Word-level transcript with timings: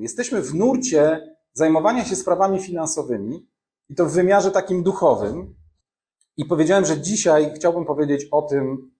Jesteśmy 0.00 0.42
w 0.42 0.54
nurcie 0.54 1.34
zajmowania 1.52 2.04
się 2.04 2.16
sprawami 2.16 2.58
finansowymi 2.58 3.48
i 3.88 3.94
to 3.94 4.06
w 4.06 4.12
wymiarze 4.12 4.50
takim 4.50 4.82
duchowym. 4.82 5.54
I 6.36 6.44
powiedziałem, 6.44 6.84
że 6.84 7.00
dzisiaj 7.00 7.52
chciałbym 7.56 7.84
powiedzieć 7.84 8.28
o 8.30 8.42
tym, 8.42 8.90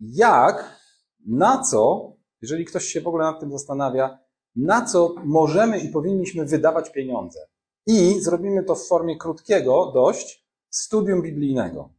jak, 0.00 0.80
na 1.26 1.62
co, 1.62 2.12
jeżeli 2.42 2.64
ktoś 2.64 2.84
się 2.84 3.00
w 3.00 3.06
ogóle 3.06 3.24
nad 3.24 3.40
tym 3.40 3.52
zastanawia, 3.52 4.18
na 4.56 4.84
co 4.84 5.14
możemy 5.24 5.78
i 5.78 5.88
powinniśmy 5.88 6.44
wydawać 6.44 6.92
pieniądze. 6.92 7.40
I 7.86 8.20
zrobimy 8.20 8.64
to 8.64 8.74
w 8.74 8.86
formie 8.86 9.16
krótkiego 9.16 9.92
dość 9.94 10.46
studium 10.70 11.22
biblijnego. 11.22 11.90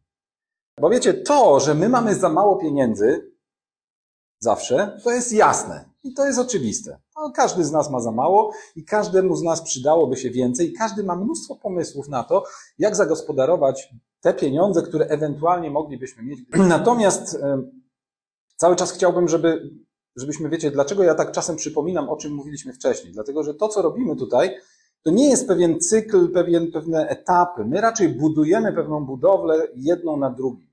Bo 0.81 0.89
wiecie, 0.89 1.13
to, 1.13 1.59
że 1.59 1.75
my 1.75 1.89
mamy 1.89 2.15
za 2.15 2.29
mało 2.29 2.57
pieniędzy, 2.57 3.31
zawsze, 4.39 4.99
to 5.03 5.11
jest 5.11 5.33
jasne 5.33 5.88
i 6.03 6.13
to 6.13 6.25
jest 6.25 6.39
oczywiste. 6.39 6.99
No, 7.15 7.31
każdy 7.35 7.63
z 7.63 7.71
nas 7.71 7.89
ma 7.89 7.99
za 7.99 8.11
mało 8.11 8.51
i 8.75 8.85
każdemu 8.85 9.35
z 9.35 9.43
nas 9.43 9.61
przydałoby 9.61 10.17
się 10.17 10.29
więcej 10.29 10.69
i 10.69 10.73
każdy 10.73 11.03
ma 11.03 11.15
mnóstwo 11.15 11.55
pomysłów 11.55 12.09
na 12.09 12.23
to, 12.23 12.43
jak 12.79 12.95
zagospodarować 12.95 13.89
te 14.21 14.33
pieniądze, 14.33 14.81
które 14.81 15.05
ewentualnie 15.05 15.71
moglibyśmy 15.71 16.23
mieć. 16.23 16.39
Natomiast 16.75 17.39
cały 18.55 18.75
czas 18.75 18.91
chciałbym, 18.91 19.27
żeby, 19.27 19.69
żebyśmy, 20.15 20.49
wiecie, 20.49 20.71
dlaczego 20.71 21.03
ja 21.03 21.15
tak 21.15 21.31
czasem 21.31 21.55
przypominam, 21.55 22.09
o 22.09 22.17
czym 22.17 22.33
mówiliśmy 22.33 22.73
wcześniej. 22.73 23.13
Dlatego, 23.13 23.43
że 23.43 23.53
to, 23.53 23.67
co 23.67 23.81
robimy 23.81 24.15
tutaj, 24.15 24.55
to 25.03 25.11
nie 25.11 25.29
jest 25.29 25.47
pewien 25.47 25.79
cykl, 25.79 26.31
pewien, 26.31 26.71
pewne 26.71 27.07
etapy. 27.07 27.65
My 27.65 27.81
raczej 27.81 28.09
budujemy 28.09 28.73
pewną 28.73 29.05
budowlę 29.05 29.67
jedną 29.75 30.17
na 30.17 30.29
drugim. 30.29 30.68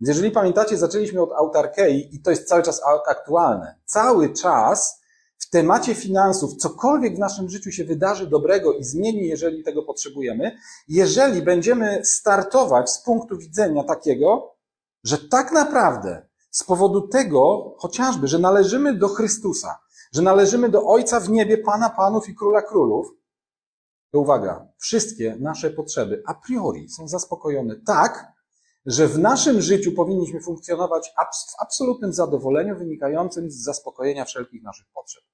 Więc 0.00 0.08
jeżeli 0.08 0.30
pamiętacie, 0.30 0.76
zaczęliśmy 0.76 1.22
od 1.22 1.32
autarkei 1.32 2.14
i 2.14 2.22
to 2.22 2.30
jest 2.30 2.48
cały 2.48 2.62
czas 2.62 2.80
aktualne. 3.06 3.74
Cały 3.84 4.32
czas 4.32 5.00
w 5.38 5.50
temacie 5.50 5.94
finansów, 5.94 6.56
cokolwiek 6.56 7.16
w 7.16 7.18
naszym 7.18 7.50
życiu 7.50 7.72
się 7.72 7.84
wydarzy 7.84 8.26
dobrego 8.26 8.72
i 8.72 8.84
zmieni, 8.84 9.28
jeżeli 9.28 9.64
tego 9.64 9.82
potrzebujemy, 9.82 10.58
jeżeli 10.88 11.42
będziemy 11.42 12.00
startować 12.04 12.90
z 12.90 13.02
punktu 13.02 13.38
widzenia 13.38 13.84
takiego, 13.84 14.54
że 15.04 15.18
tak 15.18 15.52
naprawdę 15.52 16.26
z 16.50 16.64
powodu 16.64 17.08
tego 17.08 17.74
chociażby, 17.78 18.28
że 18.28 18.38
należymy 18.38 18.94
do 18.94 19.08
Chrystusa, 19.08 19.78
że 20.12 20.22
należymy 20.22 20.68
do 20.68 20.86
Ojca 20.86 21.20
w 21.20 21.30
niebie, 21.30 21.58
Pana 21.58 21.90
Panów 21.90 22.28
i 22.28 22.34
Króla 22.34 22.62
Królów, 22.62 23.06
to 24.10 24.18
uwaga, 24.18 24.68
wszystkie 24.78 25.36
nasze 25.40 25.70
potrzeby 25.70 26.22
a 26.26 26.34
priori 26.34 26.88
są 26.88 27.08
zaspokojone 27.08 27.76
tak, 27.76 28.32
że 28.88 29.08
w 29.08 29.18
naszym 29.18 29.60
życiu 29.60 29.92
powinniśmy 29.92 30.40
funkcjonować 30.40 31.08
w 31.50 31.62
absolutnym 31.62 32.12
zadowoleniu 32.12 32.76
wynikającym 32.76 33.50
z 33.50 33.54
zaspokojenia 33.54 34.24
wszelkich 34.24 34.62
naszych 34.62 34.86
potrzeb. 34.94 35.24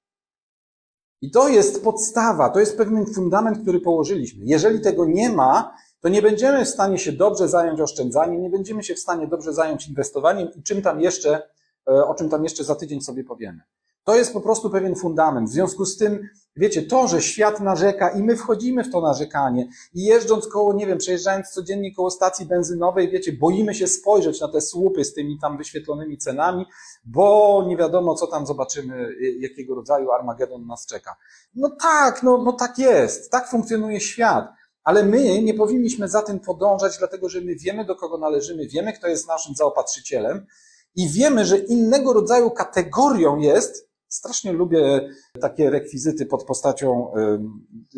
I 1.21 1.31
to 1.31 1.49
jest 1.49 1.83
podstawa, 1.83 2.49
to 2.49 2.59
jest 2.59 2.77
pewien 2.77 3.05
fundament, 3.05 3.61
który 3.61 3.79
położyliśmy. 3.79 4.45
Jeżeli 4.45 4.81
tego 4.81 5.05
nie 5.05 5.29
ma, 5.29 5.75
to 5.99 6.09
nie 6.09 6.21
będziemy 6.21 6.65
w 6.65 6.69
stanie 6.69 6.97
się 6.97 7.11
dobrze 7.11 7.49
zająć 7.49 7.81
oszczędzaniem, 7.81 8.41
nie 8.41 8.49
będziemy 8.49 8.83
się 8.83 8.95
w 8.95 8.99
stanie 8.99 9.27
dobrze 9.27 9.53
zająć 9.53 9.87
inwestowaniem 9.87 10.47
i 10.55 10.63
czym 10.63 10.81
tam 10.81 11.01
jeszcze, 11.01 11.49
e, 11.87 12.05
o 12.05 12.15
czym 12.15 12.29
tam 12.29 12.43
jeszcze 12.43 12.63
za 12.63 12.75
tydzień 12.75 13.01
sobie 13.01 13.23
powiemy. 13.23 13.61
To 14.05 14.15
jest 14.15 14.33
po 14.33 14.41
prostu 14.41 14.69
pewien 14.69 14.95
fundament. 14.95 15.49
W 15.49 15.53
związku 15.53 15.85
z 15.85 15.97
tym, 15.97 16.29
wiecie, 16.55 16.81
to, 16.81 17.07
że 17.07 17.21
świat 17.21 17.59
narzeka 17.59 18.09
i 18.09 18.23
my 18.23 18.35
wchodzimy 18.35 18.83
w 18.83 18.91
to 18.91 19.01
narzekanie 19.01 19.67
i 19.93 20.03
jeżdżąc 20.03 20.47
koło, 20.47 20.73
nie 20.73 20.87
wiem, 20.87 20.97
przejeżdżając 20.97 21.49
codziennie 21.49 21.95
koło 21.95 22.11
stacji 22.11 22.45
benzynowej, 22.45 23.09
wiecie, 23.09 23.33
boimy 23.33 23.75
się 23.75 23.87
spojrzeć 23.87 24.41
na 24.41 24.47
te 24.47 24.61
słupy 24.61 25.03
z 25.03 25.13
tymi 25.13 25.39
tam 25.39 25.57
wyświetlonymi 25.57 26.17
cenami, 26.17 26.65
bo 27.05 27.63
nie 27.67 27.77
wiadomo, 27.77 28.15
co 28.15 28.27
tam 28.27 28.45
zobaczymy, 28.45 29.09
jakiego 29.39 29.75
rodzaju 29.75 30.11
Armagedon 30.11 30.67
nas 30.67 30.85
czeka. 30.85 31.15
No 31.55 31.69
tak, 31.81 32.23
no, 32.23 32.37
no 32.37 32.53
tak 32.53 32.79
jest. 32.79 33.31
Tak 33.31 33.49
funkcjonuje 33.49 33.99
świat. 33.99 34.47
Ale 34.83 35.03
my 35.03 35.41
nie 35.43 35.53
powinniśmy 35.53 36.09
za 36.09 36.21
tym 36.21 36.39
podążać, 36.39 36.97
dlatego 36.97 37.29
że 37.29 37.41
my 37.41 37.55
wiemy, 37.55 37.85
do 37.85 37.95
kogo 37.95 38.17
należymy, 38.17 38.67
wiemy, 38.67 38.93
kto 38.93 39.07
jest 39.07 39.27
naszym 39.27 39.55
zaopatrzycielem 39.55 40.45
i 40.95 41.09
wiemy, 41.09 41.45
że 41.45 41.57
innego 41.57 42.13
rodzaju 42.13 42.51
kategorią 42.51 43.37
jest 43.37 43.84
Strasznie 44.07 44.53
lubię 44.53 45.09
takie 45.41 45.69
rekwizyty 45.69 46.25
pod 46.25 46.43
postacią 46.43 47.13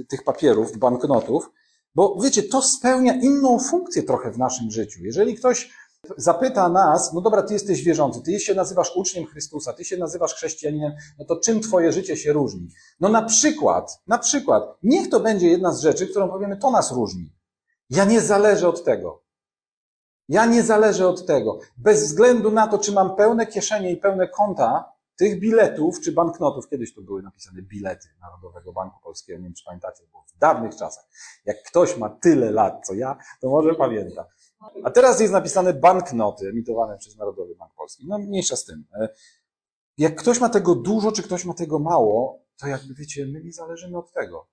tych 0.09 0.23
papierów, 0.23 0.78
banknotów, 0.78 1.51
bo 1.95 2.19
wiecie, 2.23 2.44
to 2.44 2.62
spełnia 2.62 3.13
inną 3.22 3.59
funkcję 3.59 4.03
trochę 4.03 4.31
w 4.31 4.38
naszym 4.38 4.72
życiu. 4.72 5.00
Jeżeli 5.03 5.35
ktoś 5.35 5.72
zapyta 6.18 6.69
nas, 6.69 7.13
no 7.13 7.22
dobra, 7.22 7.44
ty 7.44 7.53
jesteś 7.53 7.84
wierzący, 7.84 8.22
ty 8.22 8.40
się 8.40 8.56
nazywasz 8.56 8.95
uczniem 8.95 9.25
Chrystusa, 9.25 9.73
ty 9.73 9.85
się 9.85 9.97
nazywasz 9.97 10.34
chrześcijaninem, 10.34 10.94
no 11.19 11.25
to 11.25 11.40
czym 11.40 11.62
twoje 11.62 11.91
życie 11.91 12.18
się 12.18 12.34
różni? 12.34 12.68
No 13.00 13.09
na 13.09 13.22
przykład, 13.22 14.01
na 14.07 14.18
przykład, 14.18 14.78
niech 14.84 15.09
to 15.09 15.19
będzie 15.19 15.50
jedna 15.50 15.74
z 15.74 15.81
rzeczy, 15.81 16.07
którą 16.07 16.29
powiemy, 16.29 16.57
to 16.57 16.72
nas 16.72 16.91
różni. 16.91 17.29
Ja 17.89 18.06
nie 18.06 18.22
zależę 18.22 18.69
od 18.69 18.84
tego. 18.84 19.24
Ja 20.29 20.45
nie 20.45 20.63
zależę 20.63 21.07
od 21.07 21.25
tego. 21.25 21.59
Bez 21.78 22.03
względu 22.03 22.51
na 22.51 22.68
to, 22.68 22.78
czy 22.78 22.91
mam 22.91 23.16
pełne 23.16 23.47
kieszenie 23.47 23.91
i 23.91 23.97
pełne 23.97 24.28
konta, 24.28 24.91
tych 25.17 25.39
biletów 25.39 26.00
czy 26.01 26.11
banknotów, 26.11 26.69
kiedyś 26.69 26.94
to 26.94 27.01
były 27.01 27.22
napisane 27.23 27.61
bilety 27.61 28.07
Narodowego 28.22 28.73
Banku 28.73 29.00
Polskiego, 29.03 29.39
nie 29.39 29.44
wiem 29.44 29.53
czy 29.53 29.66
pamiętacie, 29.66 30.03
bo 30.13 30.23
w 30.28 30.38
dawnych 30.38 30.75
czasach, 30.75 31.05
jak 31.45 31.63
ktoś 31.63 31.97
ma 31.97 32.09
tyle 32.09 32.51
lat 32.51 32.88
co 32.88 32.94
ja, 32.94 33.17
to 33.41 33.50
może 33.50 33.75
pamięta. 33.75 34.25
A 34.83 34.91
teraz 34.91 35.19
jest 35.19 35.33
napisane 35.33 35.73
banknoty 35.73 36.50
emitowane 36.50 36.97
przez 36.97 37.17
Narodowy 37.17 37.56
Bank 37.56 37.73
Polski. 37.73 38.07
No 38.07 38.17
mniejsza 38.17 38.56
z 38.56 38.66
tym. 38.66 38.85
E, 38.94 39.09
jak 39.97 40.16
ktoś 40.16 40.39
ma 40.39 40.50
tego 40.50 40.75
dużo, 40.75 41.11
czy 41.11 41.23
ktoś 41.23 41.45
ma 41.45 41.53
tego 41.53 41.79
mało, 41.79 42.39
to 42.57 42.67
jakby 42.67 42.94
wiecie, 42.94 43.25
my 43.25 43.44
nie 43.44 43.53
zależymy 43.53 43.97
od 43.97 44.11
tego. 44.11 44.47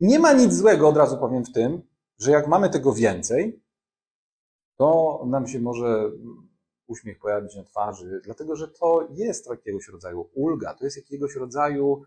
Nie 0.00 0.18
ma 0.18 0.32
nic 0.32 0.54
złego, 0.54 0.88
od 0.88 0.96
razu 0.96 1.18
powiem 1.18 1.44
w 1.44 1.52
tym, 1.52 1.82
że 2.18 2.30
jak 2.30 2.48
mamy 2.48 2.70
tego 2.70 2.92
więcej, 2.92 3.62
to 4.76 5.20
nam 5.26 5.46
się 5.46 5.60
może 5.60 6.10
uśmiech 6.88 7.18
pojawić 7.18 7.56
na 7.56 7.64
twarzy, 7.64 8.20
dlatego 8.24 8.56
że 8.56 8.68
to 8.68 9.08
jest 9.10 9.50
jakiegoś 9.50 9.88
rodzaju 9.88 10.28
ulga, 10.34 10.74
to 10.74 10.84
jest 10.84 10.96
jakiegoś 10.96 11.34
rodzaju 11.34 12.02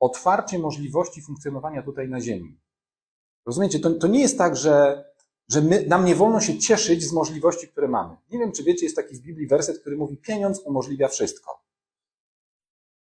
otwarcie 0.00 0.58
możliwości 0.58 1.22
funkcjonowania 1.22 1.82
tutaj 1.82 2.08
na 2.08 2.20
Ziemi. 2.20 2.58
Rozumiecie? 3.46 3.80
To, 3.80 3.90
to 3.90 4.06
nie 4.06 4.20
jest 4.20 4.38
tak, 4.38 4.56
że, 4.56 5.04
że 5.48 5.60
my, 5.60 5.86
nam 5.86 6.04
nie 6.04 6.14
wolno 6.14 6.40
się 6.40 6.58
cieszyć 6.58 7.04
z 7.04 7.12
możliwości, 7.12 7.68
które 7.68 7.88
mamy. 7.88 8.16
Nie 8.30 8.38
wiem, 8.38 8.52
czy 8.52 8.64
wiecie, 8.64 8.86
jest 8.86 8.96
taki 8.96 9.16
w 9.16 9.20
Biblii 9.20 9.46
werset, 9.46 9.78
który 9.80 9.96
mówi: 9.96 10.16
Pieniądz 10.16 10.60
umożliwia 10.60 11.08
wszystko. 11.08 11.62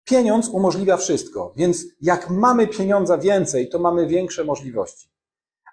Pieniądz 0.03 0.49
umożliwia 0.49 0.97
wszystko, 0.97 1.53
więc 1.55 1.85
jak 2.01 2.29
mamy 2.29 2.67
pieniądza 2.67 3.17
więcej, 3.17 3.69
to 3.69 3.79
mamy 3.79 4.07
większe 4.07 4.43
możliwości. 4.43 5.09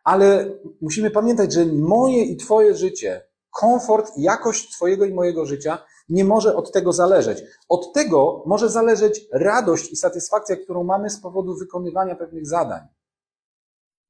Ale 0.04 0.58
musimy 0.80 1.10
pamiętać, 1.10 1.52
że 1.52 1.66
moje 1.66 2.24
i 2.24 2.36
Twoje 2.36 2.74
życie 2.74 3.22
komfort 3.54 4.16
i 4.16 4.22
jakość 4.22 4.72
Twojego 4.72 5.04
i 5.04 5.14
mojego 5.14 5.46
życia 5.46 5.78
nie 6.08 6.24
może 6.24 6.56
od 6.56 6.72
tego 6.72 6.92
zależeć. 6.92 7.42
Od 7.68 7.92
tego 7.92 8.42
może 8.46 8.68
zależeć 8.68 9.20
radość 9.32 9.92
i 9.92 9.96
satysfakcja, 9.96 10.56
którą 10.56 10.84
mamy 10.84 11.10
z 11.10 11.20
powodu 11.20 11.54
wykonywania 11.54 12.16
pewnych 12.16 12.46
zadań. 12.46 12.80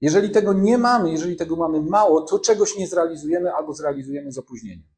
Jeżeli 0.00 0.30
tego 0.30 0.52
nie 0.52 0.78
mamy, 0.78 1.10
jeżeli 1.10 1.36
tego 1.36 1.56
mamy 1.56 1.80
mało, 1.80 2.22
to 2.22 2.38
czegoś 2.38 2.76
nie 2.76 2.86
zrealizujemy 2.86 3.54
albo 3.54 3.74
zrealizujemy 3.74 4.32
z 4.32 4.38
opóźnieniem. 4.38 4.88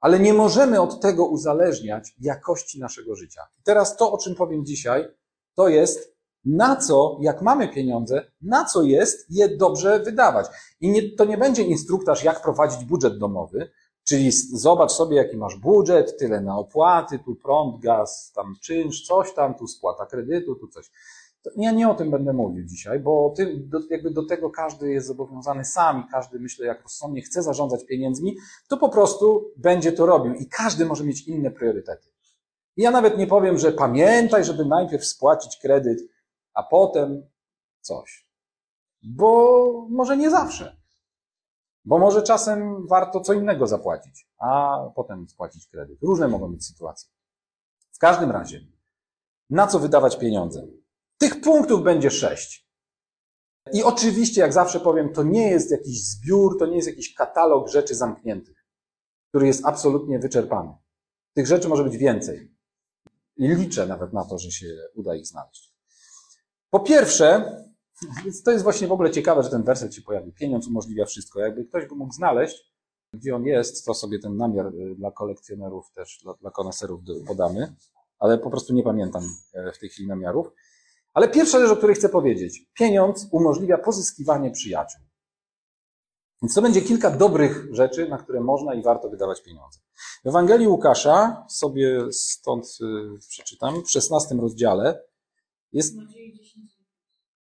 Ale 0.00 0.20
nie 0.20 0.34
możemy 0.34 0.80
od 0.80 1.00
tego 1.00 1.26
uzależniać 1.26 2.14
jakości 2.20 2.80
naszego 2.80 3.16
życia. 3.16 3.42
I 3.58 3.62
teraz 3.62 3.96
to, 3.96 4.12
o 4.12 4.18
czym 4.18 4.34
powiem 4.34 4.64
dzisiaj, 4.64 5.08
to 5.54 5.68
jest 5.68 6.13
na 6.44 6.76
co, 6.76 7.18
jak 7.20 7.42
mamy 7.42 7.68
pieniądze, 7.68 8.26
na 8.42 8.64
co 8.64 8.82
jest 8.82 9.26
je 9.30 9.56
dobrze 9.56 10.00
wydawać. 10.00 10.46
I 10.80 10.90
nie, 10.90 11.16
to 11.16 11.24
nie 11.24 11.38
będzie 11.38 11.62
instruktaż, 11.62 12.24
jak 12.24 12.42
prowadzić 12.42 12.84
budżet 12.84 13.18
domowy, 13.18 13.70
czyli 14.04 14.32
zobacz 14.52 14.92
sobie, 14.92 15.16
jaki 15.16 15.36
masz 15.36 15.56
budżet, 15.56 16.18
tyle 16.18 16.40
na 16.40 16.58
opłaty, 16.58 17.18
tu 17.18 17.36
prąd, 17.36 17.80
gaz, 17.80 18.32
tam 18.34 18.54
czynsz, 18.62 19.06
coś 19.06 19.34
tam, 19.34 19.54
tu 19.54 19.66
spłata 19.66 20.06
kredytu, 20.06 20.54
tu 20.54 20.68
coś. 20.68 20.90
Ja 21.56 21.72
nie 21.72 21.88
o 21.88 21.94
tym 21.94 22.10
będę 22.10 22.32
mówił 22.32 22.64
dzisiaj, 22.64 23.00
bo 23.00 23.34
ty, 23.36 23.56
do, 23.56 23.78
jakby 23.90 24.10
do 24.10 24.26
tego 24.26 24.50
każdy 24.50 24.90
jest 24.90 25.06
zobowiązany 25.06 25.64
sam 25.64 26.06
każdy, 26.12 26.40
myślę, 26.40 26.66
jak 26.66 26.82
rozsądnie 26.82 27.22
chce 27.22 27.42
zarządzać 27.42 27.84
pieniędzmi, 27.86 28.36
to 28.68 28.76
po 28.76 28.88
prostu 28.88 29.50
będzie 29.56 29.92
to 29.92 30.06
robił 30.06 30.34
i 30.34 30.46
każdy 30.46 30.86
może 30.86 31.04
mieć 31.04 31.28
inne 31.28 31.50
priorytety. 31.50 32.08
I 32.76 32.82
ja 32.82 32.90
nawet 32.90 33.18
nie 33.18 33.26
powiem, 33.26 33.58
że 33.58 33.72
pamiętaj, 33.72 34.44
żeby 34.44 34.64
najpierw 34.64 35.04
spłacić 35.04 35.56
kredyt, 35.56 36.13
a 36.54 36.62
potem 36.62 37.30
coś. 37.80 38.28
Bo 39.02 39.86
może 39.90 40.16
nie 40.16 40.30
zawsze. 40.30 40.76
Bo 41.84 41.98
może 41.98 42.22
czasem 42.22 42.86
warto 42.86 43.20
co 43.20 43.32
innego 43.32 43.66
zapłacić, 43.66 44.28
a 44.38 44.78
potem 44.94 45.28
spłacić 45.28 45.68
kredyt. 45.68 46.02
Różne 46.02 46.28
mogą 46.28 46.52
być 46.52 46.66
sytuacje. 46.66 47.10
W 47.92 47.98
każdym 47.98 48.30
razie, 48.30 48.66
na 49.50 49.66
co 49.66 49.78
wydawać 49.78 50.18
pieniądze? 50.18 50.66
Tych 51.18 51.40
punktów 51.40 51.82
będzie 51.82 52.10
sześć. 52.10 52.64
I 53.72 53.82
oczywiście, 53.82 54.40
jak 54.40 54.52
zawsze 54.52 54.80
powiem, 54.80 55.12
to 55.12 55.22
nie 55.22 55.50
jest 55.50 55.70
jakiś 55.70 56.04
zbiór, 56.04 56.58
to 56.58 56.66
nie 56.66 56.76
jest 56.76 56.88
jakiś 56.88 57.14
katalog 57.14 57.68
rzeczy 57.68 57.94
zamkniętych, 57.94 58.66
który 59.28 59.46
jest 59.46 59.64
absolutnie 59.64 60.18
wyczerpany. 60.18 60.72
Tych 61.34 61.46
rzeczy 61.46 61.68
może 61.68 61.84
być 61.84 61.96
więcej. 61.96 62.54
I 63.36 63.48
liczę 63.48 63.86
nawet 63.86 64.12
na 64.12 64.24
to, 64.24 64.38
że 64.38 64.50
się 64.50 64.66
uda 64.94 65.14
ich 65.14 65.26
znaleźć. 65.26 65.73
Po 66.74 66.80
pierwsze, 66.80 67.56
to 68.44 68.50
jest 68.50 68.64
właśnie 68.64 68.88
w 68.88 68.92
ogóle 68.92 69.10
ciekawe, 69.10 69.42
że 69.42 69.50
ten 69.50 69.62
werset 69.62 69.94
się 69.94 70.02
pojawił. 70.02 70.32
Pieniądz 70.32 70.66
umożliwia 70.66 71.04
wszystko. 71.04 71.40
Jakby 71.40 71.64
ktoś 71.64 71.86
go 71.86 71.94
mógł 71.94 72.12
znaleźć, 72.12 72.72
gdzie 73.12 73.36
on 73.36 73.44
jest, 73.44 73.84
to 73.84 73.94
sobie 73.94 74.18
ten 74.18 74.36
namiar 74.36 74.66
y, 74.66 74.94
dla 74.94 75.10
kolekcjonerów 75.10 75.90
też, 75.90 76.20
dla, 76.22 76.34
dla 76.34 76.50
koneserów 76.50 77.00
podamy, 77.26 77.74
ale 78.18 78.38
po 78.38 78.50
prostu 78.50 78.74
nie 78.74 78.82
pamiętam 78.82 79.22
e, 79.52 79.72
w 79.72 79.78
tej 79.78 79.88
chwili 79.88 80.08
namiarów. 80.08 80.46
Ale 81.12 81.28
pierwsza 81.28 81.60
rzecz, 81.60 81.70
o 81.70 81.76
której 81.76 81.96
chcę 81.96 82.08
powiedzieć. 82.08 82.66
Pieniądz 82.74 83.28
umożliwia 83.30 83.78
pozyskiwanie 83.78 84.50
przyjaciół. 84.50 85.00
Więc 86.42 86.54
to 86.54 86.62
będzie 86.62 86.82
kilka 86.82 87.10
dobrych 87.10 87.66
rzeczy, 87.70 88.08
na 88.08 88.18
które 88.18 88.40
można 88.40 88.74
i 88.74 88.82
warto 88.82 89.08
wydawać 89.08 89.42
pieniądze. 89.42 89.80
W 90.24 90.28
Ewangelii 90.28 90.68
Łukasza, 90.68 91.46
sobie 91.48 92.12
stąd 92.12 92.64
y, 92.64 93.28
przeczytam, 93.28 93.84
w 93.84 93.90
16 93.90 94.34
rozdziale 94.34 95.13
jest 95.74 95.94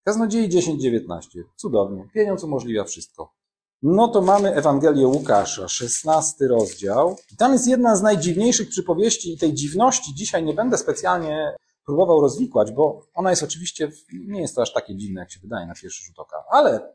Kaznodziei 0.04 0.50
10-19. 0.50 1.44
Cudownie. 1.56 2.10
Pieniądz 2.14 2.44
umożliwia 2.44 2.84
wszystko. 2.84 3.34
No 3.82 4.08
to 4.08 4.22
mamy 4.22 4.54
Ewangelię 4.56 5.08
Łukasza, 5.08 5.68
16 5.68 6.48
rozdział. 6.48 7.16
I 7.34 7.36
tam 7.36 7.54
jest 7.54 7.68
jedna 7.68 7.96
z 7.96 8.02
najdziwniejszych 8.02 8.70
przypowieści 8.70 9.34
i 9.34 9.38
tej 9.38 9.54
dziwności 9.54 10.16
dzisiaj 10.16 10.44
nie 10.44 10.54
będę 10.54 10.78
specjalnie 10.78 11.56
próbował 11.86 12.22
rozwikłać, 12.22 12.72
bo 12.72 13.06
ona 13.14 13.30
jest 13.30 13.44
oczywiście, 13.44 13.92
nie 14.14 14.42
jest 14.42 14.56
to 14.56 14.62
aż 14.62 14.74
takie 14.74 14.96
dziwne, 14.96 15.20
jak 15.22 15.32
się 15.32 15.40
wydaje 15.40 15.68
na 15.68 15.74
pierwszy 15.74 16.04
rzut 16.04 16.20
oka. 16.20 16.44
Ale 16.50 16.94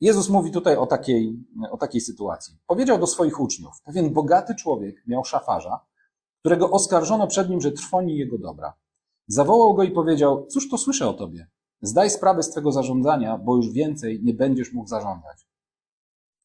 Jezus 0.00 0.28
mówi 0.28 0.50
tutaj 0.50 0.76
o 0.76 0.86
takiej, 0.86 1.36
o 1.70 1.76
takiej 1.76 2.00
sytuacji. 2.00 2.58
Powiedział 2.66 2.98
do 2.98 3.06
swoich 3.06 3.40
uczniów, 3.40 3.82
pewien 3.84 4.12
bogaty 4.12 4.54
człowiek 4.54 5.02
miał 5.06 5.24
szafarza, 5.24 5.80
którego 6.40 6.70
oskarżono 6.70 7.26
przed 7.26 7.50
nim, 7.50 7.60
że 7.60 7.72
trwoni 7.72 8.16
jego 8.16 8.38
dobra. 8.38 8.72
Zawołał 9.26 9.74
go 9.74 9.82
i 9.82 9.90
powiedział, 9.90 10.46
cóż 10.46 10.70
to 10.70 10.78
słyszę 10.78 11.08
o 11.08 11.12
tobie? 11.12 11.46
Zdaj 11.82 12.10
sprawę 12.10 12.42
z 12.42 12.50
twego 12.50 12.72
zarządzania, 12.72 13.38
bo 13.38 13.56
już 13.56 13.70
więcej 13.70 14.20
nie 14.22 14.34
będziesz 14.34 14.72
mógł 14.72 14.88
zarządzać. 14.88 15.46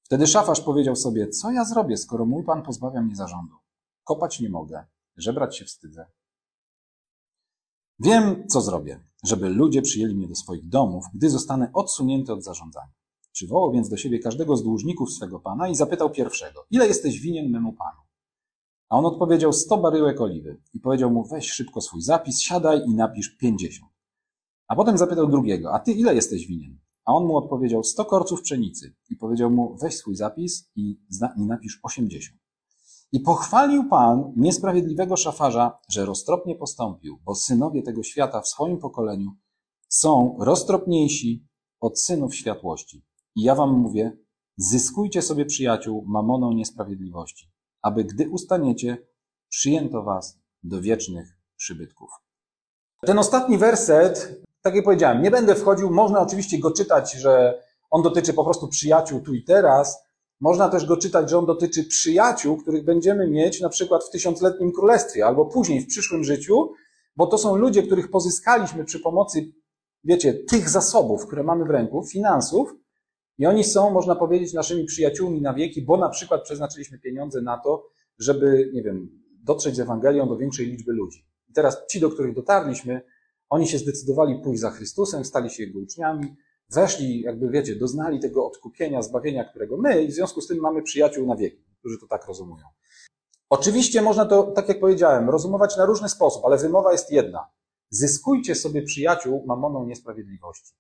Wtedy 0.04 0.28
szafarz 0.28 0.62
powiedział 0.62 0.96
sobie, 0.96 1.28
co 1.30 1.52
ja 1.52 1.66
zrobię, 1.66 1.98
skoro 1.98 2.26
mój 2.26 2.44
pan 2.44 2.64
pozbawia 2.64 3.02
mnie 3.02 3.16
zarządu? 3.16 3.56
Kopać 4.04 4.40
nie 4.40 4.50
mogę, 4.50 4.86
żebrać 5.18 5.58
się 5.58 5.66
wstydzę. 5.66 6.06
Wiem, 8.00 8.48
co 8.48 8.62
zrobię, 8.62 9.00
żeby 9.24 9.50
ludzie 9.50 9.82
przyjęli 9.82 10.16
mnie 10.16 10.28
do 10.28 10.36
swoich 10.36 10.70
domów, 10.70 11.06
gdy 11.14 11.30
zostanę 11.30 11.72
odsunięty 11.74 12.34
od 12.34 12.44
zarządzania. 12.44 12.94
Przywołał 13.32 13.72
więc 13.72 13.90
do 13.90 13.98
siebie 13.98 14.20
każdego 14.20 14.58
z 14.58 14.64
dłużników 14.64 15.12
swego 15.12 15.40
pana 15.40 15.68
i 15.68 15.76
zapytał 15.76 16.10
pierwszego, 16.10 16.66
ile 16.72 16.88
jesteś 16.88 17.20
winien 17.20 17.50
memu 17.50 17.74
panu? 17.74 18.07
A 18.90 18.98
on 18.98 19.06
odpowiedział, 19.06 19.54
sto 19.54 19.78
baryłek 19.78 20.22
oliwy. 20.22 20.62
I 20.74 20.80
powiedział 20.80 21.12
mu, 21.12 21.26
weź 21.26 21.52
szybko 21.52 21.82
swój 21.82 22.02
zapis, 22.02 22.40
siadaj 22.40 22.82
i 22.88 22.96
napisz 22.96 23.30
pięćdziesiąt. 23.30 23.92
A 24.68 24.76
potem 24.76 24.98
zapytał 24.98 25.28
drugiego, 25.28 25.74
a 25.74 25.80
ty 25.80 25.92
ile 25.92 26.16
jesteś 26.16 26.48
winien? 26.48 26.78
A 27.06 27.14
on 27.14 27.26
mu 27.26 27.38
odpowiedział, 27.38 27.84
sto 27.84 28.06
korców 28.06 28.42
pszenicy. 28.42 28.96
I 29.10 29.16
powiedział 29.16 29.52
mu, 29.52 29.78
weź 29.82 29.98
swój 29.98 30.16
zapis 30.16 30.72
i, 30.76 31.00
i 31.38 31.46
napisz 31.46 31.80
osiemdziesiąt. 31.84 32.40
I 33.12 33.20
pochwalił 33.20 33.90
Pan 33.90 34.34
niesprawiedliwego 34.36 35.18
szafarza, 35.18 35.78
że 35.90 36.06
roztropnie 36.06 36.56
postąpił, 36.56 37.20
bo 37.26 37.36
synowie 37.36 37.84
tego 37.84 38.04
świata 38.04 38.42
w 38.42 38.48
swoim 38.48 38.78
pokoleniu 38.78 39.32
są 39.90 40.38
roztropniejsi 40.40 41.48
od 41.80 42.02
synów 42.02 42.36
światłości. 42.36 43.06
I 43.36 43.44
ja 43.44 43.56
wam 43.56 43.80
mówię, 43.80 44.18
zyskujcie 44.58 45.22
sobie 45.22 45.46
przyjaciół 45.46 46.06
mamoną 46.08 46.52
niesprawiedliwości, 46.52 47.52
aby 47.82 48.04
gdy 48.04 48.30
ustaniecie, 48.30 48.98
przyjęto 49.50 50.04
was 50.04 50.40
do 50.64 50.82
wiecznych 50.82 51.38
przybytków. 51.58 52.10
Ten 53.06 53.20
ostatni 53.20 53.58
werset, 53.58 54.42
tak 54.62 54.76
jak 54.76 54.86
powiedziałem, 54.86 55.22
nie 55.22 55.32
będę 55.32 55.56
wchodził, 55.56 55.92
można 55.92 56.22
oczywiście 56.22 56.60
go 56.60 56.72
czytać, 56.72 57.14
że 57.14 57.62
on 57.90 58.02
dotyczy 58.02 58.34
po 58.34 58.44
prostu 58.44 58.68
przyjaciół 58.68 59.22
tu 59.22 59.34
i 59.34 59.44
teraz. 59.44 60.08
Można 60.40 60.70
też 60.70 60.86
go 60.86 60.98
czytać, 60.98 61.30
że 61.30 61.38
on 61.38 61.46
dotyczy 61.46 61.84
przyjaciół, 61.84 62.58
których 62.58 62.86
będziemy 62.86 63.28
mieć 63.28 63.62
na 63.62 63.70
przykład 63.70 64.04
w 64.04 64.10
tysiącletnim 64.10 64.72
królestwie 64.72 65.26
albo 65.26 65.46
później 65.46 65.82
w 65.82 65.88
przyszłym 65.88 66.24
życiu, 66.24 66.74
bo 67.16 67.28
to 67.28 67.38
są 67.38 67.56
ludzie, 67.56 67.84
których 67.84 68.12
pozyskaliśmy 68.12 68.86
przy 68.86 69.00
pomocy, 69.00 69.52
wiecie, 70.04 70.34
tych 70.34 70.70
zasobów, 70.70 71.28
które 71.28 71.44
mamy 71.44 71.66
w 71.66 71.70
ręku, 71.70 72.04
finansów, 72.04 72.74
i 73.38 73.46
oni 73.46 73.64
są, 73.64 73.92
można 73.92 74.16
powiedzieć, 74.16 74.54
naszymi 74.54 74.86
przyjaciółmi 74.86 75.42
na 75.42 75.54
wieki, 75.54 75.82
bo 75.82 75.98
na 75.98 76.10
przykład 76.10 76.44
przeznaczyliśmy 76.44 77.00
pieniądze 77.00 77.42
na 77.42 77.58
to, 77.58 77.88
żeby, 78.20 78.72
nie 78.74 78.84
wiem, 78.84 79.10
dotrzeć 79.44 79.76
z 79.76 79.80
Ewangelią 79.80 80.28
do 80.28 80.38
większej 80.38 80.66
liczby 80.66 80.94
ludzi. 80.94 81.26
I 81.50 81.54
teraz 81.54 81.88
ci, 81.90 82.00
do 82.00 82.10
których 82.10 82.36
dotarliśmy, 82.36 83.02
oni 83.50 83.68
się 83.68 83.78
zdecydowali 83.78 84.42
pójść 84.44 84.62
za 84.62 84.72
Chrystusem, 84.72 85.26
stali 85.26 85.50
się 85.50 85.64
Jego 85.64 85.80
uczniami, 85.80 86.36
weszli, 86.70 87.22
jakby 87.22 87.50
wiecie, 87.50 87.76
doznali 87.76 88.20
tego 88.20 88.48
odkupienia, 88.48 89.02
zbawienia, 89.02 89.44
którego 89.44 89.78
my, 89.78 90.04
i 90.04 90.08
w 90.08 90.14
związku 90.14 90.42
z 90.42 90.48
tym 90.48 90.58
mamy 90.58 90.82
przyjaciół 90.82 91.28
na 91.28 91.36
wieki, 91.36 91.64
którzy 91.80 92.00
to 92.00 92.08
tak 92.08 92.28
rozumują. 92.28 92.64
Oczywiście 93.50 94.02
można 94.02 94.26
to, 94.26 94.44
tak 94.44 94.70
jak 94.70 94.80
powiedziałem, 94.80 95.30
rozumować 95.30 95.78
na 95.78 95.86
różny 95.86 96.10
sposób, 96.10 96.46
ale 96.46 96.58
wymowa 96.58 96.92
jest 96.92 97.12
jedna. 97.12 97.48
Zyskujcie 97.90 98.56
sobie 98.56 98.82
przyjaciół 98.82 99.44
mamoną 99.46 99.86
niesprawiedliwości. 99.86 100.74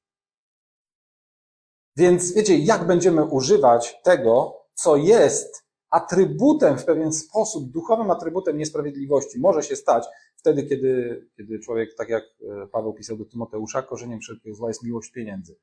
Więc 1.97 2.33
wiecie, 2.33 2.57
jak 2.57 2.87
będziemy 2.87 3.25
używać 3.25 4.01
tego, 4.03 4.57
co 4.73 4.95
jest 4.95 5.67
atrybutem 5.89 6.77
w 6.77 6.85
pewien 6.85 7.13
sposób, 7.13 7.71
duchowym 7.71 8.11
atrybutem 8.11 8.57
niesprawiedliwości, 8.57 9.39
może 9.39 9.63
się 9.63 9.75
stać 9.75 10.05
wtedy, 10.35 10.63
kiedy, 10.63 11.25
kiedy 11.37 11.59
człowiek, 11.59 11.95
tak 11.95 12.09
jak 12.09 12.23
e, 12.23 12.67
Paweł 12.67 12.93
pisał 12.93 13.17
do 13.17 13.25
Tymoteusza, 13.25 13.81
korzeniem 13.81 14.19
wszelkiego 14.19 14.55
zła 14.55 14.67
jest 14.67 14.83
miłość 14.83 15.11
pieniędzy. 15.11 15.55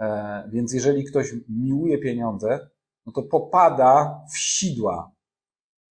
E, 0.00 0.48
więc 0.52 0.72
jeżeli 0.72 1.04
ktoś 1.04 1.34
miłuje 1.48 1.98
pieniądze, 1.98 2.68
no 3.06 3.12
to 3.12 3.22
popada 3.22 4.20
w 4.32 4.38
sidła. 4.38 5.12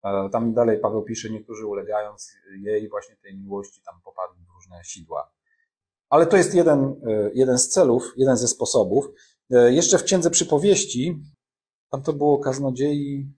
E, 0.03 0.29
tam 0.31 0.53
dalej 0.53 0.79
Paweł 0.79 1.03
pisze, 1.03 1.29
niektórzy 1.29 1.67
ulegając 1.67 2.31
jej 2.57 2.89
właśnie 2.89 3.15
tej 3.15 3.37
miłości, 3.37 3.81
tam 3.85 3.95
popadli 4.03 4.45
w 4.45 4.55
różne 4.55 4.83
sidła. 4.83 5.31
Ale 6.09 6.25
to 6.25 6.37
jest 6.37 6.55
jeden, 6.55 7.01
jeden 7.33 7.59
z 7.59 7.69
celów, 7.69 8.13
jeden 8.17 8.37
ze 8.37 8.47
sposobów. 8.47 9.05
Jeszcze 9.49 9.97
w 9.97 10.03
Księdze 10.03 10.29
Przypowieści, 10.29 11.23
tam 11.91 12.03
to 12.03 12.13
było 12.13 12.39
kaznodziei, 12.39 13.33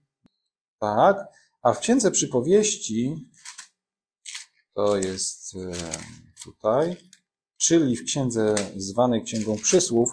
tak, 0.80 1.16
a 1.62 1.72
w 1.72 1.80
Księdze 1.80 2.10
Przypowieści, 2.10 3.30
to 4.74 4.96
jest 4.96 5.56
tutaj, 6.44 6.96
czyli 7.56 7.96
w 7.96 8.04
księdze 8.04 8.54
zwanej 8.76 9.22
Księgą 9.22 9.56
Przysłów, 9.56 10.10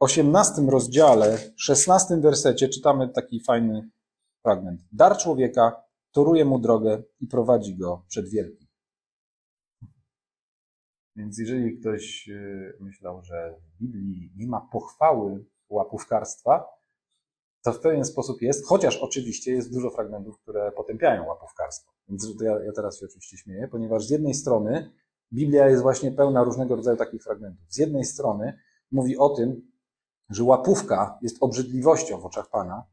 w 0.00 0.02
18 0.02 0.62
rozdziale, 0.62 1.38
16 1.56 2.16
wersecie 2.16 2.68
czytamy 2.68 3.08
taki 3.08 3.40
fajny 3.40 3.90
fragment. 4.42 4.80
Dar 4.92 5.18
człowieka 5.18 5.82
toruje 6.12 6.44
mu 6.44 6.58
drogę 6.58 7.02
i 7.20 7.26
prowadzi 7.26 7.76
go 7.76 8.04
przed 8.08 8.28
wielkim. 8.28 8.59
Więc 11.16 11.38
jeżeli 11.38 11.80
ktoś 11.80 12.28
y, 12.28 12.76
myślał, 12.80 13.22
że 13.22 13.54
w 13.74 13.78
Biblii 13.82 14.32
nie 14.36 14.46
ma 14.46 14.68
pochwały 14.72 15.44
łapówkarstwa, 15.68 16.64
to 17.62 17.72
w 17.72 17.80
pewien 17.80 18.04
sposób 18.04 18.42
jest, 18.42 18.66
chociaż 18.66 18.96
oczywiście 18.96 19.52
jest 19.52 19.72
dużo 19.72 19.90
fragmentów, 19.90 20.38
które 20.38 20.72
potępiają 20.72 21.26
łapówkarstwo. 21.26 21.92
Więc 22.08 22.34
ja, 22.40 22.64
ja 22.64 22.72
teraz 22.72 23.00
się 23.00 23.06
oczywiście 23.06 23.36
śmieję, 23.36 23.68
ponieważ 23.68 24.06
z 24.06 24.10
jednej 24.10 24.34
strony 24.34 24.92
Biblia 25.32 25.68
jest 25.68 25.82
właśnie 25.82 26.12
pełna 26.12 26.44
różnego 26.44 26.76
rodzaju 26.76 26.96
takich 26.96 27.22
fragmentów. 27.22 27.64
Z 27.68 27.78
jednej 27.78 28.04
strony 28.04 28.58
mówi 28.90 29.18
o 29.18 29.28
tym, 29.28 29.70
że 30.30 30.44
łapówka 30.44 31.18
jest 31.22 31.36
obrzydliwością 31.40 32.20
w 32.20 32.26
oczach 32.26 32.50
Pana, 32.50 32.86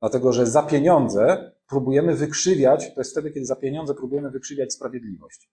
dlatego 0.00 0.32
że 0.32 0.46
za 0.46 0.62
pieniądze 0.62 1.52
próbujemy 1.68 2.16
wykrzywiać, 2.16 2.94
to 2.94 3.00
jest 3.00 3.10
wtedy, 3.10 3.30
kiedy 3.30 3.46
za 3.46 3.56
pieniądze 3.56 3.94
próbujemy 3.94 4.30
wykrzywiać 4.30 4.74
sprawiedliwość. 4.74 5.50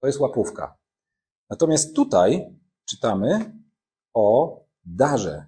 To 0.00 0.06
jest 0.06 0.20
łapówka. 0.20 0.76
Natomiast 1.50 1.96
tutaj 1.96 2.58
czytamy 2.84 3.60
o 4.14 4.58
darze. 4.84 5.46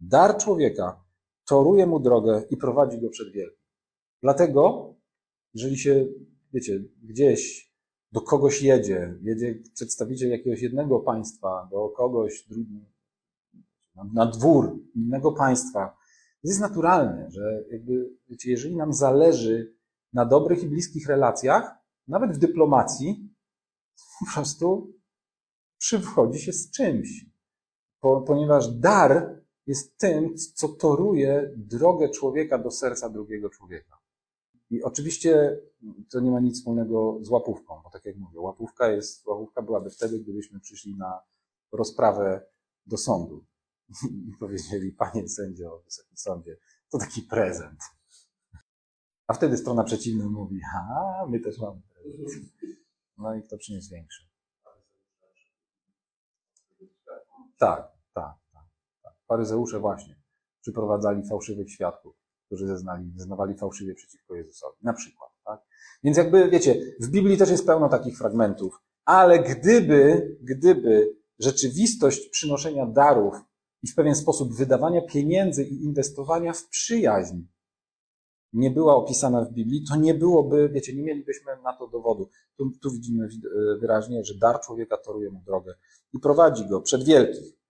Dar 0.00 0.38
człowieka 0.38 1.04
toruje 1.44 1.86
mu 1.86 2.00
drogę 2.00 2.44
i 2.50 2.56
prowadzi 2.56 3.00
go 3.00 3.08
przed 3.10 3.32
wielkim. 3.32 3.62
Dlatego, 4.22 4.94
jeżeli 5.54 5.78
się, 5.78 6.06
wiecie, 6.52 6.84
gdzieś 7.02 7.72
do 8.12 8.20
kogoś 8.20 8.62
jedzie, 8.62 9.18
jedzie 9.22 9.62
przedstawiciel 9.74 10.30
jakiegoś 10.30 10.62
jednego 10.62 11.00
państwa, 11.00 11.68
do 11.70 11.88
kogoś 11.88 12.46
drugi, 12.48 12.84
na, 14.14 14.26
dwór 14.26 14.78
innego 14.94 15.32
państwa, 15.32 15.96
jest 16.44 16.60
naturalne, 16.60 17.30
że 17.30 17.64
jakby, 17.70 18.10
wiecie, 18.28 18.50
jeżeli 18.50 18.76
nam 18.76 18.92
zależy 18.92 19.74
na 20.12 20.24
dobrych 20.24 20.62
i 20.62 20.68
bliskich 20.68 21.08
relacjach, 21.08 21.74
nawet 22.08 22.32
w 22.32 22.38
dyplomacji, 22.38 23.34
po 24.20 24.34
prostu 24.34 24.92
przychodzi 25.82 26.40
się 26.40 26.52
z 26.52 26.70
czymś. 26.70 27.26
Po, 28.00 28.20
ponieważ 28.20 28.68
dar 28.68 29.42
jest 29.66 29.98
tym, 29.98 30.36
co 30.54 30.68
toruje 30.68 31.52
drogę 31.56 32.08
człowieka 32.08 32.58
do 32.58 32.70
serca 32.70 33.08
drugiego 33.08 33.50
człowieka. 33.50 33.98
I 34.70 34.82
oczywiście 34.82 35.60
to 36.10 36.20
nie 36.20 36.30
ma 36.30 36.40
nic 36.40 36.58
wspólnego 36.58 37.18
z 37.20 37.28
łapówką, 37.28 37.80
bo 37.84 37.90
tak 37.90 38.04
jak 38.04 38.16
mówię, 38.16 38.40
łapówka 38.40 38.88
jest, 38.88 39.26
łapówka 39.26 39.62
byłaby 39.62 39.90
wtedy, 39.90 40.18
gdybyśmy 40.18 40.60
przyszli 40.60 40.96
na 40.96 41.20
rozprawę 41.72 42.46
do 42.86 42.96
sądu. 42.96 43.44
I 44.28 44.36
powiedzieli, 44.40 44.92
panie 44.92 45.28
sędzio, 45.28 45.82
wysoki 45.84 46.16
sądzie, 46.16 46.56
to 46.90 46.98
taki 46.98 47.22
prezent. 47.22 47.80
A 49.26 49.34
wtedy 49.34 49.56
strona 49.56 49.84
przeciwna 49.84 50.28
mówi, 50.28 50.60
a 50.76 51.26
my 51.26 51.40
też 51.40 51.58
mamy 51.58 51.80
prezent. 51.94 52.52
No 53.18 53.34
i 53.34 53.42
kto 53.42 53.58
przyniósł 53.58 53.90
większy? 53.90 54.31
Tak, 57.62 57.92
tak, 58.14 58.34
tak. 58.52 58.64
tak. 59.02 59.14
Faryzeusze 59.28 59.80
właśnie 59.80 60.16
przyprowadzali 60.60 61.28
fałszywych 61.28 61.70
świadków, 61.70 62.16
którzy 62.46 62.66
zeznali, 62.66 63.12
zeznawali 63.16 63.54
fałszywie 63.54 63.94
przeciwko 63.94 64.34
Jezusowi. 64.34 64.76
Na 64.82 64.92
przykład. 64.92 65.30
Tak? 65.44 65.60
Więc 66.04 66.16
jakby, 66.16 66.50
wiecie, 66.50 66.76
w 67.00 67.10
Biblii 67.10 67.36
też 67.36 67.50
jest 67.50 67.66
pełno 67.66 67.88
takich 67.88 68.18
fragmentów, 68.18 68.80
ale 69.04 69.38
gdyby, 69.38 70.30
gdyby 70.40 71.16
rzeczywistość 71.38 72.28
przynoszenia 72.28 72.86
darów 72.86 73.34
i 73.82 73.88
w 73.88 73.94
pewien 73.94 74.14
sposób 74.14 74.54
wydawania 74.54 75.02
pieniędzy 75.02 75.64
i 75.64 75.84
inwestowania 75.84 76.52
w 76.52 76.68
przyjaźń 76.68 77.36
nie 78.52 78.70
była 78.70 78.96
opisana 78.96 79.44
w 79.44 79.52
Biblii, 79.52 79.84
to 79.88 79.96
nie 79.96 80.14
byłoby, 80.14 80.68
wiecie, 80.68 80.94
nie 80.94 81.02
mielibyśmy 81.02 81.52
na 81.64 81.76
to 81.76 81.86
dowodu. 81.88 82.28
Tu, 82.56 82.70
tu 82.82 82.90
widzimy 82.90 83.28
wyraźnie, 83.80 84.24
że 84.24 84.34
dar 84.34 84.60
człowieka 84.60 84.96
toruje 84.96 85.30
mu 85.30 85.42
drogę 85.46 85.74
i 86.12 86.18
prowadzi 86.18 86.68
go 86.68 86.80
przed 86.80 87.04
wielkich. 87.04 87.62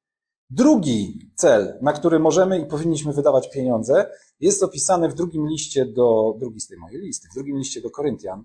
Drugi 0.50 1.30
cel, 1.34 1.78
na 1.82 1.92
który 1.92 2.18
możemy 2.18 2.58
i 2.58 2.66
powinniśmy 2.66 3.12
wydawać 3.12 3.50
pieniądze, 3.50 4.10
jest 4.40 4.62
opisany 4.62 5.08
w 5.08 5.14
drugim 5.14 5.48
liście 5.48 5.86
do, 5.86 6.34
drugi 6.38 6.60
z 6.60 6.66
tej 6.66 6.78
mojej 6.78 7.00
listy, 7.00 7.28
w 7.30 7.34
drugim 7.34 7.58
liście 7.58 7.80
do 7.80 7.90
Koryntian. 7.90 8.44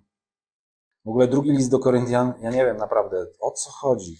W 1.05 1.09
ogóle 1.09 1.27
drugi 1.27 1.51
list 1.51 1.71
do 1.71 1.79
Koryntian, 1.79 2.33
ja 2.41 2.51
nie 2.51 2.65
wiem 2.65 2.77
naprawdę 2.77 3.27
o 3.39 3.51
co 3.51 3.69
chodzi, 3.71 4.17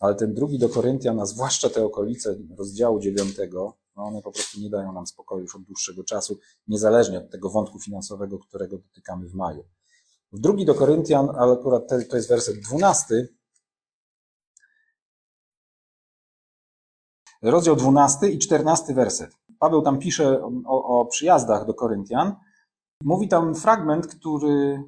ale 0.00 0.14
ten 0.14 0.34
drugi 0.34 0.58
do 0.58 0.68
Koryntian, 0.68 1.20
a 1.20 1.26
zwłaszcza 1.26 1.70
te 1.70 1.84
okolice 1.84 2.36
rozdziału 2.58 3.00
dziewiątego, 3.00 3.76
no 3.96 4.04
one 4.04 4.22
po 4.22 4.32
prostu 4.32 4.60
nie 4.60 4.70
dają 4.70 4.92
nam 4.92 5.06
spokoju 5.06 5.42
już 5.42 5.56
od 5.56 5.62
dłuższego 5.62 6.04
czasu, 6.04 6.38
niezależnie 6.68 7.18
od 7.18 7.30
tego 7.30 7.50
wątku 7.50 7.80
finansowego, 7.80 8.38
którego 8.38 8.78
dotykamy 8.78 9.28
w 9.28 9.34
maju. 9.34 9.64
W 10.32 10.40
drugi 10.40 10.64
do 10.64 10.74
Koryntian, 10.74 11.30
ale 11.38 11.52
akurat 11.52 11.82
to 12.10 12.16
jest 12.16 12.28
werset 12.28 12.60
dwunasty, 12.60 13.36
rozdział 17.42 17.76
12 17.76 18.28
i 18.28 18.38
14 18.38 18.94
werset. 18.94 19.36
Paweł 19.58 19.82
tam 19.82 19.98
pisze 19.98 20.42
o, 20.66 21.00
o 21.00 21.06
przyjazdach 21.06 21.66
do 21.66 21.74
Koryntian. 21.74 22.36
Mówi 23.04 23.28
tam 23.28 23.54
fragment, 23.54 24.06
który 24.06 24.82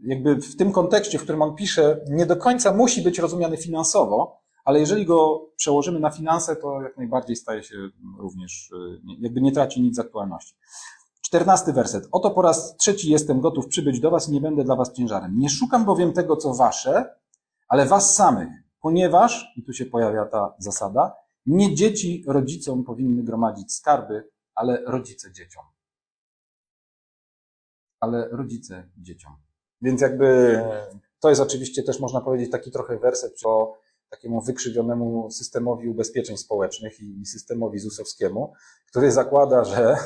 jakby 0.00 0.36
w 0.36 0.56
tym 0.56 0.72
kontekście, 0.72 1.18
w 1.18 1.22
którym 1.22 1.42
on 1.42 1.54
pisze, 1.54 2.04
nie 2.10 2.26
do 2.26 2.36
końca 2.36 2.72
musi 2.72 3.02
być 3.02 3.18
rozumiany 3.18 3.56
finansowo, 3.56 4.40
ale 4.68 4.80
jeżeli 4.80 5.06
go 5.06 5.46
przełożymy 5.56 6.00
na 6.00 6.10
finanse, 6.10 6.56
to 6.56 6.82
jak 6.82 6.96
najbardziej 6.96 7.36
staje 7.36 7.62
się 7.62 7.76
również, 8.18 8.70
jakby 9.18 9.40
nie 9.40 9.52
traci 9.52 9.82
nic 9.82 9.96
z 9.96 9.98
aktualności. 9.98 10.54
Czternasty 11.20 11.72
werset. 11.72 12.08
Oto 12.12 12.30
po 12.30 12.42
raz 12.42 12.76
trzeci 12.76 13.10
jestem 13.10 13.40
gotów 13.40 13.66
przybyć 13.66 14.00
do 14.00 14.10
was 14.10 14.28
i 14.28 14.32
nie 14.32 14.40
będę 14.40 14.64
dla 14.64 14.76
was 14.76 14.92
ciężarem. 14.92 15.38
Nie 15.38 15.50
szukam 15.50 15.84
bowiem 15.84 16.12
tego, 16.12 16.36
co 16.36 16.54
wasze, 16.54 17.14
ale 17.68 17.86
was 17.86 18.14
samych, 18.14 18.48
ponieważ, 18.80 19.52
i 19.56 19.62
tu 19.62 19.72
się 19.72 19.86
pojawia 19.86 20.26
ta 20.26 20.54
zasada, 20.58 21.16
nie 21.46 21.74
dzieci 21.74 22.24
rodzicom 22.26 22.84
powinny 22.84 23.22
gromadzić 23.22 23.74
skarby, 23.74 24.28
ale 24.54 24.82
rodzice 24.86 25.32
dzieciom. 25.32 25.64
Ale 28.00 28.28
rodzice 28.28 28.88
dzieciom. 28.96 29.32
Więc 29.82 30.00
jakby 30.00 30.60
to 31.20 31.28
jest 31.28 31.40
oczywiście 31.40 31.82
też 31.82 32.00
można 32.00 32.20
powiedzieć 32.20 32.50
taki 32.50 32.70
trochę 32.70 32.98
werset 32.98 33.32
o 33.44 33.78
takiemu 34.10 34.42
wykrzywionemu 34.42 35.30
systemowi 35.30 35.88
ubezpieczeń 35.88 36.36
społecznych 36.36 37.00
i 37.00 37.26
systemowi 37.26 37.78
ZUS-owskiemu, 37.78 38.52
który 38.86 39.12
zakłada, 39.12 39.64
że 39.64 39.96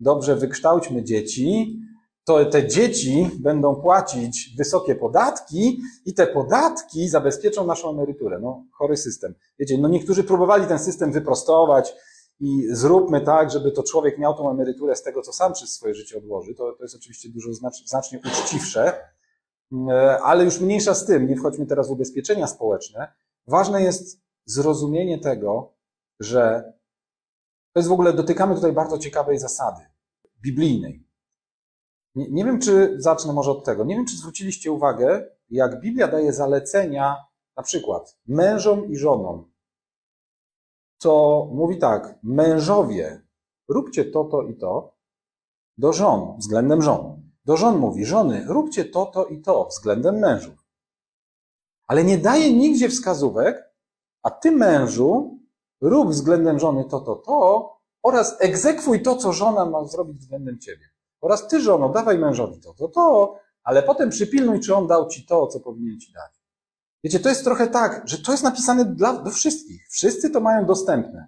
dobrze 0.00 0.36
wykształćmy 0.36 1.04
dzieci, 1.04 1.78
to 2.24 2.44
te 2.44 2.68
dzieci 2.68 3.30
będą 3.40 3.74
płacić 3.74 4.54
wysokie 4.58 4.94
podatki 4.94 5.80
i 6.04 6.14
te 6.14 6.26
podatki 6.26 7.08
zabezpieczą 7.08 7.66
naszą 7.66 7.90
emeryturę. 7.90 8.38
No, 8.42 8.64
chory 8.72 8.96
system. 8.96 9.34
Wiecie, 9.58 9.78
no 9.78 9.88
niektórzy 9.88 10.24
próbowali 10.24 10.66
ten 10.66 10.78
system 10.78 11.12
wyprostować 11.12 11.94
i 12.40 12.66
zróbmy 12.70 13.20
tak, 13.20 13.50
żeby 13.50 13.72
to 13.72 13.82
człowiek 13.82 14.18
miał 14.18 14.34
tą 14.34 14.50
emeryturę 14.50 14.96
z 14.96 15.02
tego, 15.02 15.22
co 15.22 15.32
sam 15.32 15.52
przez 15.52 15.72
swoje 15.72 15.94
życie 15.94 16.18
odłoży. 16.18 16.54
To, 16.54 16.72
to 16.72 16.84
jest 16.84 16.94
oczywiście 16.94 17.28
dużo 17.28 17.52
znacznie 17.86 18.18
uczciwsze, 18.18 18.92
e, 19.90 20.18
ale 20.22 20.44
już 20.44 20.60
mniejsza 20.60 20.94
z 20.94 21.06
tym, 21.06 21.28
nie 21.28 21.36
wchodźmy 21.36 21.66
teraz 21.66 21.88
w 21.88 21.90
ubezpieczenia 21.90 22.46
społeczne. 22.46 23.12
Ważne 23.48 23.82
jest 23.82 24.20
zrozumienie 24.44 25.18
tego, 25.18 25.74
że 26.20 26.72
to 27.72 27.80
jest 27.80 27.88
w 27.88 27.92
ogóle, 27.92 28.12
dotykamy 28.12 28.54
tutaj 28.54 28.72
bardzo 28.72 28.98
ciekawej 28.98 29.38
zasady 29.38 29.80
biblijnej. 30.40 31.06
Nie, 32.14 32.30
nie 32.30 32.44
wiem, 32.44 32.60
czy 32.60 32.96
zacznę 32.98 33.32
może 33.32 33.50
od 33.50 33.64
tego. 33.64 33.84
Nie 33.84 33.94
wiem, 33.96 34.06
czy 34.06 34.16
zwróciliście 34.16 34.72
uwagę, 34.72 35.30
jak 35.50 35.80
Biblia 35.80 36.08
daje 36.08 36.32
zalecenia, 36.32 37.16
na 37.56 37.62
przykład 37.62 38.18
mężom 38.26 38.90
i 38.90 38.96
żonom, 38.96 39.50
co 40.98 41.44
mówi 41.52 41.78
tak, 41.78 42.18
mężowie, 42.22 43.22
róbcie 43.68 44.04
to, 44.04 44.24
to 44.24 44.42
i 44.42 44.56
to, 44.56 44.96
do 45.78 45.92
żon, 45.92 46.36
względem 46.38 46.82
żon. 46.82 47.22
Do 47.44 47.56
żon 47.56 47.78
mówi, 47.78 48.04
żony, 48.04 48.44
róbcie 48.48 48.84
to, 48.84 49.06
to 49.06 49.26
i 49.26 49.40
to, 49.40 49.64
względem 49.64 50.18
mężów. 50.18 50.57
Ale 51.88 52.04
nie 52.04 52.18
daje 52.18 52.52
nigdzie 52.52 52.88
wskazówek, 52.88 53.74
a 54.22 54.30
ty 54.30 54.50
mężu, 54.50 55.38
rób 55.80 56.10
względem 56.10 56.58
żony 56.58 56.84
to, 56.84 57.00
to, 57.00 57.16
to 57.16 57.78
oraz 58.02 58.36
egzekwuj 58.40 59.02
to, 59.02 59.16
co 59.16 59.32
żona 59.32 59.66
ma 59.66 59.84
zrobić 59.84 60.18
względem 60.18 60.58
ciebie. 60.58 60.84
Oraz 61.20 61.48
ty, 61.48 61.60
żono, 61.60 61.88
dawaj 61.88 62.18
mężowi 62.18 62.60
to, 62.60 62.74
to, 62.74 62.88
to, 62.88 63.36
ale 63.62 63.82
potem 63.82 64.10
przypilnuj, 64.10 64.60
czy 64.60 64.74
on 64.74 64.86
dał 64.86 65.08
ci 65.08 65.26
to, 65.26 65.46
co 65.46 65.60
powinien 65.60 66.00
ci 66.00 66.12
dać. 66.12 66.32
Wiecie, 67.04 67.20
to 67.20 67.28
jest 67.28 67.44
trochę 67.44 67.68
tak, 67.68 68.02
że 68.08 68.18
to 68.18 68.32
jest 68.32 68.44
napisane 68.44 68.84
dla, 68.84 69.12
do 69.12 69.30
wszystkich. 69.30 69.88
Wszyscy 69.90 70.30
to 70.30 70.40
mają 70.40 70.66
dostępne. 70.66 71.26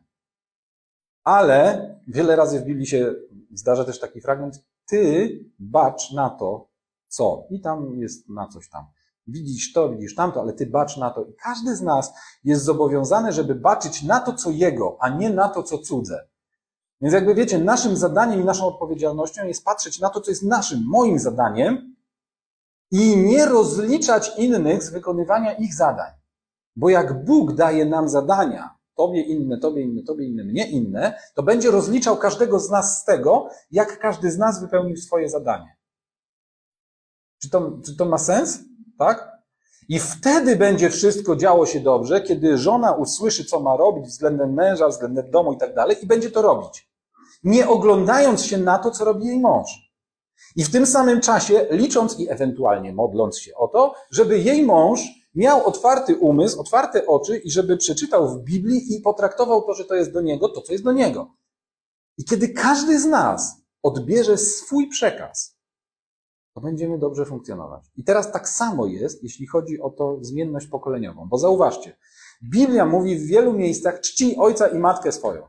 Ale 1.24 1.90
wiele 2.06 2.36
razy 2.36 2.60
w 2.60 2.64
Biblii 2.64 2.86
się 2.86 3.14
zdarza 3.54 3.84
też 3.84 4.00
taki 4.00 4.20
fragment, 4.20 4.64
ty 4.86 5.28
bacz 5.58 6.12
na 6.12 6.30
to, 6.30 6.68
co. 7.08 7.44
I 7.50 7.60
tam 7.60 7.94
jest 7.94 8.28
na 8.28 8.48
coś 8.48 8.68
tam. 8.68 8.84
Widzisz 9.26 9.72
to, 9.72 9.90
widzisz 9.90 10.14
tamto, 10.14 10.40
ale 10.40 10.52
ty 10.52 10.66
bacz 10.66 10.96
na 10.96 11.10
to. 11.10 11.24
I 11.24 11.34
każdy 11.34 11.76
z 11.76 11.82
nas 11.82 12.12
jest 12.44 12.64
zobowiązany, 12.64 13.32
żeby 13.32 13.54
baczyć 13.54 14.02
na 14.02 14.20
to, 14.20 14.32
co 14.32 14.50
jego, 14.50 14.96
a 15.00 15.08
nie 15.08 15.30
na 15.30 15.48
to, 15.48 15.62
co 15.62 15.78
cudze. 15.78 16.28
Więc 17.00 17.14
jakby 17.14 17.34
wiecie, 17.34 17.58
naszym 17.58 17.96
zadaniem 17.96 18.40
i 18.40 18.44
naszą 18.44 18.66
odpowiedzialnością 18.66 19.46
jest 19.46 19.64
patrzeć 19.64 20.00
na 20.00 20.10
to, 20.10 20.20
co 20.20 20.30
jest 20.30 20.42
naszym, 20.42 20.84
moim 20.86 21.18
zadaniem 21.18 21.96
i 22.90 23.16
nie 23.16 23.46
rozliczać 23.46 24.32
innych 24.38 24.82
z 24.82 24.90
wykonywania 24.90 25.52
ich 25.52 25.74
zadań. 25.74 26.12
Bo 26.76 26.88
jak 26.88 27.24
Bóg 27.24 27.52
daje 27.52 27.84
nam 27.84 28.08
zadania, 28.08 28.74
tobie 28.96 29.22
inne, 29.22 29.58
tobie 29.58 29.82
inne, 29.82 30.02
tobie 30.02 30.26
inne, 30.26 30.44
mnie 30.44 30.70
inne, 30.70 31.18
to 31.34 31.42
będzie 31.42 31.70
rozliczał 31.70 32.16
każdego 32.16 32.60
z 32.60 32.70
nas 32.70 33.00
z 33.00 33.04
tego, 33.04 33.48
jak 33.70 33.98
każdy 33.98 34.30
z 34.30 34.38
nas 34.38 34.60
wypełnił 34.60 34.96
swoje 34.96 35.28
zadanie. 35.28 35.76
Czy 37.42 37.50
to, 37.50 37.78
czy 37.86 37.96
to 37.96 38.04
ma 38.04 38.18
sens? 38.18 38.58
Tak? 39.00 39.40
I 39.88 39.98
wtedy 39.98 40.56
będzie 40.56 40.90
wszystko 40.90 41.36
działo 41.36 41.66
się 41.66 41.80
dobrze, 41.80 42.20
kiedy 42.20 42.58
żona 42.58 42.92
usłyszy, 42.92 43.44
co 43.44 43.60
ma 43.60 43.76
robić 43.76 44.06
względem 44.06 44.54
męża, 44.54 44.88
względem 44.88 45.30
domu 45.30 45.52
i 45.52 45.58
tak 45.58 45.74
dalej, 45.74 45.96
i 46.02 46.06
będzie 46.06 46.30
to 46.30 46.42
robić 46.42 46.90
nie 47.44 47.68
oglądając 47.68 48.44
się 48.44 48.58
na 48.58 48.78
to, 48.78 48.90
co 48.90 49.04
robi 49.04 49.26
jej 49.26 49.40
mąż. 49.40 49.90
I 50.56 50.64
w 50.64 50.72
tym 50.72 50.86
samym 50.86 51.20
czasie 51.20 51.66
licząc 51.70 52.18
i 52.18 52.30
ewentualnie 52.30 52.92
modląc 52.92 53.38
się 53.38 53.54
o 53.54 53.68
to, 53.68 53.94
żeby 54.10 54.38
jej 54.38 54.62
mąż 54.62 55.00
miał 55.34 55.66
otwarty 55.66 56.16
umysł, 56.16 56.60
otwarte 56.60 57.06
oczy 57.06 57.36
i 57.36 57.50
żeby 57.50 57.76
przeczytał 57.76 58.28
w 58.28 58.44
Biblii 58.44 58.96
i 58.96 59.00
potraktował 59.00 59.62
to, 59.62 59.74
że 59.74 59.84
to 59.84 59.94
jest 59.94 60.12
do 60.12 60.20
niego, 60.20 60.48
to 60.48 60.60
co 60.60 60.72
jest 60.72 60.84
do 60.84 60.92
niego. 60.92 61.34
I 62.18 62.24
kiedy 62.24 62.48
każdy 62.48 63.00
z 63.00 63.06
nas 63.06 63.56
odbierze 63.82 64.38
swój 64.38 64.88
przekaz, 64.88 65.56
będziemy 66.60 66.98
dobrze 66.98 67.24
funkcjonować. 67.24 67.84
I 67.96 68.04
teraz 68.04 68.32
tak 68.32 68.48
samo 68.48 68.86
jest, 68.86 69.22
jeśli 69.22 69.46
chodzi 69.46 69.80
o 69.80 69.90
to 69.90 70.18
zmienność 70.20 70.66
pokoleniową. 70.66 71.28
Bo 71.28 71.38
zauważcie, 71.38 71.96
Biblia 72.42 72.86
mówi 72.86 73.18
w 73.18 73.26
wielu 73.26 73.52
miejscach 73.52 74.00
czci 74.00 74.36
ojca 74.36 74.66
i 74.66 74.78
matkę 74.78 75.12
swoją. 75.12 75.42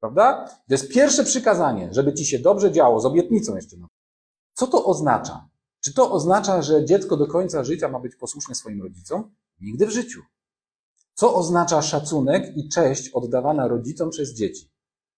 Prawda? 0.00 0.44
To 0.46 0.74
jest 0.74 0.92
pierwsze 0.92 1.24
przykazanie, 1.24 1.88
żeby 1.92 2.14
ci 2.14 2.26
się 2.26 2.38
dobrze 2.38 2.72
działo, 2.72 3.00
z 3.00 3.06
obietnicą 3.06 3.56
jeszcze. 3.56 3.76
Co 4.54 4.66
to 4.66 4.84
oznacza? 4.84 5.48
Czy 5.80 5.94
to 5.94 6.12
oznacza, 6.12 6.62
że 6.62 6.84
dziecko 6.84 7.16
do 7.16 7.26
końca 7.26 7.64
życia 7.64 7.88
ma 7.88 8.00
być 8.00 8.16
posłuszne 8.16 8.54
swoim 8.54 8.82
rodzicom? 8.82 9.34
Nigdy 9.60 9.86
w 9.86 9.90
życiu. 9.90 10.22
Co 11.14 11.34
oznacza 11.34 11.82
szacunek 11.82 12.56
i 12.56 12.68
cześć 12.68 13.08
oddawana 13.08 13.68
rodzicom 13.68 14.10
przez 14.10 14.34
dzieci? 14.34 14.70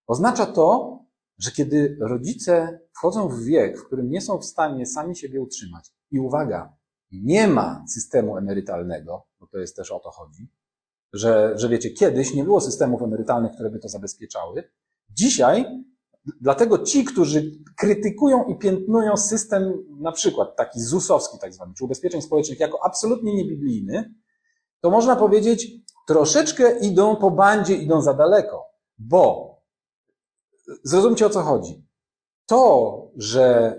Oznacza 0.06 0.46
to, 0.46 0.98
że 1.40 1.50
kiedy 1.50 1.96
rodzice 2.00 2.80
wchodzą 2.92 3.28
w 3.28 3.42
wiek, 3.42 3.78
w 3.78 3.86
którym 3.86 4.10
nie 4.10 4.20
są 4.20 4.38
w 4.38 4.44
stanie 4.44 4.86
sami 4.86 5.16
siebie 5.16 5.40
utrzymać, 5.40 5.92
i 6.10 6.20
uwaga, 6.20 6.76
nie 7.12 7.48
ma 7.48 7.84
systemu 7.88 8.36
emerytalnego, 8.36 9.26
bo 9.40 9.46
to 9.46 9.58
jest 9.58 9.76
też 9.76 9.90
o 9.90 10.00
to 10.00 10.10
chodzi, 10.10 10.50
że, 11.12 11.52
że 11.56 11.68
wiecie, 11.68 11.90
kiedyś 11.90 12.34
nie 12.34 12.44
było 12.44 12.60
systemów 12.60 13.02
emerytalnych, 13.02 13.52
które 13.52 13.70
by 13.70 13.78
to 13.78 13.88
zabezpieczały. 13.88 14.70
Dzisiaj, 15.10 15.84
dlatego 16.40 16.78
ci, 16.78 17.04
którzy 17.04 17.50
krytykują 17.76 18.44
i 18.44 18.58
piętnują 18.58 19.16
system, 19.16 19.86
na 20.00 20.12
przykład 20.12 20.56
taki 20.56 20.80
ZUS-owski 20.80 21.38
tak 21.38 21.54
zwany, 21.54 21.74
czy 21.74 21.84
ubezpieczeń 21.84 22.22
społecznych, 22.22 22.60
jako 22.60 22.84
absolutnie 22.84 23.34
niebiblijny, 23.34 24.14
to 24.80 24.90
można 24.90 25.16
powiedzieć, 25.16 25.72
troszeczkę 26.06 26.78
idą 26.78 27.16
po 27.16 27.30
bandzie, 27.30 27.74
idą 27.74 28.02
za 28.02 28.14
daleko, 28.14 28.64
bo 28.98 29.49
zrozumcie 30.82 31.26
o 31.26 31.30
co 31.30 31.42
chodzi. 31.42 31.86
To, 32.46 33.10
że 33.16 33.76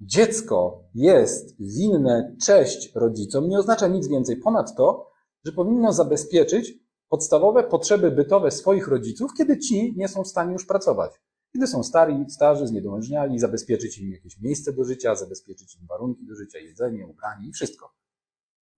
dziecko 0.00 0.84
jest 0.94 1.56
winne 1.58 2.36
cześć 2.42 2.92
rodzicom, 2.94 3.48
nie 3.48 3.58
oznacza 3.58 3.88
nic 3.88 4.08
więcej 4.08 4.36
ponad 4.36 4.76
to, 4.76 5.10
że 5.44 5.52
powinno 5.52 5.92
zabezpieczyć 5.92 6.74
podstawowe 7.08 7.64
potrzeby 7.64 8.10
bytowe 8.10 8.50
swoich 8.50 8.88
rodziców, 8.88 9.30
kiedy 9.38 9.58
ci 9.58 9.94
nie 9.96 10.08
są 10.08 10.24
w 10.24 10.28
stanie 10.28 10.52
już 10.52 10.66
pracować. 10.66 11.12
Kiedy 11.52 11.66
są 11.66 11.82
stari, 11.82 12.24
starzy, 12.28 12.66
zniedołężniali, 12.66 13.38
zabezpieczyć 13.38 13.98
im 13.98 14.12
jakieś 14.12 14.40
miejsce 14.40 14.72
do 14.72 14.84
życia, 14.84 15.14
zabezpieczyć 15.14 15.76
im 15.76 15.86
warunki 15.86 16.26
do 16.26 16.34
życia, 16.34 16.58
jedzenie, 16.58 17.06
ubranie 17.06 17.48
i 17.48 17.52
wszystko. 17.52 17.94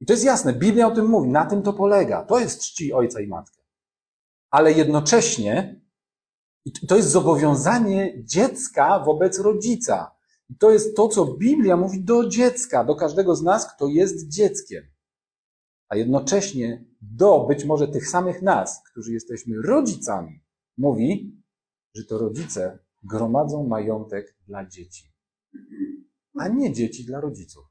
I 0.00 0.06
to 0.06 0.12
jest 0.12 0.24
jasne, 0.24 0.52
Biblia 0.52 0.86
o 0.86 0.90
tym 0.90 1.06
mówi, 1.06 1.28
na 1.28 1.46
tym 1.46 1.62
to 1.62 1.72
polega. 1.72 2.24
To 2.24 2.38
jest 2.38 2.60
czci 2.60 2.92
ojca 2.92 3.20
i 3.20 3.26
matkę. 3.26 3.62
Ale 4.50 4.72
jednocześnie, 4.72 5.81
i 6.64 6.73
to 6.73 6.97
jest 6.97 7.09
zobowiązanie 7.09 8.25
dziecka 8.25 9.04
wobec 9.04 9.38
rodzica. 9.38 10.11
I 10.49 10.57
to 10.57 10.71
jest 10.71 10.97
to, 10.97 11.09
co 11.09 11.25
Biblia 11.25 11.76
mówi 11.76 12.04
do 12.04 12.28
dziecka, 12.28 12.85
do 12.85 12.95
każdego 12.95 13.37
z 13.37 13.42
nas, 13.42 13.75
kto 13.75 13.88
jest 13.88 14.28
dzieckiem. 14.28 14.85
A 15.88 15.97
jednocześnie 15.97 16.85
do 17.00 17.47
być 17.49 17.64
może 17.64 17.88
tych 17.88 18.09
samych 18.09 18.42
nas, 18.42 18.83
którzy 18.90 19.12
jesteśmy 19.12 19.62
rodzicami, 19.62 20.40
mówi, 20.78 21.42
że 21.95 22.04
to 22.04 22.19
rodzice 22.19 22.78
gromadzą 23.02 23.66
majątek 23.66 24.37
dla 24.47 24.69
dzieci, 24.69 25.12
a 26.38 26.49
nie 26.49 26.73
dzieci 26.73 27.04
dla 27.04 27.21
rodziców. 27.21 27.64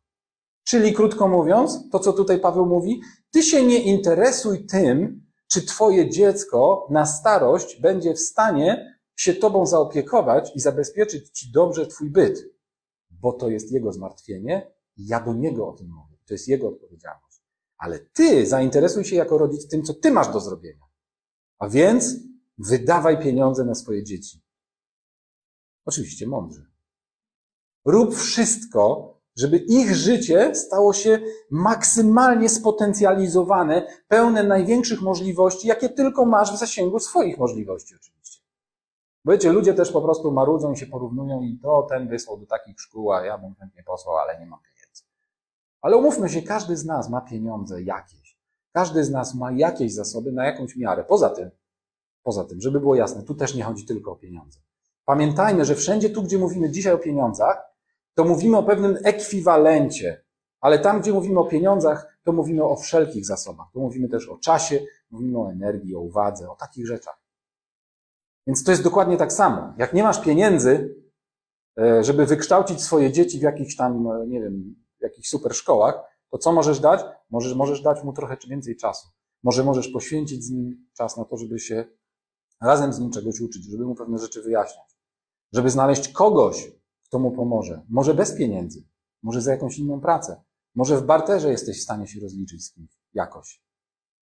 Czyli 0.63 0.93
krótko 0.93 1.27
mówiąc, 1.27 1.89
to 1.91 1.99
co 1.99 2.13
tutaj 2.13 2.39
Paweł 2.39 2.65
mówi, 2.65 3.01
ty 3.31 3.43
się 3.43 3.65
nie 3.65 3.83
interesuj 3.83 4.65
tym, 4.65 5.25
czy 5.51 5.65
twoje 5.65 6.09
dziecko 6.09 6.87
na 6.89 7.05
starość 7.05 7.81
będzie 7.81 8.13
w 8.13 8.19
stanie 8.19 8.99
się 9.15 9.33
tobą 9.33 9.65
zaopiekować 9.65 10.51
i 10.55 10.59
zabezpieczyć 10.59 11.29
ci 11.29 11.51
dobrze 11.51 11.87
twój 11.87 12.09
byt, 12.09 12.43
bo 13.09 13.33
to 13.33 13.49
jest 13.49 13.71
jego 13.71 13.93
zmartwienie 13.93 14.71
i 14.97 15.07
ja 15.07 15.19
do 15.19 15.33
niego 15.33 15.67
o 15.67 15.73
tym 15.73 15.87
mówię. 15.87 16.17
To 16.27 16.33
jest 16.33 16.47
jego 16.47 16.67
odpowiedzialność. 16.67 17.41
Ale 17.77 17.99
ty 17.99 18.47
zainteresuj 18.47 19.05
się 19.05 19.15
jako 19.15 19.37
rodzic 19.37 19.67
tym, 19.67 19.83
co 19.83 19.93
ty 19.93 20.11
masz 20.11 20.33
do 20.33 20.39
zrobienia. 20.39 20.85
A 21.59 21.69
więc 21.69 22.15
wydawaj 22.57 23.23
pieniądze 23.23 23.65
na 23.65 23.75
swoje 23.75 24.03
dzieci. 24.03 24.43
Oczywiście 25.85 26.27
mądrze. 26.27 26.65
Rób 27.85 28.15
wszystko, 28.15 29.13
żeby 29.35 29.57
ich 29.57 29.95
życie 29.95 30.55
stało 30.55 30.93
się 30.93 31.19
maksymalnie 31.51 32.49
spotencjalizowane, 32.49 33.87
pełne 34.07 34.43
największych 34.43 35.01
możliwości, 35.01 35.67
jakie 35.67 35.89
tylko 35.89 36.25
masz 36.25 36.53
w 36.53 36.59
zasięgu 36.59 36.99
swoich 36.99 37.37
możliwości, 37.37 37.95
oczywiście. 37.95 38.41
Bo 39.25 39.31
wiecie, 39.31 39.51
ludzie 39.51 39.73
też 39.73 39.91
po 39.91 40.01
prostu 40.01 40.31
marudzą 40.31 40.71
i 40.71 40.77
się 40.77 40.85
porównują 40.85 41.41
i 41.41 41.59
to 41.63 41.87
ten 41.89 42.07
wysłał 42.07 42.37
do 42.37 42.45
takich 42.45 42.81
szkół, 42.81 43.11
a 43.11 43.25
ja 43.25 43.37
bym 43.37 43.55
chętnie 43.55 43.83
posłał, 43.83 44.17
ale 44.17 44.39
nie 44.39 44.45
mam 44.45 44.59
pieniędzy. 44.59 45.03
Ale 45.81 45.97
umówmy 45.97 46.29
się, 46.29 46.41
każdy 46.41 46.77
z 46.77 46.85
nas 46.85 47.09
ma 47.09 47.21
pieniądze 47.21 47.81
jakieś. 47.81 48.37
Każdy 48.71 49.03
z 49.03 49.11
nas 49.11 49.35
ma 49.35 49.51
jakieś 49.51 49.93
zasoby 49.93 50.31
na 50.31 50.45
jakąś 50.45 50.75
miarę. 50.75 51.03
Poza 51.03 51.29
tym, 51.29 51.51
poza 52.23 52.43
tym, 52.43 52.61
żeby 52.61 52.79
było 52.79 52.95
jasne, 52.95 53.23
tu 53.23 53.35
też 53.35 53.55
nie 53.55 53.63
chodzi 53.63 53.85
tylko 53.85 54.11
o 54.11 54.15
pieniądze. 54.15 54.59
Pamiętajmy, 55.05 55.65
że 55.65 55.75
wszędzie 55.75 56.09
tu, 56.09 56.23
gdzie 56.23 56.37
mówimy 56.37 56.69
dzisiaj 56.69 56.93
o 56.93 56.97
pieniądzach, 56.97 57.70
to 58.15 58.23
mówimy 58.23 58.57
o 58.57 58.63
pewnym 58.63 58.97
ekwiwalencie, 59.03 60.23
ale 60.61 60.79
tam, 60.79 61.01
gdzie 61.01 61.13
mówimy 61.13 61.39
o 61.39 61.45
pieniądzach, 61.45 62.17
to 62.23 62.31
mówimy 62.31 62.63
o 62.63 62.75
wszelkich 62.75 63.25
zasobach. 63.25 63.67
Tu 63.73 63.79
mówimy 63.79 64.09
też 64.09 64.29
o 64.29 64.37
czasie, 64.37 64.79
mówimy 65.11 65.39
o 65.39 65.51
energii, 65.51 65.95
o 65.95 65.99
uwadze, 65.99 66.49
o 66.49 66.55
takich 66.55 66.87
rzeczach. 66.87 67.21
Więc 68.47 68.63
to 68.63 68.71
jest 68.71 68.83
dokładnie 68.83 69.17
tak 69.17 69.33
samo. 69.33 69.73
Jak 69.77 69.93
nie 69.93 70.03
masz 70.03 70.21
pieniędzy, 70.21 70.95
e, 71.79 72.03
żeby 72.03 72.25
wykształcić 72.25 72.81
swoje 72.81 73.11
dzieci 73.11 73.39
w 73.39 73.41
jakichś 73.41 73.75
tam, 73.75 74.07
e, 74.07 74.27
nie 74.27 74.41
wiem, 74.41 74.75
jakichś 74.99 75.29
super 75.29 75.55
szkołach, 75.55 75.95
to 76.29 76.37
co 76.37 76.51
możesz 76.51 76.79
dać? 76.79 77.01
Możesz, 77.29 77.53
możesz 77.55 77.81
dać 77.81 78.03
mu 78.03 78.13
trochę 78.13 78.37
więcej 78.47 78.77
czasu. 78.77 79.07
Może 79.43 79.63
możesz 79.63 79.87
poświęcić 79.87 80.43
z 80.43 80.51
nim 80.51 80.87
czas 80.97 81.17
na 81.17 81.25
to, 81.25 81.37
żeby 81.37 81.59
się 81.59 81.85
razem 82.61 82.93
z 82.93 82.99
nim 82.99 83.11
czegoś 83.11 83.39
uczyć, 83.39 83.71
żeby 83.71 83.85
mu 83.85 83.95
pewne 83.95 84.17
rzeczy 84.17 84.41
wyjaśniać. 84.41 84.97
Żeby 85.53 85.69
znaleźć 85.69 86.07
kogoś, 86.07 86.71
kto 87.11 87.19
mu 87.19 87.31
pomoże. 87.31 87.81
Może 87.89 88.13
bez 88.13 88.35
pieniędzy, 88.35 88.83
może 89.23 89.41
za 89.41 89.51
jakąś 89.51 89.77
inną 89.77 90.01
pracę. 90.01 90.41
Może 90.75 90.97
w 90.97 91.03
barterze 91.03 91.51
jesteś 91.51 91.79
w 91.79 91.83
stanie 91.83 92.07
się 92.07 92.19
rozliczyć 92.19 92.65
z 92.65 92.73
kimś 92.73 92.89
jakoś. 93.13 93.61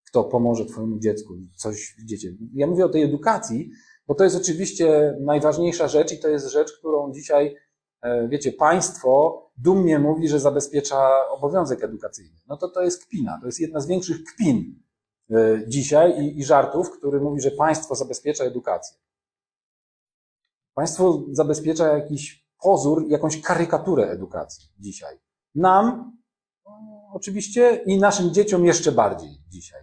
Kto 0.07 0.23
pomoże 0.23 0.65
twojemu 0.65 0.99
dziecku, 0.99 1.33
coś 1.55 1.95
widzicie. 1.99 2.33
Ja 2.53 2.67
mówię 2.67 2.85
o 2.85 2.89
tej 2.89 3.03
edukacji, 3.03 3.71
bo 4.07 4.15
to 4.15 4.23
jest 4.23 4.35
oczywiście 4.35 5.17
najważniejsza 5.21 5.87
rzecz 5.87 6.13
i 6.13 6.19
to 6.19 6.27
jest 6.27 6.47
rzecz, 6.47 6.77
którą 6.79 7.13
dzisiaj, 7.13 7.55
e, 8.01 8.27
wiecie, 8.27 8.51
państwo 8.51 9.41
dumnie 9.57 9.99
mówi, 9.99 10.27
że 10.27 10.39
zabezpiecza 10.39 11.29
obowiązek 11.29 11.83
edukacyjny. 11.83 12.37
No 12.47 12.57
to 12.57 12.69
to 12.69 12.81
jest 12.81 13.05
kpina. 13.05 13.39
To 13.41 13.45
jest 13.45 13.59
jedna 13.59 13.79
z 13.79 13.87
większych 13.87 14.23
kpin 14.23 14.83
e, 15.31 15.63
dzisiaj 15.67 16.23
i, 16.23 16.39
i 16.39 16.43
żartów, 16.43 16.91
który 16.91 17.21
mówi, 17.21 17.41
że 17.41 17.51
państwo 17.51 17.95
zabezpiecza 17.95 18.43
edukację. 18.43 18.97
Państwo 20.73 21.25
zabezpiecza 21.31 21.97
jakiś 21.97 22.48
pozór, 22.61 23.05
jakąś 23.07 23.41
karykaturę 23.41 24.09
edukacji 24.09 24.69
dzisiaj. 24.79 25.17
Nam 25.55 26.17
oczywiście 27.13 27.83
i 27.85 27.99
naszym 27.99 28.33
dzieciom 28.33 28.65
jeszcze 28.65 28.91
bardziej 28.91 29.29
dzisiaj. 29.49 29.81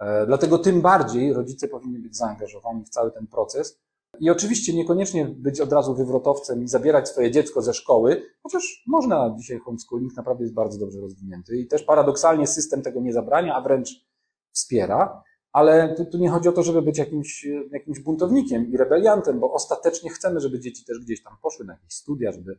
E, 0.00 0.26
dlatego 0.26 0.58
tym 0.58 0.80
bardziej 0.80 1.32
rodzice 1.32 1.68
powinni 1.68 1.98
być 1.98 2.16
zaangażowani 2.16 2.84
w 2.84 2.88
cały 2.88 3.12
ten 3.12 3.26
proces. 3.26 3.80
I 4.20 4.30
oczywiście 4.30 4.74
niekoniecznie 4.74 5.24
być 5.24 5.60
od 5.60 5.72
razu 5.72 5.94
wywrotowcem 5.94 6.62
i 6.62 6.68
zabierać 6.68 7.08
swoje 7.08 7.30
dziecko 7.30 7.62
ze 7.62 7.74
szkoły, 7.74 8.22
chociaż 8.42 8.82
można 8.86 9.34
dzisiaj 9.38 9.58
homeschooling 9.58 10.16
naprawdę 10.16 10.44
jest 10.44 10.54
bardzo 10.54 10.78
dobrze 10.78 11.00
rozwinięty 11.00 11.56
i 11.56 11.66
też 11.66 11.82
paradoksalnie 11.82 12.46
system 12.46 12.82
tego 12.82 13.00
nie 13.00 13.12
zabrania, 13.12 13.54
a 13.54 13.60
wręcz 13.60 14.06
wspiera. 14.52 15.22
Ale 15.52 15.94
tu, 15.94 16.04
tu, 16.04 16.18
nie 16.18 16.30
chodzi 16.30 16.48
o 16.48 16.52
to, 16.52 16.62
żeby 16.62 16.82
być 16.82 16.98
jakimś, 16.98 17.46
jakimś 17.70 18.00
buntownikiem 18.00 18.72
i 18.72 18.76
rebeliantem, 18.76 19.40
bo 19.40 19.52
ostatecznie 19.52 20.10
chcemy, 20.10 20.40
żeby 20.40 20.60
dzieci 20.60 20.84
też 20.84 20.98
gdzieś 20.98 21.22
tam 21.22 21.36
poszły 21.42 21.64
na 21.64 21.72
jakieś 21.72 21.92
studia, 21.92 22.32
żeby, 22.32 22.58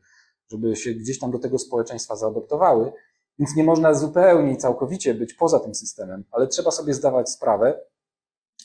żeby 0.51 0.75
się 0.75 0.93
gdzieś 0.93 1.19
tam 1.19 1.31
do 1.31 1.39
tego 1.39 1.59
społeczeństwa 1.59 2.15
zaadoptowały. 2.15 2.91
Więc 3.39 3.55
nie 3.55 3.63
można 3.63 3.93
zupełnie 3.93 4.53
i 4.53 4.57
całkowicie 4.57 5.13
być 5.13 5.33
poza 5.33 5.59
tym 5.59 5.75
systemem, 5.75 6.23
ale 6.31 6.47
trzeba 6.47 6.71
sobie 6.71 6.93
zdawać 6.93 7.29
sprawę, 7.29 7.79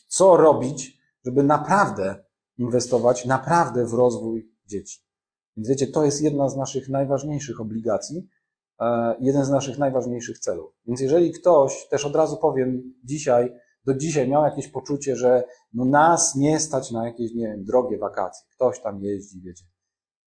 co 0.09 0.37
robić, 0.37 0.99
żeby 1.25 1.43
naprawdę 1.43 2.25
inwestować 2.59 3.25
naprawdę 3.25 3.87
w 3.87 3.95
rozwój 3.95 4.53
dzieci. 4.67 5.01
Więc 5.57 5.69
wiecie, 5.69 5.87
to 5.87 6.05
jest 6.05 6.23
jedna 6.23 6.49
z 6.49 6.57
naszych 6.57 6.89
najważniejszych 6.89 7.61
obligacji, 7.61 8.29
e, 8.81 9.17
jeden 9.21 9.45
z 9.45 9.51
naszych 9.51 9.79
najważniejszych 9.79 10.39
celów. 10.39 10.73
Więc 10.87 11.01
jeżeli 11.01 11.33
ktoś, 11.33 11.89
też 11.89 12.05
od 12.05 12.17
razu 12.17 12.37
powiem 12.37 12.95
dzisiaj, 13.05 13.53
do 13.87 13.95
dzisiaj 13.95 14.29
miał 14.29 14.45
jakieś 14.45 14.69
poczucie, 14.69 15.17
że 15.17 15.45
no 15.75 15.85
nas 15.85 16.35
nie 16.35 16.61
stać 16.61 16.91
na 16.91 17.07
jakieś, 17.07 17.35
nie 17.35 17.47
wiem, 17.47 17.65
drogie 17.65 17.99
wakacje. 17.99 18.47
Ktoś 18.51 18.81
tam 18.81 19.03
jeździ, 19.03 19.41
wiecie. 19.41 19.65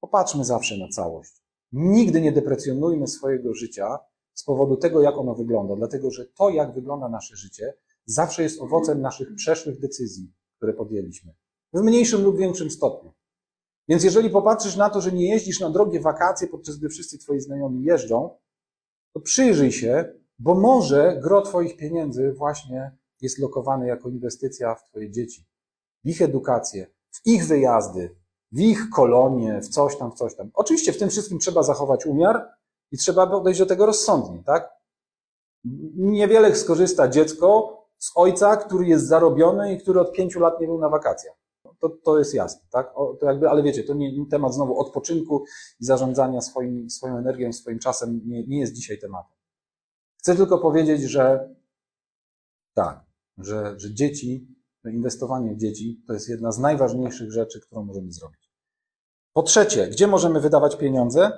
Popatrzmy 0.01 0.45
zawsze 0.45 0.77
na 0.77 0.89
całość. 0.89 1.43
Nigdy 1.73 2.21
nie 2.21 2.33
deprecjonujmy 2.33 3.07
swojego 3.07 3.55
życia 3.55 3.99
z 4.35 4.45
powodu 4.45 4.77
tego, 4.77 5.03
jak 5.03 5.19
ono 5.19 5.35
wygląda, 5.35 5.77
dlatego 5.77 6.11
że 6.11 6.27
to, 6.27 6.51
jak 6.51 6.75
wygląda 6.75 7.09
nasze 7.09 7.37
życie, 7.37 7.75
zawsze 8.07 8.43
jest 8.43 8.61
owocem 8.61 9.01
naszych 9.01 9.35
przeszłych 9.35 9.81
decyzji, 9.81 10.33
które 10.57 10.73
podjęliśmy. 10.73 11.35
W 11.73 11.83
mniejszym 11.83 12.23
lub 12.25 12.39
większym 12.39 12.71
stopniu. 12.71 13.13
Więc 13.89 14.05
jeżeli 14.05 14.31
popatrzysz 14.31 14.77
na 14.77 14.91
to, 14.91 15.01
że 15.01 15.13
nie 15.13 15.29
jeździsz 15.29 15.61
na 15.61 15.71
drogie 15.71 16.01
wakacje, 16.01 16.49
podczas 16.49 16.77
gdy 16.77 16.89
wszyscy 16.89 17.19
twoi 17.19 17.41
znajomi 17.41 17.85
jeżdżą, 17.85 18.31
to 19.15 19.21
przyjrzyj 19.21 19.73
się, 19.73 20.05
bo 20.39 20.55
może 20.55 21.21
gro 21.23 21.43
twoich 21.43 21.77
pieniędzy 21.77 22.33
właśnie 22.33 22.98
jest 23.21 23.39
lokowany 23.39 23.87
jako 23.87 24.09
inwestycja 24.09 24.75
w 24.75 24.85
Twoje 24.85 25.11
dzieci, 25.11 25.47
w 26.05 26.09
ich 26.09 26.23
edukację, 26.23 26.87
w 27.11 27.27
ich 27.27 27.47
wyjazdy, 27.47 28.17
w 28.53 28.61
ich 28.61 28.91
kolonie, 28.91 29.61
w 29.61 29.69
coś 29.69 29.97
tam, 29.97 30.13
w 30.13 30.15
coś 30.15 30.37
tam. 30.37 30.51
Oczywiście 30.55 30.93
w 30.93 30.99
tym 30.99 31.11
wszystkim 31.11 31.39
trzeba 31.39 31.63
zachować 31.63 32.07
umiar 32.07 32.49
i 32.91 32.99
trzeba 32.99 33.27
podejść 33.27 33.61
do 33.61 33.67
tego 33.67 33.87
rozsądnie, 33.87 34.43
tak? 34.47 34.71
Niewiele 35.95 36.57
skorzysta 36.57 37.09
dziecko 37.09 37.79
z 37.99 38.13
ojca, 38.15 38.57
który 38.57 38.87
jest 38.87 39.07
zarobiony 39.07 39.73
i 39.73 39.79
który 39.79 40.01
od 40.01 40.13
pięciu 40.13 40.41
lat 40.41 40.61
nie 40.61 40.67
był 40.67 40.79
na 40.79 40.89
wakacjach. 40.89 41.35
To, 41.79 41.89
to 41.89 42.19
jest 42.19 42.35
jasne, 42.35 42.61
tak? 42.71 42.93
O, 42.95 43.15
to 43.21 43.27
jakby, 43.27 43.51
ale 43.51 43.63
wiecie, 43.63 43.85
to 43.85 43.95
nie 43.95 44.27
temat 44.31 44.55
znowu 44.55 44.81
odpoczynku 44.81 45.45
i 45.81 45.85
zarządzania 45.85 46.41
swoim, 46.41 46.91
swoją 46.91 47.19
energią, 47.19 47.53
swoim 47.53 47.79
czasem 47.79 48.21
nie, 48.27 48.47
nie 48.47 48.61
jest 48.61 48.73
dzisiaj 48.73 48.99
tematem. 48.99 49.37
Chcę 50.19 50.37
tylko 50.37 50.59
powiedzieć, 50.59 51.03
że 51.03 51.55
tak, 52.75 53.08
że, 53.39 53.75
że 53.81 53.95
dzieci, 53.95 54.59
inwestowanie 54.85 55.55
w 55.55 55.59
dzieci 55.59 56.03
to 56.07 56.13
jest 56.13 56.29
jedna 56.29 56.53
z 56.53 56.59
najważniejszych 56.59 57.33
rzeczy, 57.33 57.61
którą 57.61 57.85
możemy 57.85 58.13
zrobić. 58.13 58.51
Po 59.33 59.43
trzecie, 59.43 59.89
gdzie 59.89 60.07
możemy 60.07 60.41
wydawać 60.41 60.77
pieniądze? 60.77 61.33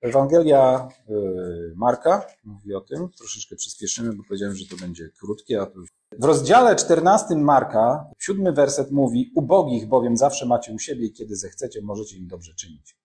Ewangelia 0.00 0.88
y, 1.10 1.72
Marka 1.76 2.26
mówi 2.44 2.74
o 2.74 2.80
tym, 2.80 3.08
troszeczkę 3.18 3.56
przyspieszymy, 3.56 4.12
bo 4.12 4.22
powiedziałem, 4.28 4.56
że 4.56 4.66
to 4.66 4.76
będzie 4.76 5.08
krótkie, 5.20 5.60
a 5.60 5.66
to. 5.66 5.80
W 6.18 6.24
rozdziale 6.24 6.76
14 6.76 7.36
Marka, 7.36 8.10
siódmy 8.18 8.52
werset 8.52 8.90
mówi, 8.90 9.32
ubogich 9.36 9.88
bowiem 9.88 10.16
zawsze 10.16 10.46
macie 10.46 10.72
u 10.72 10.78
siebie 10.78 11.06
i 11.06 11.12
kiedy 11.12 11.36
zechcecie, 11.36 11.82
możecie 11.82 12.16
im 12.16 12.26
dobrze 12.26 12.54
czynić. 12.54 12.96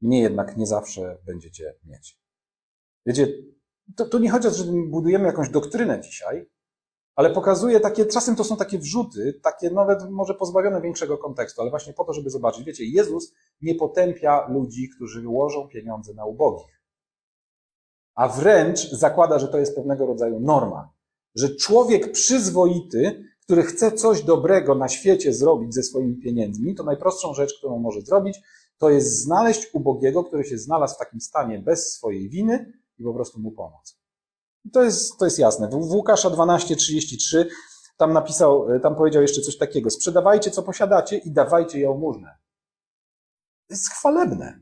Mnie 0.00 0.20
jednak 0.20 0.56
nie 0.56 0.66
zawsze 0.66 1.18
będziecie 1.26 1.74
mieć. 1.84 2.18
Wiecie, 3.06 3.28
to, 3.96 4.06
to 4.06 4.18
nie 4.18 4.30
chodzi 4.30 4.48
o 4.48 4.50
to, 4.50 4.56
że 4.56 4.64
budujemy 4.88 5.26
jakąś 5.26 5.50
doktrynę 5.50 6.00
dzisiaj, 6.00 6.50
ale 7.18 7.30
pokazuje 7.30 7.80
takie, 7.80 8.06
czasem 8.06 8.36
to 8.36 8.44
są 8.44 8.56
takie 8.56 8.78
wrzuty, 8.78 9.40
takie 9.42 9.70
nawet 9.70 10.10
może 10.10 10.34
pozbawione 10.34 10.80
większego 10.80 11.18
kontekstu, 11.18 11.60
ale 11.60 11.70
właśnie 11.70 11.92
po 11.92 12.04
to, 12.04 12.12
żeby 12.12 12.30
zobaczyć. 12.30 12.64
Wiecie, 12.64 12.84
Jezus 12.84 13.32
nie 13.62 13.74
potępia 13.74 14.48
ludzi, 14.48 14.88
którzy 14.96 15.28
łożą 15.28 15.68
pieniądze 15.68 16.14
na 16.14 16.24
ubogich. 16.24 16.82
A 18.14 18.28
wręcz 18.28 18.90
zakłada, 18.90 19.38
że 19.38 19.48
to 19.48 19.58
jest 19.58 19.74
pewnego 19.74 20.06
rodzaju 20.06 20.40
norma. 20.40 20.92
Że 21.34 21.54
człowiek 21.54 22.12
przyzwoity, 22.12 23.24
który 23.42 23.62
chce 23.62 23.92
coś 23.92 24.22
dobrego 24.22 24.74
na 24.74 24.88
świecie 24.88 25.32
zrobić 25.32 25.74
ze 25.74 25.82
swoimi 25.82 26.16
pieniędzmi, 26.16 26.74
to 26.74 26.84
najprostszą 26.84 27.34
rzecz, 27.34 27.58
którą 27.58 27.78
może 27.78 28.00
zrobić, 28.00 28.40
to 28.78 28.90
jest 28.90 29.22
znaleźć 29.22 29.74
ubogiego, 29.74 30.24
który 30.24 30.44
się 30.44 30.58
znalazł 30.58 30.94
w 30.94 30.98
takim 30.98 31.20
stanie 31.20 31.58
bez 31.58 31.92
swojej 31.92 32.28
winy 32.28 32.72
i 32.98 33.04
po 33.04 33.14
prostu 33.14 33.40
mu 33.40 33.52
pomóc. 33.52 33.97
To 34.72 34.82
jest, 34.82 35.18
to 35.18 35.24
jest 35.24 35.38
jasne. 35.38 35.68
W 35.68 35.74
Łukasza 35.74 36.30
12:33 36.30 37.44
tam 37.96 38.12
napisał, 38.12 38.66
tam 38.82 38.96
powiedział 38.96 39.22
jeszcze 39.22 39.40
coś 39.40 39.58
takiego: 39.58 39.90
sprzedawajcie, 39.90 40.50
co 40.50 40.62
posiadacie 40.62 41.18
i 41.18 41.32
dawajcie 41.32 41.80
jałmużnę. 41.80 42.38
To 43.68 43.74
jest 43.74 43.90
chwalebne. 43.90 44.60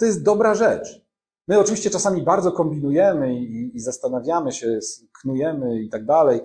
To 0.00 0.06
jest 0.06 0.22
dobra 0.22 0.54
rzecz. 0.54 1.04
My 1.48 1.58
oczywiście 1.58 1.90
czasami 1.90 2.22
bardzo 2.22 2.52
kombinujemy 2.52 3.34
i, 3.34 3.76
i 3.76 3.80
zastanawiamy 3.80 4.52
się, 4.52 4.78
knujemy 5.20 5.82
i 5.82 5.88
tak 5.88 6.06
dalej, 6.06 6.40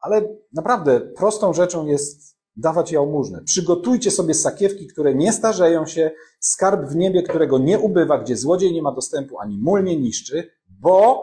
ale 0.00 0.22
naprawdę 0.52 1.00
prostą 1.00 1.52
rzeczą 1.52 1.86
jest 1.86 2.38
dawać 2.56 2.92
jałmużnę. 2.92 3.42
Przygotujcie 3.44 4.10
sobie 4.10 4.34
sakiewki, 4.34 4.86
które 4.86 5.14
nie 5.14 5.32
starzeją 5.32 5.86
się, 5.86 6.10
skarb 6.40 6.86
w 6.86 6.96
niebie, 6.96 7.22
którego 7.22 7.58
nie 7.58 7.78
ubywa, 7.78 8.18
gdzie 8.18 8.36
złodziej 8.36 8.72
nie 8.72 8.82
ma 8.82 8.92
dostępu, 8.92 9.38
ani 9.38 9.58
mól 9.58 9.84
nie 9.84 10.00
niszczy, 10.00 10.50
bo 10.68 11.22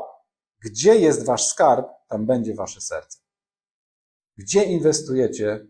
gdzie 0.65 0.95
jest 0.95 1.25
wasz 1.25 1.47
skarb, 1.47 1.87
tam 2.07 2.25
będzie 2.25 2.55
wasze 2.55 2.81
serce. 2.81 3.19
Gdzie 4.37 4.63
inwestujecie 4.63 5.67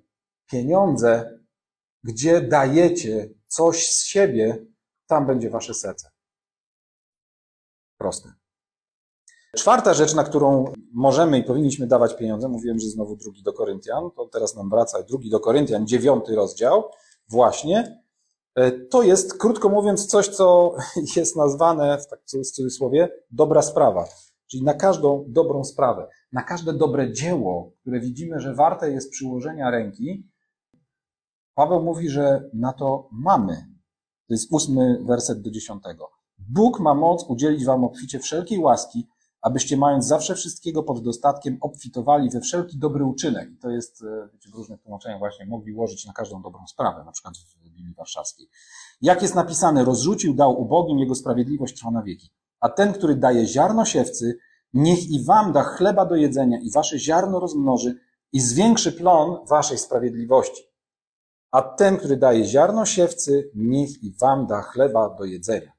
pieniądze, 0.52 1.40
gdzie 2.04 2.42
dajecie 2.42 3.30
coś 3.48 3.90
z 3.90 4.04
siebie, 4.04 4.66
tam 5.08 5.28
będzie 5.28 5.50
wasze 5.50 5.74
serce. 5.74 6.10
Proste. 7.98 8.34
Czwarta 9.56 9.94
rzecz, 9.94 10.14
na 10.14 10.24
którą 10.24 10.74
możemy 10.94 11.40
i 11.40 11.44
powinniśmy 11.44 11.88
dawać 11.88 12.16
pieniądze, 12.16 12.48
mówiłem, 12.48 12.80
że 12.80 12.88
znowu 12.88 13.16
drugi 13.16 13.44
do 13.44 13.54
Koryntian, 13.54 14.12
to 14.16 14.26
teraz 14.26 14.56
nam 14.56 14.70
wraca 14.70 15.04
drugi 15.04 15.30
do 15.30 15.40
Koryntian, 15.40 15.88
dziewiąty 15.88 16.36
rozdział, 16.36 16.92
właśnie. 17.30 18.04
E, 18.56 18.72
to 18.72 19.04
jest, 19.04 19.38
krótko 19.38 19.70
mówiąc, 19.70 20.08
coś, 20.08 20.28
co 20.28 20.76
jest 21.16 21.36
nazwane, 21.36 21.98
w 21.98 22.08
tak 22.08 22.26
cudzysłowie, 22.26 23.10
dobra 23.32 23.62
sprawa. 23.62 24.06
Czyli 24.56 24.66
na 24.66 24.74
każdą 24.74 25.26
dobrą 25.28 25.64
sprawę, 25.64 26.08
na 26.32 26.44
każde 26.44 26.74
dobre 26.74 27.14
dzieło, 27.14 27.72
które 27.82 28.00
widzimy, 28.00 28.40
że 28.40 28.54
warte 28.54 28.92
jest 28.92 29.12
przyłożenia 29.12 29.72
ręki, 29.72 30.30
Paweł 31.54 31.84
mówi, 31.84 32.10
że 32.10 32.50
na 32.54 32.74
to 32.74 33.10
mamy. 33.12 33.56
To 34.28 34.34
jest 34.34 34.48
ósmy 34.52 35.04
werset 35.04 35.42
do 35.42 35.52
dziesiątego. 35.52 36.12
Bóg 36.38 36.80
ma 36.80 36.94
moc 36.94 37.24
udzielić 37.30 37.66
wam 37.66 37.84
obficie 37.84 38.20
wszelkiej 38.20 38.60
łaski, 38.60 39.08
abyście 39.42 39.78
mając 39.78 40.06
zawsze 40.06 40.36
wszystkiego 40.36 40.84
pod 40.84 41.04
dostatkiem 41.04 41.58
obfitowali 41.62 42.30
we 42.30 42.42
wszelki 42.42 42.78
dobry 42.78 43.06
uczynek. 43.06 43.52
I 43.52 43.58
to 43.58 43.70
jest, 43.70 44.04
e, 44.04 44.30
wiecie, 44.34 44.50
w 44.50 44.56
różnych 44.56 44.82
tłumaczeniach 44.82 45.20
właśnie 45.20 45.46
mogli 45.46 45.74
ułożyć 45.74 46.06
na 46.06 46.14
każdą 46.14 46.42
dobrą 46.42 46.68
sprawę, 46.68 47.04
na 47.06 47.12
przykład 47.12 47.38
w 47.38 47.64
Biblii 47.64 47.94
Warszawskiej. 47.94 48.50
Jak 49.02 49.22
jest 49.22 49.36
napisane, 49.36 49.86
rozrzucił, 49.86 50.34
dał 50.34 50.62
ubogim, 50.62 51.00
jego 51.00 51.16
sprawiedliwość 51.16 51.78
trwa 51.78 51.92
na 51.92 52.04
wieki. 52.04 52.30
A 52.66 52.70
ten, 52.70 52.94
który 52.94 53.16
daje 53.16 53.46
ziarno 53.46 53.86
siewcy, 53.86 54.38
niech 54.74 55.10
i 55.10 55.24
wam 55.24 55.54
da 55.54 55.64
chleba 55.64 56.06
do 56.06 56.16
jedzenia 56.16 56.60
i 56.62 56.72
wasze 56.72 57.00
ziarno 57.00 57.40
rozmnoży 57.40 58.00
i 58.32 58.40
zwiększy 58.40 58.92
plon 58.92 59.46
waszej 59.48 59.78
sprawiedliwości. 59.78 60.64
A 61.52 61.62
ten, 61.62 61.98
który 61.98 62.18
daje 62.18 62.46
ziarno 62.46 62.86
siewcy, 62.86 63.52
niech 63.56 64.04
i 64.04 64.16
wam 64.22 64.48
da 64.48 64.62
chleba 64.62 65.10
do 65.10 65.26
jedzenia. 65.26 65.72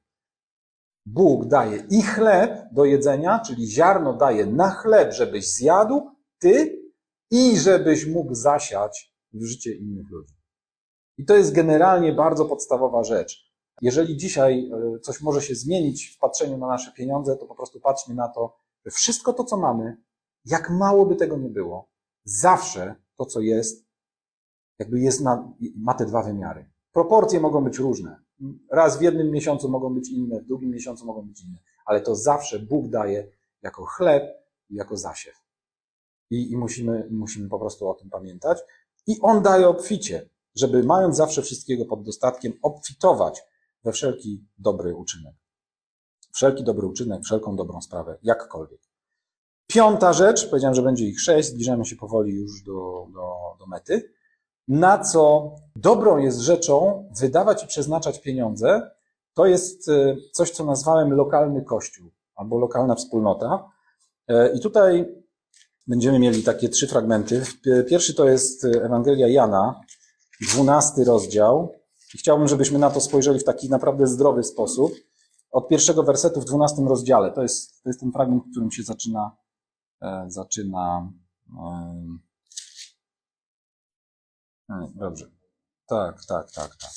Bóg 1.05 1.45
daje 1.45 1.83
i 1.89 2.01
chleb 2.01 2.51
do 2.71 2.85
jedzenia, 2.85 3.39
czyli 3.39 3.67
ziarno 3.67 4.13
daje 4.13 4.45
na 4.45 4.69
chleb, 4.69 5.13
żebyś 5.13 5.53
zjadł, 5.53 6.11
ty, 6.39 6.81
i 7.31 7.59
żebyś 7.59 8.05
mógł 8.05 8.35
zasiać 8.35 9.13
w 9.33 9.45
życie 9.45 9.75
innych 9.75 10.09
ludzi. 10.09 10.33
I 11.17 11.25
to 11.25 11.35
jest 11.35 11.53
generalnie 11.53 12.13
bardzo 12.13 12.45
podstawowa 12.45 13.03
rzecz. 13.03 13.46
Jeżeli 13.81 14.17
dzisiaj 14.17 14.71
e, 14.95 14.99
coś 14.99 15.21
może 15.21 15.41
się 15.41 15.55
zmienić 15.55 16.05
w 16.07 16.17
patrzeniu 16.17 16.57
na 16.57 16.67
nasze 16.67 16.91
pieniądze, 16.91 17.37
to 17.37 17.45
po 17.45 17.55
prostu 17.55 17.79
patrzmy 17.79 18.15
na 18.15 18.27
to, 18.27 18.57
że 18.85 18.91
wszystko 18.91 19.33
to, 19.33 19.43
co 19.43 19.57
mamy, 19.57 19.97
jak 20.45 20.69
mało 20.69 21.05
by 21.05 21.15
tego 21.15 21.37
nie 21.37 21.49
było, 21.49 21.89
zawsze 22.23 22.95
to, 23.15 23.25
co 23.25 23.41
jest, 23.41 23.85
jakby 24.79 24.99
jest 24.99 25.21
na, 25.21 25.53
ma 25.75 25.93
te 25.93 26.05
dwa 26.05 26.23
wymiary. 26.23 26.69
Proporcje 26.91 27.39
mogą 27.39 27.63
być 27.63 27.77
różne. 27.77 28.19
Raz 28.71 28.99
w 28.99 29.01
jednym 29.01 29.31
miesiącu 29.31 29.69
mogą 29.69 29.93
być 29.93 30.09
inne, 30.09 30.41
w 30.41 30.45
drugim 30.45 30.69
miesiącu 30.69 31.05
mogą 31.05 31.21
być 31.21 31.43
inne, 31.43 31.57
ale 31.85 32.01
to 32.01 32.15
zawsze 32.15 32.59
Bóg 32.59 32.89
daje 32.89 33.27
jako 33.61 33.85
chleb 33.85 34.23
i 34.69 34.75
jako 34.75 34.97
zasiew. 34.97 35.35
I, 36.29 36.51
i 36.51 36.57
musimy, 36.57 37.07
musimy 37.11 37.49
po 37.49 37.59
prostu 37.59 37.89
o 37.89 37.93
tym 37.93 38.09
pamiętać. 38.09 38.57
I 39.07 39.19
On 39.21 39.41
daje 39.41 39.67
obficie, 39.67 40.29
żeby 40.55 40.83
mając 40.83 41.15
zawsze 41.15 41.41
wszystkiego 41.41 41.85
pod 41.85 42.03
dostatkiem, 42.03 42.53
obfitować 42.61 43.43
we 43.83 43.91
wszelki 43.91 44.45
dobry 44.57 44.95
uczynek. 44.95 45.35
Wszelki 46.33 46.63
dobry 46.63 46.87
uczynek, 46.87 47.23
wszelką 47.23 47.55
dobrą 47.55 47.81
sprawę, 47.81 48.17
jakkolwiek. 48.23 48.81
Piąta 49.67 50.13
rzecz, 50.13 50.49
powiedziałem, 50.49 50.75
że 50.75 50.81
będzie 50.81 51.05
ich 51.05 51.21
sześć, 51.21 51.49
zbliżamy 51.49 51.85
się 51.85 51.95
powoli 51.95 52.33
już 52.33 52.63
do, 52.63 53.07
do, 53.13 53.33
do 53.59 53.65
mety. 53.67 54.13
Na 54.67 54.99
co 54.99 55.51
dobrą 55.75 56.17
jest 56.17 56.39
rzeczą 56.39 57.09
wydawać 57.19 57.63
i 57.63 57.67
przeznaczać 57.67 58.21
pieniądze, 58.21 58.91
to 59.33 59.45
jest 59.45 59.89
e, 59.89 60.15
coś, 60.31 60.51
co 60.51 60.65
nazwałem 60.65 61.13
lokalny 61.13 61.61
kościół 61.61 62.11
albo 62.35 62.57
lokalna 62.57 62.95
wspólnota. 62.95 63.69
E, 64.27 64.53
I 64.53 64.59
tutaj 64.59 65.15
będziemy 65.87 66.19
mieli 66.19 66.43
takie 66.43 66.69
trzy 66.69 66.87
fragmenty. 66.87 67.43
Pierwszy 67.89 68.13
to 68.13 68.29
jest 68.29 68.65
Ewangelia 68.65 69.27
Jana, 69.27 69.81
dwunasty 70.41 71.03
rozdział. 71.03 71.76
I 72.13 72.17
chciałbym, 72.17 72.47
żebyśmy 72.47 72.79
na 72.79 72.89
to 72.89 73.01
spojrzeli 73.01 73.39
w 73.39 73.43
taki 73.43 73.69
naprawdę 73.69 74.07
zdrowy 74.07 74.43
sposób. 74.43 74.91
Od 75.51 75.67
pierwszego 75.67 76.03
wersetu 76.03 76.41
w 76.41 76.45
dwunastym 76.45 76.87
rozdziale. 76.87 77.31
To 77.31 77.41
jest, 77.41 77.83
to 77.83 77.89
jest 77.89 77.99
ten 77.99 78.11
fragment, 78.11 78.43
w 78.43 78.51
którym 78.51 78.71
się 78.71 78.83
zaczyna, 78.83 79.37
e, 80.01 80.25
zaczyna 80.27 81.11
Dobrze. 84.95 85.25
Tak, 85.87 86.25
tak, 86.25 86.51
tak, 86.51 86.75
tak. 86.75 86.91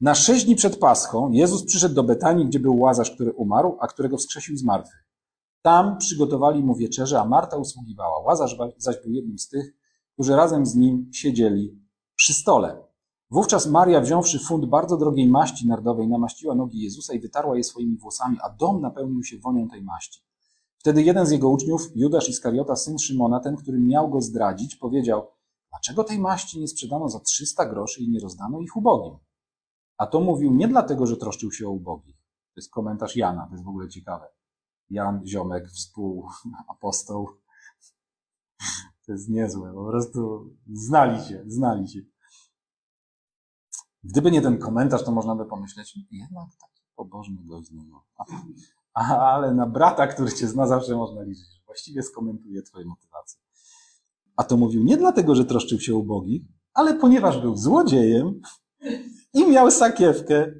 Na 0.00 0.14
sześć 0.14 0.44
dni 0.44 0.56
przed 0.56 0.78
Paschą 0.78 1.30
Jezus 1.30 1.64
przyszedł 1.64 1.94
do 1.94 2.02
Betanii, 2.02 2.46
gdzie 2.46 2.60
był 2.60 2.78
Łazarz, 2.78 3.10
który 3.10 3.32
umarł, 3.32 3.76
a 3.80 3.86
którego 3.86 4.16
wskrzesił 4.16 4.56
z 4.56 4.62
martwych. 4.62 5.04
Tam 5.62 5.98
przygotowali 5.98 6.62
mu 6.62 6.74
wieczerze, 6.74 7.20
a 7.20 7.24
Marta 7.24 7.56
usługiwała. 7.56 8.18
Łazarz 8.18 8.56
zaś 8.76 9.02
był 9.02 9.12
jednym 9.12 9.38
z 9.38 9.48
tych, 9.48 9.74
którzy 10.12 10.36
razem 10.36 10.66
z 10.66 10.74
nim 10.74 11.10
siedzieli 11.12 11.82
przy 12.16 12.34
stole. 12.34 12.82
Wówczas 13.34 13.66
Maria, 13.66 14.00
wziąwszy 14.00 14.38
fund 14.38 14.66
bardzo 14.66 14.96
drogiej 14.96 15.28
maści 15.28 15.68
nardowej, 15.68 16.08
namaściła 16.08 16.54
nogi 16.54 16.80
Jezusa 16.80 17.14
i 17.14 17.20
wytarła 17.20 17.56
je 17.56 17.64
swoimi 17.64 17.96
włosami, 17.96 18.38
a 18.42 18.50
dom 18.50 18.80
napełnił 18.80 19.24
się 19.24 19.38
wonią 19.38 19.68
tej 19.68 19.82
maści. 19.82 20.22
Wtedy 20.78 21.02
jeden 21.02 21.26
z 21.26 21.30
jego 21.30 21.48
uczniów, 21.48 21.82
Judasz 21.94 22.28
Iskariota, 22.28 22.76
syn 22.76 22.98
Szymona, 22.98 23.40
ten, 23.40 23.56
który 23.56 23.80
miał 23.80 24.10
go 24.10 24.20
zdradzić, 24.20 24.76
powiedział, 24.76 25.26
dlaczego 25.70 26.04
tej 26.04 26.18
maści 26.18 26.60
nie 26.60 26.68
sprzedano 26.68 27.08
za 27.08 27.20
300 27.20 27.66
groszy 27.66 28.02
i 28.02 28.10
nie 28.10 28.20
rozdano 28.20 28.60
ich 28.60 28.76
ubogim? 28.76 29.18
A 29.98 30.06
to 30.06 30.20
mówił 30.20 30.54
nie 30.54 30.68
dlatego, 30.68 31.06
że 31.06 31.16
troszczył 31.16 31.52
się 31.52 31.68
o 31.68 31.70
ubogich. 31.70 32.16
To 32.54 32.60
jest 32.60 32.70
komentarz 32.70 33.16
Jana, 33.16 33.46
to 33.46 33.52
jest 33.52 33.64
w 33.64 33.68
ogóle 33.68 33.88
ciekawe. 33.88 34.26
Jan, 34.90 35.26
ziomek, 35.26 35.68
współapostoł. 35.68 37.28
To 39.06 39.12
jest 39.12 39.28
niezłe, 39.28 39.72
po 39.74 39.86
prostu 39.86 40.50
znali 40.72 41.24
się, 41.24 41.42
znali 41.46 41.88
się. 41.88 42.13
Gdyby 44.04 44.30
nie 44.30 44.42
ten 44.42 44.58
komentarz, 44.58 45.04
to 45.04 45.12
można 45.12 45.34
by 45.34 45.46
pomyśleć, 45.46 45.98
jednak 46.10 46.48
taki 46.60 46.82
pobożny 46.96 47.36
gość 47.44 47.68
z 47.68 47.72
niego. 47.72 48.04
A, 48.94 49.18
ale 49.18 49.54
na 49.54 49.66
brata, 49.66 50.06
który 50.06 50.32
cię 50.32 50.48
zna, 50.48 50.66
zawsze 50.66 50.96
można 50.96 51.22
liczyć. 51.22 51.62
Właściwie 51.66 52.02
skomentuje 52.02 52.62
twoje 52.62 52.84
motywacje. 52.84 53.40
A 54.36 54.44
to 54.44 54.56
mówił 54.56 54.84
nie 54.84 54.96
dlatego, 54.96 55.34
że 55.34 55.44
troszczył 55.44 55.80
się 55.80 55.94
o 55.94 55.98
ubogich, 55.98 56.42
ale 56.74 56.94
ponieważ 56.94 57.40
był 57.40 57.56
złodziejem 57.56 58.40
i 59.34 59.46
miał 59.46 59.70
sakiewkę 59.70 60.52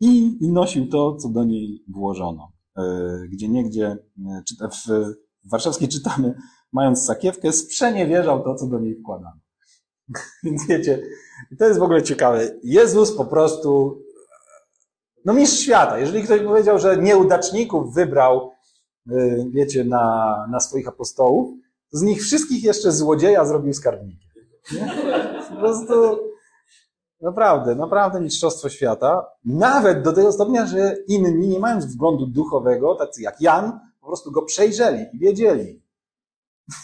i, 0.00 0.38
i 0.44 0.52
nosił 0.52 0.88
to, 0.88 1.16
co 1.16 1.28
do 1.28 1.44
niej 1.44 1.84
włożono. 1.88 2.52
E, 2.76 2.82
gdzie 3.28 3.48
niegdzie 3.48 3.96
e, 4.60 4.68
w 4.68 5.14
warszawskiej 5.44 5.88
czytamy, 5.88 6.34
mając 6.72 7.04
sakiewkę, 7.04 7.52
sprzeniewierzał 7.52 8.44
to, 8.44 8.54
co 8.54 8.66
do 8.66 8.80
niej 8.80 9.00
wkładano. 9.00 9.40
Więc 10.44 10.66
wiecie, 10.66 11.02
to 11.58 11.64
jest 11.64 11.80
w 11.80 11.82
ogóle 11.82 12.02
ciekawe. 12.02 12.50
Jezus 12.62 13.16
po 13.16 13.24
prostu, 13.24 14.02
no 15.24 15.34
mistrz 15.34 15.60
świata. 15.60 15.98
Jeżeli 15.98 16.22
ktoś 16.22 16.40
powiedział, 16.40 16.78
że 16.78 16.96
nieudaczników 16.96 17.94
wybrał, 17.94 18.52
e, 19.10 19.12
wiecie, 19.50 19.84
na, 19.84 20.46
na 20.50 20.60
swoich 20.60 20.88
apostołów, 20.88 21.50
to 21.90 21.98
z 21.98 22.02
nich 22.02 22.22
wszystkich 22.22 22.64
jeszcze 22.64 22.92
złodzieja 22.92 23.44
zrobił 23.44 23.72
skarbnikiem. 23.72 24.30
Po 25.50 25.56
prostu 25.56 25.94
naprawdę, 27.20 27.74
naprawdę 27.74 28.20
mistrzostwo 28.20 28.68
świata. 28.68 29.26
Nawet 29.44 30.02
do 30.02 30.12
tego 30.12 30.32
stopnia, 30.32 30.66
że 30.66 30.96
inni, 31.08 31.48
nie 31.48 31.58
mając 31.58 31.86
wglądu 31.86 32.26
duchowego, 32.26 32.94
tacy 32.94 33.22
jak 33.22 33.40
Jan, 33.40 33.80
po 34.00 34.06
prostu 34.06 34.32
go 34.32 34.42
przejrzeli 34.42 35.04
i 35.12 35.18
wiedzieli. 35.18 35.82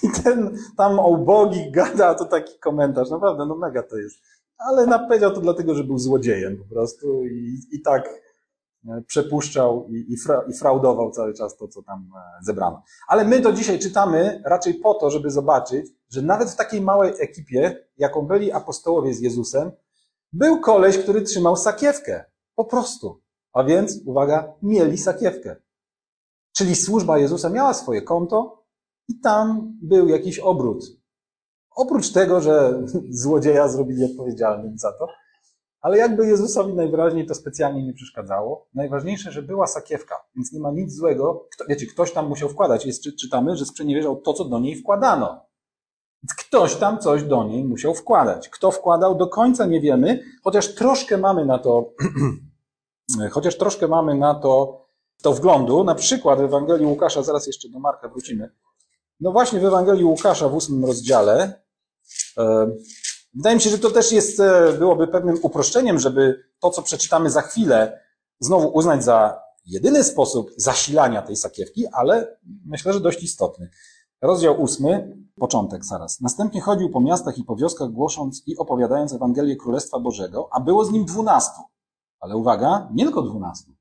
I 0.02 0.22
ten 0.22 0.56
tam 0.76 0.98
o 0.98 1.26
gada, 1.70 2.14
to 2.14 2.24
taki 2.24 2.58
komentarz, 2.58 3.10
naprawdę, 3.10 3.46
no 3.46 3.56
mega 3.56 3.82
to 3.82 3.96
jest. 3.96 4.16
Ale 4.68 4.98
powiedział 4.98 5.34
to 5.34 5.40
dlatego, 5.40 5.74
że 5.74 5.84
był 5.84 5.98
złodziejem 5.98 6.58
po 6.58 6.74
prostu 6.74 7.24
i, 7.26 7.60
i 7.72 7.82
tak 7.82 8.08
e, 8.88 9.02
przepuszczał 9.06 9.88
i, 9.88 10.12
i, 10.12 10.16
fra, 10.16 10.44
i 10.48 10.52
fraudował 10.52 11.10
cały 11.10 11.34
czas 11.34 11.56
to, 11.56 11.68
co 11.68 11.82
tam 11.82 12.08
e, 12.16 12.44
zebrano. 12.44 12.82
Ale 13.08 13.24
my 13.24 13.40
to 13.40 13.52
dzisiaj 13.52 13.78
czytamy 13.78 14.42
raczej 14.44 14.74
po 14.74 14.94
to, 14.94 15.10
żeby 15.10 15.30
zobaczyć, 15.30 15.86
że 16.10 16.22
nawet 16.22 16.50
w 16.50 16.56
takiej 16.56 16.80
małej 16.80 17.12
ekipie, 17.18 17.86
jaką 17.96 18.22
byli 18.22 18.52
apostołowie 18.52 19.14
z 19.14 19.20
Jezusem, 19.20 19.70
był 20.32 20.60
koleś, 20.60 20.98
który 20.98 21.22
trzymał 21.22 21.56
sakiewkę. 21.56 22.24
Po 22.54 22.64
prostu. 22.64 23.22
A 23.52 23.64
więc, 23.64 24.00
uwaga, 24.06 24.54
mieli 24.62 24.98
sakiewkę. 24.98 25.56
Czyli 26.52 26.76
służba 26.76 27.18
Jezusa 27.18 27.50
miała 27.50 27.74
swoje 27.74 28.02
konto 28.02 28.64
i 29.08 29.20
tam 29.20 29.78
był 29.82 30.08
jakiś 30.08 30.38
obrót. 30.38 31.01
Oprócz 31.76 32.12
tego, 32.12 32.40
że 32.40 32.82
złodzieja 33.22 33.68
zrobili 33.68 34.04
odpowiedzialnym 34.04 34.78
za 34.78 34.92
to, 34.92 35.08
ale 35.82 35.98
jakby 35.98 36.26
Jezusowi 36.26 36.74
najwyraźniej 36.74 37.26
to 37.26 37.34
specjalnie 37.34 37.86
nie 37.86 37.92
przeszkadzało. 37.92 38.68
Najważniejsze, 38.74 39.32
że 39.32 39.42
była 39.42 39.66
sakiewka, 39.66 40.14
więc 40.36 40.52
nie 40.52 40.60
ma 40.60 40.70
nic 40.70 40.94
złego. 40.94 41.48
Kto, 41.52 41.64
wiecie, 41.68 41.86
ktoś 41.86 42.12
tam 42.12 42.28
musiał 42.28 42.48
wkładać. 42.48 42.86
Jest, 42.86 43.04
czytamy, 43.20 43.56
że 43.56 43.66
sprzeniewierzał 43.66 44.16
to, 44.16 44.32
co 44.32 44.44
do 44.44 44.58
niej 44.58 44.76
wkładano. 44.76 45.46
Ktoś 46.38 46.76
tam 46.76 46.98
coś 46.98 47.22
do 47.22 47.44
niej 47.44 47.64
musiał 47.64 47.94
wkładać. 47.94 48.48
Kto 48.48 48.70
wkładał, 48.70 49.14
do 49.14 49.26
końca 49.26 49.66
nie 49.66 49.80
wiemy, 49.80 50.20
chociaż 50.44 50.74
troszkę 50.74 51.18
mamy 51.18 51.46
na 51.46 51.58
to, 51.58 51.92
chociaż 53.32 53.58
troszkę 53.58 53.88
mamy 53.88 54.14
na 54.14 54.34
to, 54.34 54.82
to 55.22 55.32
wglądu. 55.32 55.84
Na 55.84 55.94
przykład 55.94 56.38
w 56.38 56.42
Ewangelii 56.42 56.86
Łukasza, 56.86 57.22
zaraz 57.22 57.46
jeszcze 57.46 57.68
do 57.68 57.78
Marka 57.78 58.08
wrócimy. 58.08 58.50
No 59.20 59.32
właśnie 59.32 59.60
w 59.60 59.64
Ewangelii 59.64 60.04
Łukasza 60.04 60.48
w 60.48 60.54
ósmym 60.54 60.84
rozdziale, 60.84 61.61
wydaje 63.34 63.56
mi 63.56 63.62
się, 63.62 63.70
że 63.70 63.78
to 63.78 63.90
też 63.90 64.12
jest, 64.12 64.40
e, 64.40 64.72
byłoby 64.78 65.08
pewnym 65.08 65.38
uproszczeniem, 65.42 65.98
żeby 65.98 66.44
to, 66.60 66.70
co 66.70 66.82
przeczytamy 66.82 67.30
za 67.30 67.42
chwilę, 67.42 68.00
znowu 68.40 68.68
uznać 68.68 69.04
za 69.04 69.42
jedyny 69.66 70.04
sposób 70.04 70.50
zasilania 70.56 71.22
tej 71.22 71.36
sakiewki, 71.36 71.86
ale 71.86 72.36
myślę, 72.66 72.92
że 72.92 73.00
dość 73.00 73.22
istotny. 73.22 73.70
Rozdział 74.22 74.62
ósmy, 74.62 75.16
początek 75.40 75.84
zaraz. 75.84 76.20
Następnie 76.20 76.60
chodził 76.60 76.90
po 76.90 77.00
miastach 77.00 77.38
i 77.38 77.44
po 77.44 77.56
wioskach, 77.56 77.90
głosząc 77.90 78.42
i 78.46 78.56
opowiadając 78.56 79.12
Ewangelię 79.12 79.56
Królestwa 79.56 80.00
Bożego, 80.00 80.48
a 80.52 80.60
było 80.60 80.84
z 80.84 80.92
nim 80.92 81.04
dwunastu. 81.04 81.60
Ale 82.20 82.36
uwaga, 82.36 82.88
nie 82.94 83.04
tylko 83.04 83.22
dwunastu. 83.22 83.72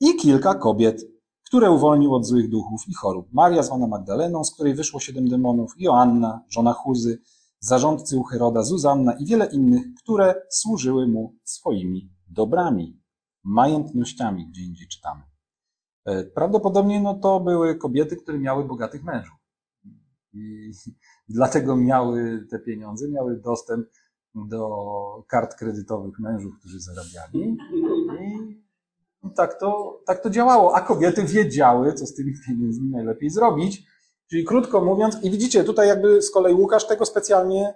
I 0.00 0.16
kilka 0.16 0.54
kobiet, 0.54 1.02
które 1.46 1.70
uwolnił 1.70 2.14
od 2.14 2.26
złych 2.26 2.50
duchów 2.50 2.88
i 2.88 2.94
chorób. 2.94 3.26
Maria 3.32 3.62
zwana 3.62 3.86
Magdaleną, 3.86 4.44
z 4.44 4.54
której 4.54 4.74
wyszło 4.74 5.00
siedem 5.00 5.28
demonów, 5.28 5.72
Joanna, 5.78 6.44
żona 6.48 6.72
Chuzy, 6.72 7.18
zarządcy 7.60 8.16
u 8.16 8.22
Heroda, 8.22 8.62
Zuzanna 8.62 9.12
i 9.12 9.26
wiele 9.26 9.46
innych, 9.46 9.82
które 10.02 10.34
służyły 10.50 11.08
mu 11.08 11.36
swoimi 11.44 12.10
dobrami, 12.28 13.00
majętnościami, 13.44 14.46
gdzie 14.48 14.62
indziej 14.62 14.88
czytamy. 14.88 15.22
E, 16.04 16.24
prawdopodobnie 16.24 17.00
no, 17.00 17.14
to 17.14 17.40
były 17.40 17.76
kobiety, 17.76 18.16
które 18.16 18.38
miały 18.38 18.64
bogatych 18.64 19.04
mężów 19.04 19.40
i 20.32 20.70
dlatego 21.28 21.76
miały 21.76 22.46
te 22.50 22.58
pieniądze, 22.58 23.08
miały 23.08 23.40
dostęp 23.40 23.86
do 24.34 25.24
kart 25.28 25.54
kredytowych 25.54 26.18
mężów, 26.18 26.58
którzy 26.58 26.80
zarabiali. 26.80 27.56
I 29.24 29.30
tak 29.34 29.60
to, 29.60 30.00
tak 30.06 30.22
to 30.22 30.30
działało. 30.30 30.76
A 30.76 30.80
kobiety 30.80 31.24
wiedziały, 31.24 31.92
co 31.92 32.06
z 32.06 32.14
tymi 32.14 32.32
pieniędzmi 32.46 32.90
najlepiej 32.90 33.30
zrobić. 33.30 33.86
Czyli 34.30 34.44
krótko 34.44 34.80
mówiąc, 34.80 35.16
i 35.22 35.30
widzicie, 35.30 35.64
tutaj 35.64 35.88
jakby 35.88 36.22
z 36.22 36.30
kolei 36.30 36.54
Łukasz 36.54 36.86
tego 36.86 37.06
specjalnie 37.06 37.74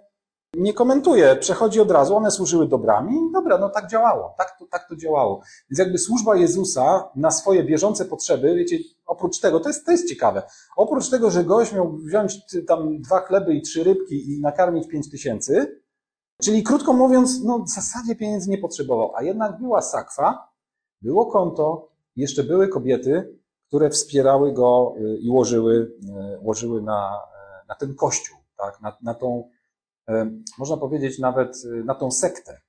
nie 0.56 0.74
komentuje, 0.74 1.36
przechodzi 1.36 1.80
od 1.80 1.90
razu, 1.90 2.16
one 2.16 2.30
służyły 2.30 2.68
dobrami, 2.68 3.18
dobra, 3.32 3.58
no 3.58 3.68
tak 3.68 3.90
działało, 3.90 4.34
tak 4.38 4.58
to, 4.58 4.66
tak 4.66 4.88
to 4.88 4.96
działało. 4.96 5.42
Więc 5.70 5.78
jakby 5.78 5.98
służba 5.98 6.36
Jezusa 6.36 7.10
na 7.16 7.30
swoje 7.30 7.64
bieżące 7.64 8.04
potrzeby, 8.04 8.54
wiecie, 8.54 8.78
oprócz 9.06 9.40
tego, 9.40 9.60
to 9.60 9.68
jest, 9.68 9.86
to 9.86 9.92
jest 9.92 10.08
ciekawe, 10.08 10.42
oprócz 10.76 11.10
tego, 11.10 11.30
że 11.30 11.44
gość 11.44 11.72
miał 11.72 11.96
wziąć 11.96 12.40
tam 12.66 13.00
dwa 13.00 13.20
chleby 13.20 13.54
i 13.54 13.62
trzy 13.62 13.84
rybki 13.84 14.32
i 14.32 14.40
nakarmić 14.40 14.88
pięć 14.88 15.10
tysięcy, 15.10 15.80
czyli 16.42 16.62
krótko 16.62 16.92
mówiąc, 16.92 17.44
no 17.44 17.58
w 17.58 17.68
zasadzie 17.68 18.16
pieniędzy 18.16 18.50
nie 18.50 18.58
potrzebował, 18.58 19.12
a 19.16 19.22
jednak 19.22 19.58
była 19.58 19.82
sakwa, 19.82 20.48
było 21.02 21.26
konto, 21.26 21.88
jeszcze 22.16 22.44
były 22.44 22.68
kobiety, 22.68 23.38
które 23.74 23.90
wspierały 23.90 24.52
go 24.52 24.94
y, 24.98 25.18
i 25.18 25.30
łożyły, 25.30 25.74
y, 25.74 26.38
łożyły 26.40 26.82
na, 26.82 27.20
y, 27.62 27.66
na 27.68 27.74
ten 27.74 27.94
kościół, 27.94 28.38
tak, 28.56 28.80
na, 28.80 28.96
na 29.02 29.14
tą 29.14 29.48
można 30.58 30.76
powiedzieć 30.76 31.18
nawet 31.18 31.64
na 31.84 31.94
tą 31.94 32.10
sektę. 32.10 32.60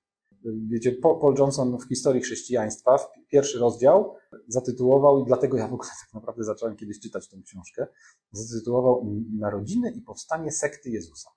Wiecie, 0.43 0.91
Paul 0.91 1.35
Johnson 1.37 1.77
w 1.77 1.87
historii 1.87 2.21
chrześcijaństwa, 2.21 2.99
pierwszy 3.27 3.59
rozdział, 3.59 4.15
zatytułował, 4.47 5.21
i 5.21 5.25
dlatego 5.25 5.57
ja 5.57 5.67
w 5.67 5.73
ogóle 5.73 5.89
tak 5.89 6.13
naprawdę 6.13 6.43
zacząłem 6.43 6.75
kiedyś 6.75 6.99
czytać 6.99 7.29
tę 7.29 7.37
książkę, 7.45 7.87
zatytułował 8.31 9.05
Narodziny 9.39 9.91
i 9.91 10.01
powstanie 10.01 10.51
sekty 10.51 10.89
Jezusa. 10.89 11.29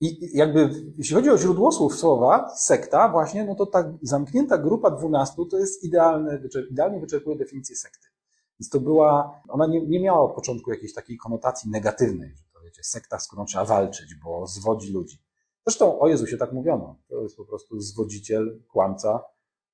I 0.00 0.38
jakby, 0.38 0.70
jeśli 0.98 1.16
chodzi 1.16 1.30
o 1.30 1.38
źródło 1.38 1.72
słów 1.72 1.96
słowa, 1.96 2.54
sekta, 2.56 3.08
właśnie, 3.08 3.44
no 3.44 3.54
to 3.54 3.66
ta 3.66 3.92
zamknięta 4.02 4.58
grupa 4.58 4.90
dwunastu 4.90 5.46
to 5.46 5.58
jest 5.58 5.84
idealne, 5.84 6.40
idealnie 6.70 7.00
wyczerpuje 7.00 7.36
definicję 7.36 7.76
sekty. 7.76 8.13
Więc 8.60 8.70
to 8.70 8.80
była, 8.80 9.40
ona 9.48 9.66
nie, 9.66 9.86
nie 9.86 10.00
miała 10.00 10.22
od 10.22 10.34
początku 10.34 10.70
jakiejś 10.70 10.94
takiej 10.94 11.16
konotacji 11.16 11.70
negatywnej, 11.70 12.34
wiecie, 12.64 12.84
sekta, 12.84 13.18
z 13.18 13.28
którą 13.28 13.44
trzeba 13.44 13.64
walczyć, 13.64 14.14
bo 14.24 14.46
zwodzi 14.46 14.92
ludzi. 14.92 15.18
Zresztą 15.66 16.00
o 16.00 16.08
Jezusie 16.08 16.36
tak 16.36 16.52
mówiono. 16.52 16.96
To 17.08 17.22
jest 17.22 17.36
po 17.36 17.44
prostu 17.44 17.80
zwodziciel, 17.80 18.62
kłamca, 18.68 19.24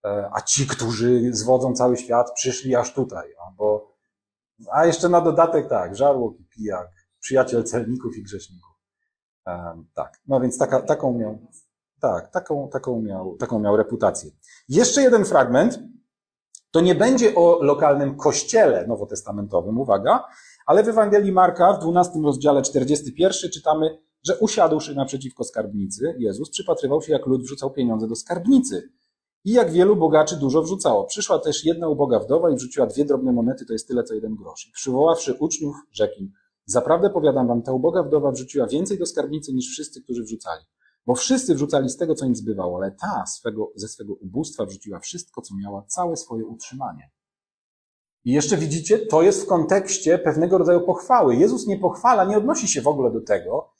e, 0.04 0.30
a 0.32 0.40
ci, 0.40 0.66
którzy 0.66 1.34
zwodzą 1.34 1.74
cały 1.74 1.96
świat, 1.96 2.32
przyszli 2.34 2.76
aż 2.76 2.94
tutaj. 2.94 3.28
Bo, 3.56 3.96
a 4.72 4.86
jeszcze 4.86 5.08
na 5.08 5.20
dodatek 5.20 5.68
tak, 5.68 5.96
żarłok 5.96 6.40
i 6.40 6.44
pijak, 6.44 6.88
przyjaciel 7.20 7.64
celników 7.64 8.16
i 8.16 8.22
grzeszników. 8.22 8.70
Um, 9.46 9.86
tak, 9.94 10.20
no 10.26 10.40
więc 10.40 10.58
taka, 10.58 10.82
taką 10.82 11.12
miał, 11.12 11.38
tak, 12.00 12.30
taką, 12.30 12.68
taką, 12.68 13.02
miał, 13.02 13.36
taką 13.36 13.58
miał 13.58 13.76
reputację. 13.76 14.30
Jeszcze 14.68 15.02
jeden 15.02 15.24
fragment. 15.24 15.78
To 16.70 16.80
nie 16.80 16.94
będzie 16.94 17.34
o 17.34 17.62
lokalnym 17.62 18.16
kościele 18.16 18.86
nowotestamentowym, 18.86 19.78
uwaga, 19.78 20.24
ale 20.66 20.82
w 20.82 20.88
Ewangelii 20.88 21.32
Marka 21.32 21.72
w 21.72 21.80
12 21.80 22.12
rozdziale 22.24 22.62
41 22.62 23.50
czytamy, 23.50 23.98
że 24.26 24.38
usiadłszy 24.38 24.94
naprzeciwko 24.94 25.44
skarbnicy, 25.44 26.14
Jezus 26.18 26.50
przypatrywał 26.50 27.02
się, 27.02 27.12
jak 27.12 27.26
lud 27.26 27.42
wrzucał 27.42 27.70
pieniądze 27.70 28.08
do 28.08 28.16
skarbnicy. 28.16 28.92
I 29.44 29.52
jak 29.52 29.70
wielu 29.70 29.96
bogaczy 29.96 30.36
dużo 30.36 30.62
wrzucało. 30.62 31.04
Przyszła 31.04 31.38
też 31.38 31.64
jedna 31.64 31.88
uboga 31.88 32.18
wdowa 32.18 32.50
i 32.50 32.54
wrzuciła 32.54 32.86
dwie 32.86 33.04
drobne 33.04 33.32
monety, 33.32 33.66
to 33.66 33.72
jest 33.72 33.88
tyle 33.88 34.04
co 34.04 34.14
jeden 34.14 34.34
grosz. 34.34 34.70
Przywoławszy 34.74 35.34
uczniów, 35.34 35.76
rzekł 35.92 36.14
im, 36.20 36.32
zaprawdę 36.64 37.10
powiadam 37.10 37.48
wam, 37.48 37.62
ta 37.62 37.72
uboga 37.72 38.02
wdowa 38.02 38.30
wrzuciła 38.30 38.66
więcej 38.66 38.98
do 38.98 39.06
skarbnicy 39.06 39.52
niż 39.52 39.68
wszyscy, 39.68 40.02
którzy 40.02 40.22
wrzucali. 40.22 40.64
Bo 41.10 41.14
wszyscy 41.14 41.54
wrzucali 41.54 41.88
z 41.88 41.96
tego, 41.96 42.14
co 42.14 42.26
im 42.26 42.34
zbywało, 42.34 42.76
ale 42.76 42.90
ta 42.90 43.26
swego, 43.26 43.72
ze 43.74 43.88
swego 43.88 44.14
ubóstwa 44.14 44.66
wrzuciła 44.66 45.00
wszystko, 45.00 45.42
co 45.42 45.54
miała, 45.56 45.82
całe 45.82 46.16
swoje 46.16 46.46
utrzymanie. 46.46 47.10
I 48.24 48.32
jeszcze 48.32 48.56
widzicie, 48.56 48.98
to 48.98 49.22
jest 49.22 49.42
w 49.42 49.46
kontekście 49.46 50.18
pewnego 50.18 50.58
rodzaju 50.58 50.80
pochwały. 50.80 51.36
Jezus 51.36 51.66
nie 51.66 51.78
pochwala, 51.78 52.24
nie 52.24 52.36
odnosi 52.36 52.68
się 52.68 52.82
w 52.82 52.86
ogóle 52.86 53.12
do 53.12 53.20
tego, 53.20 53.72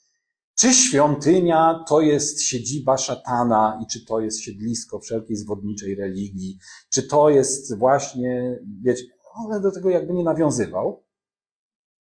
czy 0.59 0.73
świątynia 0.73 1.83
to 1.87 2.01
jest 2.01 2.41
siedziba 2.41 2.97
szatana 2.97 3.79
i 3.83 3.85
czy 3.91 4.05
to 4.05 4.19
jest 4.19 4.41
siedlisko 4.41 4.99
wszelkiej 4.99 5.35
zwodniczej 5.35 5.95
religii, 5.95 6.57
czy 6.93 7.03
to 7.03 7.29
jest 7.29 7.77
właśnie, 7.77 8.59
wiecie, 8.81 9.03
ale 9.35 9.61
do 9.61 9.71
tego 9.71 9.89
jakby 9.89 10.13
nie 10.13 10.23
nawiązywał. 10.23 11.03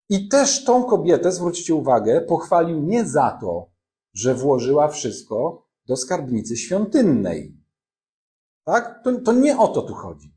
I 0.09 0.27
też 0.27 0.63
tą 0.63 0.83
kobietę, 0.83 1.31
zwróćcie 1.31 1.75
uwagę, 1.75 2.21
pochwalił 2.21 2.79
nie 2.79 3.05
za 3.05 3.37
to, 3.41 3.78
że 4.19 4.35
włożyła 4.35 4.87
wszystko 4.87 5.67
do 5.85 5.95
skarbnicy 5.95 6.57
świątynnej. 6.57 7.57
Tak? 8.63 9.03
To, 9.03 9.21
to 9.21 9.33
nie 9.33 9.57
o 9.57 9.67
to 9.67 9.81
tu 9.81 9.93
chodzi. 9.93 10.35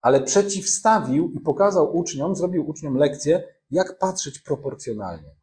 Ale 0.00 0.22
przeciwstawił 0.22 1.30
i 1.30 1.40
pokazał 1.40 1.96
uczniom, 1.96 2.36
zrobił 2.36 2.68
uczniom 2.68 2.94
lekcję, 2.94 3.42
jak 3.70 3.98
patrzeć 3.98 4.38
proporcjonalnie. 4.38 5.36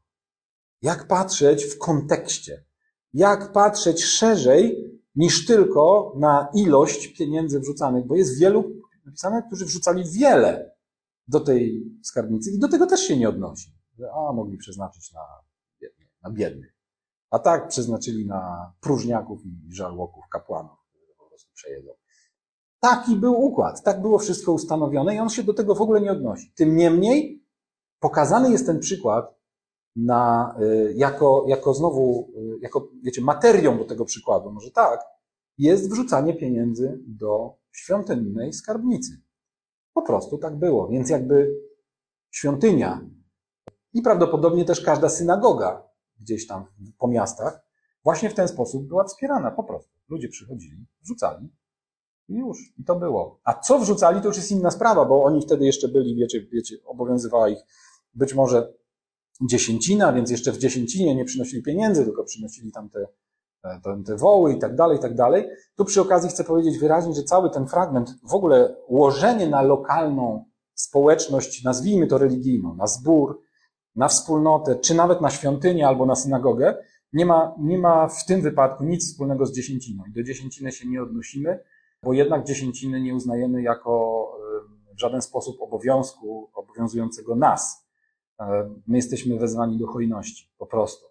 Jak 0.82 1.08
patrzeć 1.08 1.66
w 1.66 1.78
kontekście. 1.78 2.66
Jak 3.14 3.52
patrzeć 3.52 4.04
szerzej 4.04 4.92
niż 5.16 5.46
tylko 5.46 6.14
na 6.20 6.48
ilość 6.56 7.08
pieniędzy 7.08 7.60
wrzucanych, 7.60 8.08
bo 8.08 8.16
jest 8.16 8.40
wielu 8.40 8.72
napisane, 9.06 9.44
którzy 9.48 9.66
wrzucali 9.66 10.04
wiele 10.12 10.76
do 11.28 11.40
tej 11.40 11.84
skarbnicy 12.04 12.52
i 12.52 12.60
do 12.60 12.68
tego 12.68 12.88
też 12.88 13.00
się 13.00 13.18
nie 13.18 13.30
odnosi. 13.30 13.72
Że 14.00 14.06
a, 14.12 14.34
mogli 14.34 14.58
przeznaczyć 14.58 15.14
na, 15.14 15.22
na 16.24 16.32
biednych. 16.32 16.75
A 17.36 17.40
tak 17.40 17.68
przeznaczyli 17.68 18.26
na 18.26 18.74
próżniaków 18.82 19.46
i 19.46 19.76
żarłoków, 19.76 20.24
kapłanów, 20.32 20.80
którzy 20.90 21.14
po 21.18 21.26
prostu 21.26 21.52
przejedzą. 21.54 21.92
Taki 22.80 23.16
był 23.16 23.42
układ, 23.42 23.84
tak 23.84 24.02
było 24.02 24.20
wszystko 24.20 24.52
ustanowione 24.52 25.16
i 25.16 25.20
on 25.20 25.30
się 25.30 25.44
do 25.44 25.54
tego 25.54 25.76
w 25.76 25.82
ogóle 25.82 26.02
nie 26.02 26.12
odnosi. 26.12 26.54
Tym 26.56 26.76
niemniej 26.76 27.44
pokazany 28.00 28.52
jest 28.52 28.66
ten 28.66 28.80
przykład 28.80 29.36
na, 29.96 30.56
y, 30.62 30.94
jako, 30.98 31.46
jako 31.48 31.74
znowu, 31.74 32.32
y, 32.38 32.60
jako, 32.62 32.88
wiecie, 33.04 33.22
materią 33.22 33.78
do 33.78 33.86
tego 33.86 34.06
przykładu, 34.06 34.52
może 34.52 34.72
tak, 34.72 35.00
jest 35.58 35.92
wrzucanie 35.92 36.34
pieniędzy 36.34 37.00
do 37.08 37.58
świątynnej 37.72 38.54
skarbnicy. 38.54 39.22
Po 39.94 40.02
prostu 40.02 40.38
tak 40.38 40.60
było. 40.60 40.88
Więc 40.88 41.10
jakby 41.10 41.56
świątynia 42.32 43.10
i 43.94 44.02
prawdopodobnie 44.02 44.66
też 44.66 44.82
każda 44.82 45.10
synagoga 45.10 45.95
gdzieś 46.20 46.48
tam 46.48 46.66
po 46.98 47.08
miastach 47.08 47.66
właśnie 48.06 48.30
w 48.30 48.34
ten 48.34 48.48
sposób 48.48 48.88
była 48.88 49.04
wspierana 49.04 49.52
po 49.52 49.64
prostu. 49.64 49.92
Ludzie 50.10 50.30
przychodzili, 50.30 50.86
wrzucali 51.04 51.50
i 52.30 52.34
już. 52.36 52.74
I 52.78 52.84
to 52.84 52.96
było. 52.96 53.40
A 53.44 53.54
co 53.54 53.80
wrzucali, 53.80 54.22
to 54.22 54.28
już 54.28 54.38
jest 54.38 54.52
inna 54.52 54.72
sprawa, 54.72 55.06
bo 55.06 55.24
oni 55.24 55.42
wtedy 55.42 55.66
jeszcze 55.66 55.88
byli, 55.88 56.16
wiecie, 56.16 56.42
wiecie 56.52 56.76
obowiązywała 56.86 57.50
ich 57.50 57.60
być 58.14 58.34
może 58.34 58.74
dziesięcina, 59.42 60.14
więc 60.14 60.32
jeszcze 60.32 60.52
w 60.52 60.58
dziesięcinie 60.58 61.16
nie 61.16 61.26
przynosili 61.26 61.64
pieniędzy, 61.64 62.06
tylko 62.06 62.24
przynosili 62.24 62.72
tam 62.72 62.90
te, 62.90 63.08
te, 63.62 64.04
te 64.06 64.18
woły 64.18 64.54
i 64.54 64.60
tak 64.60 64.76
dalej, 64.76 64.98
i 64.98 65.02
tak 65.02 65.16
dalej. 65.16 65.46
Tu 65.76 65.86
przy 65.86 66.02
okazji 66.02 66.30
chcę 66.30 66.44
powiedzieć 66.44 66.78
wyraźnie, 66.78 67.14
że 67.14 67.24
cały 67.24 67.50
ten 67.50 67.68
fragment, 67.68 68.16
w 68.24 68.34
ogóle 68.34 68.76
łożenie 68.88 69.48
na 69.48 69.62
lokalną 69.62 70.46
społeczność, 70.74 71.64
nazwijmy 71.64 72.08
to 72.08 72.18
religijną, 72.18 72.76
na 72.76 72.88
zbór, 72.88 73.42
na 73.96 74.08
wspólnotę, 74.08 74.76
czy 74.76 74.96
nawet 74.96 75.22
na 75.22 75.30
świątynię 75.30 75.88
albo 75.88 76.06
na 76.06 76.16
synagogę, 76.16 76.78
nie 77.14 77.26
ma, 77.26 77.56
nie 77.60 77.78
ma 77.78 78.08
w 78.08 78.26
tym 78.26 78.42
wypadku 78.42 78.84
nic 78.84 79.12
wspólnego 79.12 79.46
z 79.46 79.56
dziesięciną. 79.56 80.04
I 80.10 80.12
do 80.12 80.24
dziesięciny 80.24 80.72
się 80.72 80.88
nie 80.88 81.04
odnosimy, 81.04 81.60
bo 82.04 82.14
jednak 82.14 82.44
dziesięciny 82.44 83.02
nie 83.02 83.16
uznajemy 83.16 83.62
jako 83.62 84.26
w 84.96 85.00
żaden 85.00 85.22
sposób 85.22 85.62
obowiązku 85.62 86.50
obowiązującego 86.54 87.36
nas. 87.36 87.88
My 88.88 88.98
jesteśmy 88.98 89.40
wezwani 89.40 89.78
do 89.78 89.88
hojności, 89.88 90.50
po 90.58 90.66
prostu. 90.66 91.06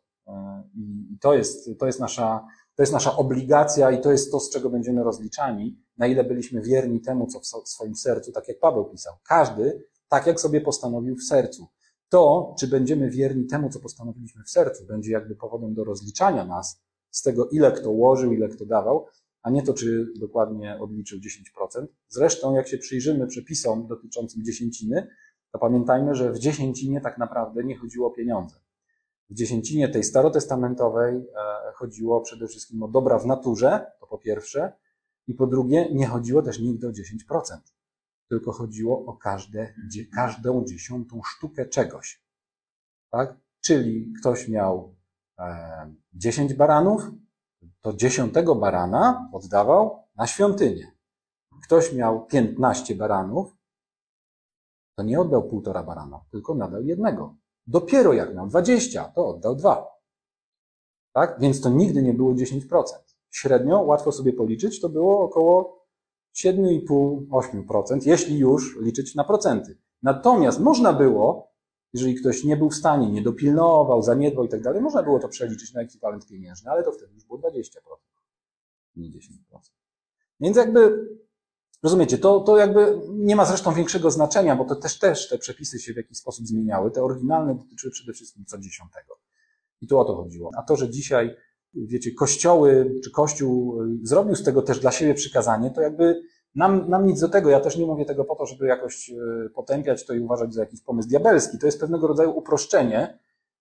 I 1.12 1.18
to 1.20 1.34
jest, 1.34 1.70
to 1.78 1.86
jest 1.86 2.00
nasza, 2.00 2.46
to 2.74 2.82
jest 2.82 2.92
nasza 2.92 3.16
obligacja 3.16 3.90
i 3.90 4.00
to 4.00 4.12
jest 4.12 4.32
to, 4.32 4.40
z 4.40 4.50
czego 4.50 4.70
będziemy 4.70 5.04
rozliczani, 5.04 5.78
na 5.98 6.06
ile 6.06 6.24
byliśmy 6.24 6.62
wierni 6.62 7.00
temu, 7.00 7.26
co 7.26 7.60
w 7.60 7.68
swoim 7.68 7.94
sercu, 7.94 8.32
tak 8.32 8.48
jak 8.48 8.58
Paweł 8.58 8.84
pisał. 8.84 9.14
Każdy 9.28 9.84
tak, 10.08 10.26
jak 10.26 10.40
sobie 10.40 10.60
postanowił 10.60 11.16
w 11.16 11.22
sercu. 11.22 11.66
To, 12.08 12.54
czy 12.58 12.68
będziemy 12.68 13.10
wierni 13.10 13.46
temu, 13.46 13.70
co 13.70 13.80
postanowiliśmy 13.80 14.44
w 14.44 14.50
sercu, 14.50 14.86
będzie 14.86 15.12
jakby 15.12 15.36
powodem 15.36 15.74
do 15.74 15.84
rozliczania 15.84 16.44
nas 16.44 16.82
z 17.10 17.22
tego, 17.22 17.48
ile 17.48 17.72
kto 17.72 17.90
łożył, 17.90 18.32
ile 18.32 18.48
kto 18.48 18.66
dawał, 18.66 19.06
a 19.42 19.50
nie 19.50 19.62
to, 19.62 19.74
czy 19.74 20.06
dokładnie 20.16 20.78
odliczył 20.80 21.18
10%. 21.18 21.86
Zresztą, 22.08 22.54
jak 22.54 22.68
się 22.68 22.78
przyjrzymy 22.78 23.26
przepisom 23.26 23.86
dotyczącym 23.86 24.44
dziesięciny, 24.44 25.08
to 25.52 25.58
pamiętajmy, 25.58 26.14
że 26.14 26.32
w 26.32 26.38
dziesięcinie 26.38 27.00
tak 27.00 27.18
naprawdę 27.18 27.64
nie 27.64 27.76
chodziło 27.76 28.08
o 28.08 28.10
pieniądze. 28.10 28.56
W 29.30 29.34
dziesięcinie 29.34 29.88
tej 29.88 30.04
starotestamentowej 30.04 31.16
e, 31.16 31.22
chodziło 31.74 32.20
przede 32.20 32.48
wszystkim 32.48 32.82
o 32.82 32.88
dobra 32.88 33.18
w 33.18 33.26
naturze, 33.26 33.86
to 34.00 34.06
po 34.06 34.18
pierwsze, 34.18 34.72
i 35.26 35.34
po 35.34 35.46
drugie, 35.46 35.88
nie 35.92 36.06
chodziło 36.06 36.42
też 36.42 36.58
nigdy 36.58 36.88
o 36.88 36.90
10%, 36.90 37.58
tylko 38.28 38.52
chodziło 38.52 39.06
o 39.06 39.16
każde, 39.16 39.74
każdą 40.14 40.64
dziesiątą 40.64 41.20
sztukę 41.24 41.66
czegoś. 41.66 42.22
Tak? 43.10 43.36
Czyli 43.60 44.12
ktoś 44.20 44.48
miał 44.48 44.94
10 46.12 46.52
e, 46.52 46.54
baranów, 46.54 47.10
to 47.80 47.92
dziesiątego 47.92 48.54
barana 48.54 49.30
oddawał 49.32 50.02
na 50.16 50.26
świątynię. 50.26 50.92
Ktoś 51.62 51.92
miał 51.92 52.26
15 52.26 52.94
baranów, 52.94 53.56
to 54.96 55.02
nie 55.02 55.20
oddał 55.20 55.48
półtora 55.48 55.82
barana, 55.82 56.24
tylko 56.30 56.54
nadał 56.54 56.82
jednego. 56.82 57.36
Dopiero 57.66 58.12
jak 58.12 58.34
miał 58.34 58.46
20, 58.46 59.04
to 59.04 59.28
oddał 59.28 59.56
dwa. 59.56 59.86
Tak? 61.12 61.40
Więc 61.40 61.60
to 61.60 61.70
nigdy 61.70 62.02
nie 62.02 62.14
było 62.14 62.34
10%. 62.34 62.84
Średnio, 63.30 63.80
łatwo 63.80 64.12
sobie 64.12 64.32
policzyć, 64.32 64.80
to 64.80 64.88
było 64.88 65.24
około 65.24 65.83
7,5-8%, 66.34 68.06
jeśli 68.06 68.38
już 68.38 68.76
liczyć 68.80 69.14
na 69.14 69.24
procenty. 69.24 69.78
Natomiast 70.02 70.60
można 70.60 70.92
było, 70.92 71.52
jeżeli 71.92 72.14
ktoś 72.14 72.44
nie 72.44 72.56
był 72.56 72.70
w 72.70 72.74
stanie, 72.74 73.10
nie 73.10 73.22
dopilnował, 73.22 74.02
zaniedbał 74.02 74.44
i 74.44 74.48
tak 74.48 74.62
dalej, 74.62 74.82
można 74.82 75.02
było 75.02 75.18
to 75.18 75.28
przeliczyć 75.28 75.74
na 75.74 75.80
ekwiwalent 75.80 76.26
pieniężny, 76.26 76.70
ale 76.70 76.82
to 76.82 76.92
wtedy 76.92 77.14
już 77.14 77.24
było 77.24 77.38
20%, 77.38 77.50
nie 78.96 79.08
10%. 79.10 79.20
Więc 80.40 80.56
jakby 80.56 81.08
Rozumiecie, 81.84 82.18
to, 82.18 82.40
to 82.40 82.58
jakby 82.58 83.00
nie 83.08 83.36
ma 83.36 83.44
zresztą 83.44 83.74
większego 83.74 84.10
znaczenia, 84.10 84.56
bo 84.56 84.64
to 84.64 84.76
też, 84.76 84.98
też 84.98 85.28
te 85.28 85.38
przepisy 85.38 85.78
się 85.78 85.92
w 85.92 85.96
jakiś 85.96 86.18
sposób 86.18 86.46
zmieniały. 86.46 86.90
Te 86.90 87.02
oryginalne 87.02 87.54
dotyczyły 87.54 87.90
przede 87.90 88.12
wszystkim 88.12 88.44
co 88.44 88.58
dziesiątego. 88.58 89.18
I 89.80 89.86
tu 89.86 89.98
o 89.98 90.04
to 90.04 90.16
chodziło. 90.16 90.50
A 90.56 90.62
to, 90.62 90.76
że 90.76 90.90
dzisiaj, 90.90 91.36
wiecie, 91.76 92.10
kościoły, 92.12 92.94
czy 93.04 93.10
kościół 93.10 93.82
y, 93.82 93.98
zrobił 94.02 94.36
z 94.36 94.44
tego 94.44 94.62
też 94.62 94.80
dla 94.80 94.90
siebie 94.90 95.14
przykazanie, 95.14 95.70
to 95.70 95.80
jakby 95.80 96.22
nam, 96.54 96.90
nam 96.90 97.06
nic 97.06 97.20
do 97.20 97.28
tego. 97.28 97.50
Ja 97.50 97.60
też 97.60 97.76
nie 97.76 97.86
mówię 97.86 98.04
tego 98.04 98.24
po 98.24 98.36
to, 98.36 98.46
żeby 98.46 98.66
jakoś 98.66 99.10
y, 99.10 99.50
potępiać 99.54 100.06
to 100.06 100.14
i 100.14 100.20
uważać 100.20 100.54
za 100.54 100.60
jakiś 100.60 100.80
pomysł 100.80 101.08
diabelski. 101.08 101.58
To 101.58 101.66
jest 101.66 101.80
pewnego 101.80 102.06
rodzaju 102.06 102.30
uproszczenie 102.30 103.18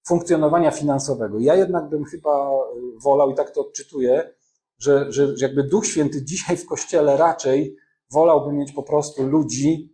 funkcjonowania 0.07 0.71
finansowego. 0.71 1.39
Ja 1.39 1.55
jednak 1.55 1.89
bym 1.89 2.05
chyba 2.05 2.49
y, 2.49 2.99
wolał, 3.03 3.31
i 3.31 3.35
tak 3.35 3.51
to 3.51 3.61
odczytuję, 3.61 4.29
że, 4.77 5.11
że, 5.11 5.37
że 5.37 5.45
jakby 5.45 5.63
Duch 5.63 5.85
Święty 5.85 6.25
dzisiaj 6.25 6.57
w 6.57 6.65
kościele 6.65 7.17
raczej 7.17 7.75
wolałbym 8.11 8.57
mieć 8.57 8.71
po 8.71 8.83
prostu 8.83 9.27
ludzi 9.27 9.93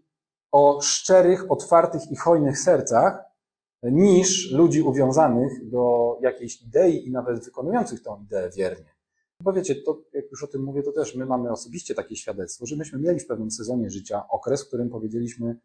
o 0.51 0.81
szczerych, 0.81 1.51
otwartych 1.51 2.11
i 2.11 2.15
hojnych 2.15 2.59
sercach, 2.59 3.28
niż 3.83 4.51
ludzi 4.51 4.81
uwiązanych 4.81 5.69
do 5.69 6.15
jakiejś 6.21 6.61
idei 6.61 7.07
i 7.07 7.11
nawet 7.11 7.45
wykonujących 7.45 8.03
tą 8.03 8.21
ideę 8.23 8.49
wiernie. 8.49 8.95
Bo 9.43 9.53
wiecie, 9.53 9.75
to 9.75 10.01
jak 10.13 10.31
już 10.31 10.43
o 10.43 10.47
tym 10.47 10.63
mówię, 10.63 10.83
to 10.83 10.91
też 10.91 11.15
my 11.15 11.25
mamy 11.25 11.51
osobiście 11.51 11.95
takie 11.95 12.15
świadectwo, 12.15 12.65
że 12.65 12.75
myśmy 12.75 12.99
mieli 12.99 13.19
w 13.19 13.27
pewnym 13.27 13.51
sezonie 13.51 13.89
życia 13.89 14.27
okres, 14.29 14.63
w 14.63 14.67
którym 14.67 14.89
powiedzieliśmy, 14.89 15.59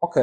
ok, 0.00 0.16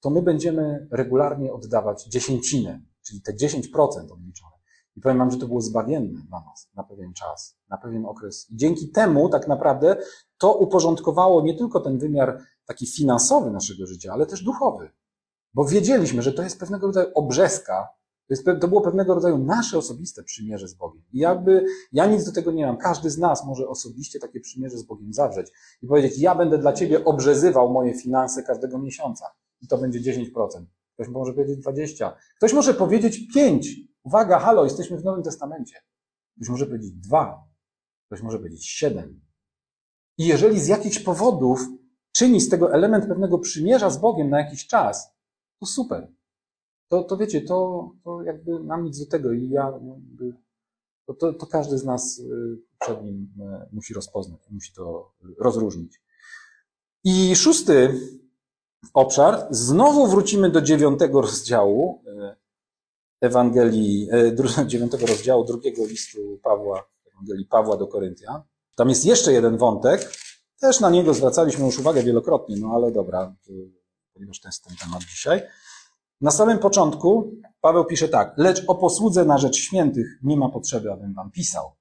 to 0.00 0.10
my 0.10 0.22
będziemy 0.22 0.88
regularnie 0.90 1.52
oddawać 1.52 2.04
dziesięcinę, 2.04 2.82
czyli 3.02 3.22
te 3.22 3.32
10% 3.32 4.12
odliczone. 4.12 4.56
I 4.96 5.00
powiem 5.00 5.18
wam, 5.18 5.30
że 5.30 5.38
to 5.38 5.46
było 5.46 5.60
zbawienne 5.60 6.22
dla 6.28 6.40
nas 6.40 6.70
na 6.74 6.84
pewien 6.84 7.12
czas, 7.12 7.58
na 7.68 7.78
pewien 7.78 8.06
okres. 8.06 8.50
I 8.50 8.56
dzięki 8.56 8.90
temu 8.90 9.28
tak 9.28 9.48
naprawdę 9.48 9.96
to 10.38 10.54
uporządkowało 10.54 11.42
nie 11.42 11.54
tylko 11.54 11.80
ten 11.80 11.98
wymiar 11.98 12.42
taki 12.66 12.86
finansowy 12.86 13.50
naszego 13.50 13.86
życia, 13.86 14.12
ale 14.12 14.26
też 14.26 14.44
duchowy. 14.44 14.90
Bo 15.54 15.64
wiedzieliśmy, 15.64 16.22
że 16.22 16.32
to 16.32 16.42
jest 16.42 16.60
pewnego 16.60 16.86
rodzaju 16.86 17.08
obrzeska, 17.14 17.88
to, 18.30 18.34
jest, 18.34 18.46
to 18.60 18.68
było 18.68 18.80
pewnego 18.80 19.14
rodzaju 19.14 19.38
nasze 19.38 19.78
osobiste 19.78 20.22
przymierze 20.22 20.68
z 20.68 20.74
Bogiem. 20.74 21.02
I 21.12 21.18
jakby 21.18 21.64
ja 21.92 22.06
nic 22.06 22.24
do 22.24 22.32
tego 22.32 22.52
nie 22.52 22.66
mam. 22.66 22.76
Każdy 22.76 23.10
z 23.10 23.18
nas 23.18 23.46
może 23.46 23.68
osobiście 23.68 24.18
takie 24.18 24.40
przymierze 24.40 24.78
z 24.78 24.82
Bogiem 24.82 25.12
zawrzeć 25.12 25.52
i 25.82 25.86
powiedzieć, 25.86 26.18
ja 26.18 26.34
będę 26.34 26.58
dla 26.58 26.72
Ciebie 26.72 27.04
obrzezywał 27.04 27.72
moje 27.72 27.94
finanse 27.94 28.42
każdego 28.42 28.78
miesiąca. 28.78 29.26
I 29.60 29.68
to 29.68 29.78
będzie 29.78 30.00
10%. 30.00 30.30
Ktoś 30.94 31.08
może 31.08 31.32
powiedzieć 31.32 31.66
20%. 31.66 32.12
Ktoś 32.36 32.52
może 32.52 32.74
powiedzieć 32.74 33.36
5%. 33.36 33.60
Uwaga, 34.02 34.38
halo, 34.38 34.64
jesteśmy 34.64 34.98
w 34.98 35.04
Nowym 35.04 35.22
Testamencie. 35.22 35.76
Ktoś 36.36 36.48
może 36.48 36.66
powiedzieć 36.66 36.92
2%. 37.10 37.34
Ktoś 38.06 38.22
może 38.22 38.38
powiedzieć 38.38 38.82
7%. 38.84 39.14
I 40.18 40.26
jeżeli 40.26 40.60
z 40.60 40.66
jakichś 40.66 40.98
powodów 40.98 41.60
czyni 42.12 42.40
z 42.40 42.48
tego 42.48 42.74
element 42.74 43.06
pewnego 43.06 43.38
przymierza 43.38 43.90
z 43.90 43.98
Bogiem 43.98 44.30
na 44.30 44.38
jakiś 44.38 44.66
czas, 44.66 45.12
to 45.60 45.66
super. 45.66 46.08
To, 46.88 47.04
to 47.04 47.16
wiecie, 47.16 47.40
to, 47.40 47.90
to 48.04 48.22
jakby 48.22 48.60
nam 48.60 48.84
nic 48.84 48.98
do 48.98 49.06
tego 49.06 49.32
i 49.32 49.48
ja 49.50 49.72
jakby, 49.72 50.34
to, 51.06 51.14
to, 51.14 51.32
to 51.32 51.46
każdy 51.46 51.78
z 51.78 51.84
nas 51.84 52.18
y, 52.18 52.58
przed 52.80 53.04
nim 53.04 53.28
y, 53.40 53.68
musi 53.72 53.94
rozpoznać, 53.94 54.40
musi 54.50 54.72
to 54.72 55.12
rozróżnić. 55.38 56.00
I 57.04 57.36
szósty 57.36 58.00
obszar. 58.94 59.46
Znowu 59.50 60.06
wrócimy 60.06 60.50
do 60.50 60.60
dziewiątego 60.60 61.20
rozdziału 61.20 62.02
Ewangelii, 63.20 64.08
dziewiątego 64.66 65.06
rozdziału 65.06 65.44
drugiego 65.44 65.86
listu 65.86 66.38
Pawła, 66.42 66.88
Ewangelii 67.12 67.46
Pawła 67.46 67.76
do 67.76 67.86
Koryntia. 67.86 68.42
Tam 68.74 68.88
jest 68.88 69.04
jeszcze 69.04 69.32
jeden 69.32 69.56
wątek. 69.56 70.12
Też 70.60 70.80
na 70.80 70.90
niego 70.90 71.14
zwracaliśmy 71.14 71.66
już 71.66 71.78
uwagę 71.78 72.02
wielokrotnie, 72.02 72.56
no 72.60 72.72
ale 72.74 72.92
dobra, 72.92 73.34
ponieważ 74.14 74.40
to 74.40 74.48
jest 74.48 74.64
ten 74.64 74.76
temat 74.76 75.02
dzisiaj. 75.04 75.42
Na 76.20 76.30
samym 76.30 76.58
początku 76.58 77.32
Paweł 77.60 77.84
pisze 77.84 78.08
tak, 78.08 78.34
lecz 78.36 78.64
o 78.66 78.74
posłudze 78.74 79.24
na 79.24 79.38
rzecz 79.38 79.56
świętych 79.56 80.18
nie 80.22 80.36
ma 80.36 80.48
potrzeby, 80.48 80.92
abym 80.92 81.14
wam 81.14 81.30
pisał. 81.30 81.72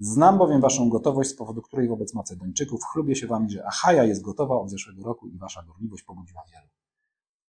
Znam 0.00 0.38
bowiem 0.38 0.60
waszą 0.60 0.88
gotowość, 0.88 1.30
z 1.30 1.36
powodu 1.36 1.62
której 1.62 1.88
wobec 1.88 2.14
Macedończyków 2.14 2.80
chlubię 2.92 3.16
się 3.16 3.26
wami, 3.26 3.50
że 3.50 3.66
Achaja 3.66 4.04
jest 4.04 4.22
gotowa 4.22 4.56
od 4.56 4.70
zeszłego 4.70 5.04
roku 5.04 5.28
i 5.28 5.38
wasza 5.38 5.62
gorliwość 5.62 6.02
pobudziła 6.02 6.42
wielu. 6.52 6.68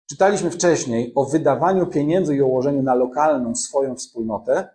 Czytaliśmy 0.09 0.51
wcześniej 0.51 1.13
o 1.15 1.25
wydawaniu 1.25 1.87
pieniędzy 1.87 2.37
i 2.37 2.43
ułożeniu 2.43 2.83
na 2.83 2.95
lokalną 2.95 3.55
swoją 3.55 3.97
wspólnotę, 3.97 4.69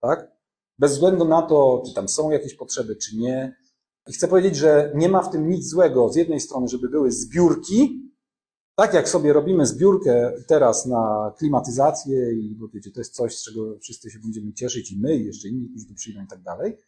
tak? 0.00 0.32
Bez 0.78 0.92
względu 0.92 1.24
na 1.24 1.42
to, 1.42 1.82
czy 1.86 1.94
tam 1.94 2.08
są 2.08 2.30
jakieś 2.30 2.54
potrzeby, 2.54 2.96
czy 2.96 3.16
nie. 3.16 3.56
I 4.08 4.12
chcę 4.12 4.28
powiedzieć, 4.28 4.56
że 4.56 4.92
nie 4.94 5.08
ma 5.08 5.22
w 5.22 5.30
tym 5.30 5.48
nic 5.48 5.68
złego 5.68 6.08
z 6.08 6.16
jednej 6.16 6.40
strony, 6.40 6.68
żeby 6.68 6.88
były 6.88 7.12
zbiórki, 7.12 8.10
tak 8.74 8.94
jak 8.94 9.08
sobie 9.08 9.32
robimy 9.32 9.66
zbiórkę 9.66 10.32
teraz 10.46 10.86
na 10.86 11.32
klimatyzację 11.38 12.32
i 12.32 12.54
bo 12.54 12.68
wiecie, 12.68 12.90
to 12.90 13.00
jest 13.00 13.14
coś, 13.14 13.38
z 13.38 13.44
czego 13.44 13.78
wszyscy 13.80 14.10
się 14.10 14.18
będziemy 14.18 14.52
cieszyć 14.52 14.92
i 14.92 15.00
my, 15.00 15.16
i 15.16 15.24
jeszcze 15.24 15.48
inni, 15.48 15.68
którzy 15.68 15.86
tu 15.86 15.94
przyjdą 15.94 16.24
i 16.24 16.26
tak 16.26 16.42
dalej, 16.42 16.78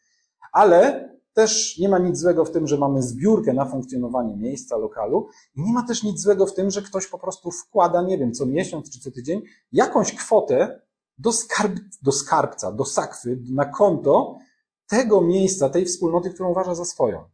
ale 0.52 1.08
też 1.32 1.78
nie 1.78 1.88
ma 1.88 1.98
nic 1.98 2.18
złego 2.18 2.44
w 2.44 2.50
tym, 2.50 2.66
że 2.66 2.78
mamy 2.78 3.02
zbiórkę 3.02 3.52
na 3.52 3.64
funkcjonowanie 3.64 4.36
miejsca, 4.36 4.76
lokalu 4.76 5.28
i 5.56 5.62
nie 5.62 5.72
ma 5.72 5.86
też 5.86 6.02
nic 6.02 6.20
złego 6.20 6.46
w 6.46 6.54
tym, 6.54 6.70
że 6.70 6.82
ktoś 6.82 7.06
po 7.06 7.18
prostu 7.18 7.50
wkłada, 7.50 8.02
nie 8.02 8.18
wiem, 8.18 8.32
co 8.32 8.46
miesiąc 8.46 8.90
czy 8.90 9.00
co 9.00 9.10
tydzień, 9.10 9.42
jakąś 9.72 10.14
kwotę 10.14 10.80
do, 11.18 11.32
skarb, 11.32 11.72
do 12.02 12.12
skarbca, 12.12 12.72
do 12.72 12.84
sakwy, 12.84 13.38
na 13.50 13.64
konto 13.64 14.38
tego 14.86 15.20
miejsca, 15.20 15.68
tej 15.68 15.84
wspólnoty, 15.84 16.30
którą 16.30 16.50
uważa 16.50 16.74
za 16.74 16.84
swoją. 16.84 17.24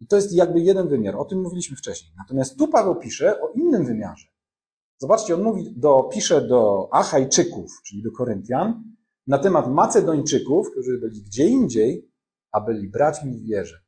I 0.00 0.06
to 0.06 0.16
jest 0.16 0.32
jakby 0.32 0.60
jeden 0.60 0.88
wymiar, 0.88 1.16
o 1.16 1.24
tym 1.24 1.42
mówiliśmy 1.42 1.76
wcześniej. 1.76 2.12
Natomiast 2.18 2.58
tu 2.58 2.68
Paweł 2.68 2.96
pisze 2.96 3.40
o 3.40 3.52
innym 3.52 3.86
wymiarze. 3.86 4.26
Zobaczcie, 4.98 5.34
on 5.34 5.42
mówi 5.42 5.74
do, 5.76 6.02
pisze 6.02 6.40
do 6.40 6.88
Achajczyków, 6.92 7.70
czyli 7.86 8.02
do 8.02 8.10
Koryntian, 8.12 8.82
na 9.26 9.38
temat 9.38 9.70
Macedończyków, 9.70 10.70
którzy 10.70 10.98
byli 10.98 11.22
gdzie 11.22 11.48
indziej, 11.48 12.10
a 12.52 12.60
byli 12.60 12.88
braćmi 12.88 13.38
w 13.38 13.42
wierze. 13.42 13.80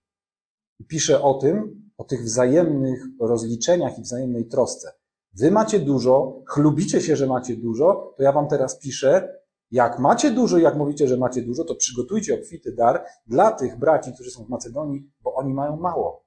I 0.78 0.84
pisze 0.84 1.22
o 1.22 1.34
tym, 1.34 1.82
o 1.98 2.04
tych 2.04 2.22
wzajemnych 2.22 3.04
rozliczeniach 3.20 3.98
i 3.98 4.02
wzajemnej 4.02 4.48
trosce. 4.48 4.92
Wy 5.32 5.50
macie 5.50 5.78
dużo, 5.78 6.42
chlubicie 6.46 7.00
się, 7.00 7.16
że 7.16 7.26
macie 7.26 7.56
dużo, 7.56 8.14
to 8.16 8.22
ja 8.22 8.32
wam 8.32 8.48
teraz 8.48 8.78
piszę, 8.78 9.40
jak 9.70 9.98
macie 9.98 10.30
dużo, 10.30 10.58
jak 10.58 10.76
mówicie, 10.76 11.08
że 11.08 11.16
macie 11.16 11.42
dużo, 11.42 11.64
to 11.64 11.74
przygotujcie 11.74 12.34
obfity 12.34 12.72
dar 12.72 13.04
dla 13.26 13.52
tych 13.52 13.78
braci, 13.78 14.12
którzy 14.14 14.30
są 14.30 14.44
w 14.44 14.48
Macedonii, 14.48 15.10
oni 15.40 15.54
mają 15.54 15.76
mało. 15.76 16.24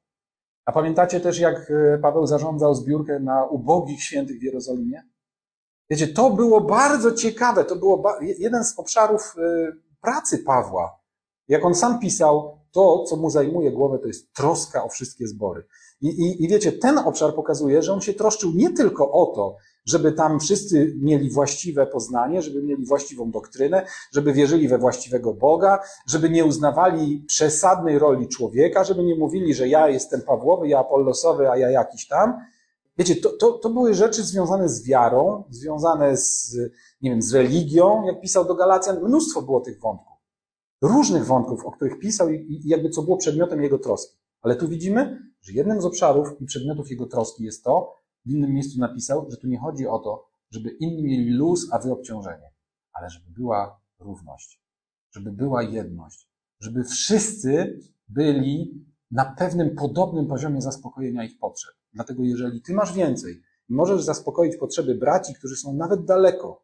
A 0.66 0.72
pamiętacie 0.72 1.20
też, 1.20 1.40
jak 1.40 1.72
e, 1.72 1.98
Paweł 1.98 2.28
zarządzał 2.28 2.76
zbiórkę 2.76 3.20
na 3.20 3.46
ubogich 3.46 4.04
świętych 4.04 4.40
w 4.40 4.44
Jerozolimie? 4.44 5.04
Wiecie, 5.90 6.08
to 6.08 6.30
było 6.30 6.62
bardzo 6.62 7.12
ciekawe, 7.12 7.66
to 7.66 7.76
było 7.76 8.04
jeden 8.22 8.64
z 8.64 8.80
obszarów 8.80 9.36
e, 9.38 9.72
pracy 10.02 10.38
Pawła. 10.40 11.00
Jak 11.48 11.66
on 11.66 11.76
sam 11.76 12.00
pisał, 12.00 12.58
to, 12.72 13.04
co 13.04 13.16
mu 13.16 13.30
zajmuje 13.30 13.72
głowę, 13.72 14.00
to 14.00 14.08
jest 14.08 14.34
troska 14.34 14.84
o 14.84 14.90
wszystkie 14.90 15.28
zbory. 15.28 15.68
I, 16.02 16.08
i, 16.08 16.44
I 16.44 16.48
wiecie, 16.48 16.72
ten 16.72 16.98
obszar 16.98 17.36
pokazuje, 17.36 17.82
że 17.82 17.94
on 17.94 18.02
się 18.02 18.14
troszczył 18.14 18.52
nie 18.56 18.74
tylko 18.74 19.12
o 19.12 19.26
to, 19.26 19.58
żeby 19.86 20.12
tam 20.12 20.40
wszyscy 20.40 20.96
mieli 21.02 21.30
właściwe 21.30 21.88
poznanie, 21.88 22.42
żeby 22.42 22.64
mieli 22.64 22.86
właściwą 22.86 23.32
doktrynę, 23.32 23.86
żeby 24.14 24.34
wierzyli 24.34 24.68
we 24.68 24.78
właściwego 24.78 25.34
Boga, 25.34 25.80
żeby 26.08 26.30
nie 26.30 26.46
uznawali 26.46 27.26
przesadnej 27.28 28.00
roli 28.00 28.28
człowieka, 28.28 28.84
żeby 28.84 29.04
nie 29.04 29.16
mówili, 29.16 29.54
że 29.54 29.68
ja 29.68 29.90
jestem 29.90 30.22
Pawłowy, 30.22 30.68
ja 30.68 30.80
Apollosowy, 30.80 31.50
a 31.50 31.58
ja 31.58 31.70
jakiś 31.70 32.08
tam. 32.08 32.34
Wiecie, 32.98 33.16
to, 33.16 33.30
to, 33.30 33.52
to 33.52 33.70
były 33.70 33.94
rzeczy 33.94 34.24
związane 34.24 34.70
z 34.70 34.88
wiarą, 34.88 35.44
związane 35.50 36.18
z, 36.18 36.58
nie 37.02 37.10
wiem, 37.10 37.22
z 37.22 37.34
religią. 37.34 38.04
Jak 38.06 38.22
pisał 38.22 38.46
do 38.46 38.56
Galacjan, 38.56 39.04
mnóstwo 39.04 39.42
było 39.42 39.62
tych 39.62 39.80
wątków. 39.80 40.14
Różnych 40.82 41.26
wątków, 41.26 41.66
o 41.66 41.72
których 41.72 42.00
pisał 42.00 42.30
i, 42.30 42.36
i 42.36 42.70
jakby 42.70 42.90
co 42.90 43.02
było 43.02 43.18
przedmiotem 43.18 43.64
jego 43.64 43.80
troski. 43.80 44.18
Ale 44.42 44.56
tu 44.56 44.68
widzimy, 44.68 45.20
że 45.42 45.54
jednym 45.54 45.82
z 45.82 45.86
obszarów 45.86 46.42
i 46.42 46.46
przedmiotów 46.46 46.90
jego 46.90 47.06
troski 47.06 47.44
jest 47.44 47.64
to, 47.64 48.03
w 48.26 48.30
innym 48.30 48.54
miejscu 48.54 48.80
napisał, 48.80 49.28
że 49.32 49.38
tu 49.38 49.48
nie 49.48 49.60
chodzi 49.60 49.88
o 49.88 50.00
to, 50.00 50.26
żeby 50.52 50.70
inni 50.70 51.04
mieli 51.04 51.30
luz, 51.30 51.68
a 51.72 51.80
wy 51.80 51.92
obciążenie, 51.92 52.52
ale 52.94 53.10
żeby 53.10 53.32
była 53.32 53.82
równość, 54.00 54.62
żeby 55.12 55.32
była 55.32 55.64
jedność, 55.64 56.30
żeby 56.60 56.84
wszyscy 56.84 57.80
byli 58.08 58.86
na 59.12 59.26
pewnym 59.26 59.76
podobnym 59.76 60.28
poziomie 60.28 60.62
zaspokojenia 60.62 61.24
ich 61.24 61.40
potrzeb. 61.40 61.76
Dlatego 61.94 62.24
jeżeli 62.24 62.62
ty 62.62 62.74
masz 62.74 62.94
więcej 62.94 63.42
i 63.70 63.74
możesz 63.74 64.04
zaspokoić 64.04 64.58
potrzeby 64.58 64.96
braci, 64.96 65.34
którzy 65.34 65.56
są 65.56 65.74
nawet 65.74 66.06
daleko, 66.06 66.64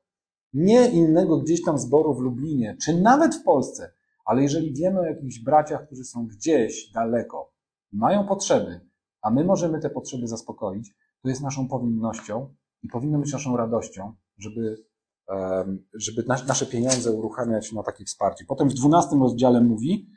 nie 0.54 0.90
innego 0.90 1.38
gdzieś 1.38 1.64
tam 1.64 1.78
zboru 1.78 2.14
w 2.14 2.20
Lublinie, 2.20 2.78
czy 2.86 3.02
nawet 3.02 3.36
w 3.36 3.44
Polsce, 3.44 3.94
ale 4.26 4.42
jeżeli 4.42 4.74
wiemy 4.74 5.00
o 5.00 5.06
jakichś 5.06 5.40
braciach, 5.40 5.86
którzy 5.86 6.04
są 6.04 6.28
gdzieś 6.28 6.92
daleko, 6.92 7.52
mają 7.92 8.28
potrzeby, 8.28 8.80
a 9.22 9.32
my 9.32 9.44
możemy 9.44 9.80
te 9.80 9.90
potrzeby 9.90 10.28
zaspokoić, 10.28 10.94
to 11.22 11.30
jest 11.30 11.42
naszą 11.42 11.68
powinnością 11.68 12.56
i 12.84 12.88
powinno 12.88 13.20
być 13.20 13.34
naszą 13.34 13.58
radością, 13.58 14.14
żeby, 14.38 14.86
żeby 15.94 16.24
nasze 16.48 16.66
pieniądze 16.66 17.12
uruchamiać 17.12 17.72
na 17.72 17.84
takie 17.84 18.06
wsparcie. 18.06 18.46
Potem 18.48 18.70
w 18.70 18.74
dwunastym 18.74 19.22
rozdziale 19.22 19.62
mówi, 19.62 20.10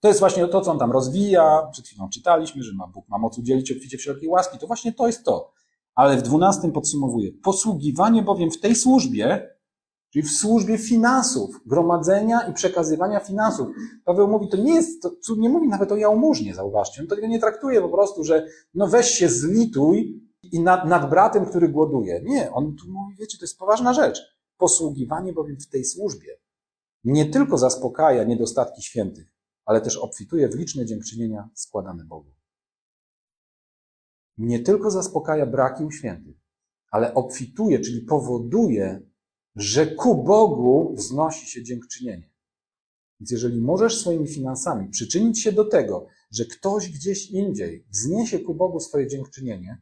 to 0.00 0.08
jest 0.08 0.20
właśnie 0.20 0.48
to, 0.48 0.60
co 0.60 0.70
on 0.70 0.78
tam 0.78 0.92
rozwija. 0.92 1.68
Przed 1.72 1.86
chwilą 1.86 2.08
czytaliśmy, 2.08 2.62
że 2.62 2.74
ma 2.74 2.86
Bóg 2.86 3.08
ma 3.08 3.18
moc 3.18 3.38
udzielić 3.38 3.72
obficie 3.72 3.98
wszelkiej 3.98 4.28
łaski. 4.28 4.58
To 4.58 4.66
właśnie 4.66 4.92
to 4.92 5.06
jest 5.06 5.24
to. 5.24 5.52
Ale 5.94 6.16
w 6.16 6.22
dwunastym 6.22 6.72
podsumowuje. 6.72 7.32
Posługiwanie 7.32 8.22
bowiem 8.22 8.50
w 8.50 8.60
tej 8.60 8.74
służbie 8.74 9.55
Czyli 10.10 10.22
w 10.22 10.30
służbie 10.30 10.78
finansów, 10.78 11.60
gromadzenia 11.66 12.40
i 12.40 12.52
przekazywania 12.52 13.20
finansów. 13.20 13.68
Paweł 14.04 14.28
mówi, 14.28 14.48
to 14.48 14.56
nie 14.56 14.74
jest, 14.74 15.02
to, 15.02 15.36
nie 15.36 15.48
mówi 15.48 15.68
nawet 15.68 15.92
o 15.92 15.96
jałmużnie, 15.96 16.54
zauważcie. 16.54 17.02
On 17.02 17.08
tego 17.08 17.26
nie 17.26 17.40
traktuje 17.40 17.80
po 17.80 17.88
prostu, 17.88 18.24
że 18.24 18.46
no 18.74 18.86
weź 18.86 19.06
się 19.06 19.28
zlituj 19.28 20.22
i 20.42 20.60
nad, 20.60 20.88
nad 20.88 21.10
bratem, 21.10 21.46
który 21.46 21.68
głoduje. 21.68 22.22
Nie, 22.24 22.52
on 22.52 22.76
tu 22.76 22.92
mówi, 22.92 23.16
wiecie, 23.18 23.38
to 23.38 23.44
jest 23.44 23.58
poważna 23.58 23.94
rzecz. 23.94 24.18
Posługiwanie 24.56 25.32
bowiem 25.32 25.56
w 25.60 25.68
tej 25.68 25.84
służbie 25.84 26.36
nie 27.04 27.26
tylko 27.26 27.58
zaspokaja 27.58 28.24
niedostatki 28.24 28.82
świętych, 28.82 29.26
ale 29.64 29.80
też 29.80 29.96
obfituje 29.96 30.48
w 30.48 30.54
liczne 30.54 30.86
dziękczynienia 30.86 31.48
składane 31.54 32.04
Bogu. 32.04 32.30
Nie 34.38 34.60
tylko 34.60 34.90
zaspokaja 34.90 35.46
braki 35.46 35.84
u 35.84 35.90
świętych, 35.90 36.36
ale 36.90 37.14
obfituje, 37.14 37.80
czyli 37.80 38.00
powoduje 38.00 39.00
że 39.56 39.86
ku 39.86 40.24
Bogu 40.24 40.94
wznosi 40.94 41.46
się 41.46 41.62
dziękczynienie. 41.62 42.30
Więc 43.20 43.30
jeżeli 43.30 43.60
możesz 43.60 44.00
swoimi 44.00 44.28
finansami 44.28 44.88
przyczynić 44.88 45.42
się 45.42 45.52
do 45.52 45.64
tego, 45.64 46.06
że 46.30 46.44
ktoś 46.44 46.88
gdzieś 46.88 47.30
indziej 47.30 47.86
wzniesie 47.90 48.38
ku 48.38 48.54
Bogu 48.54 48.80
swoje 48.80 49.08
dziękczynienie, 49.08 49.78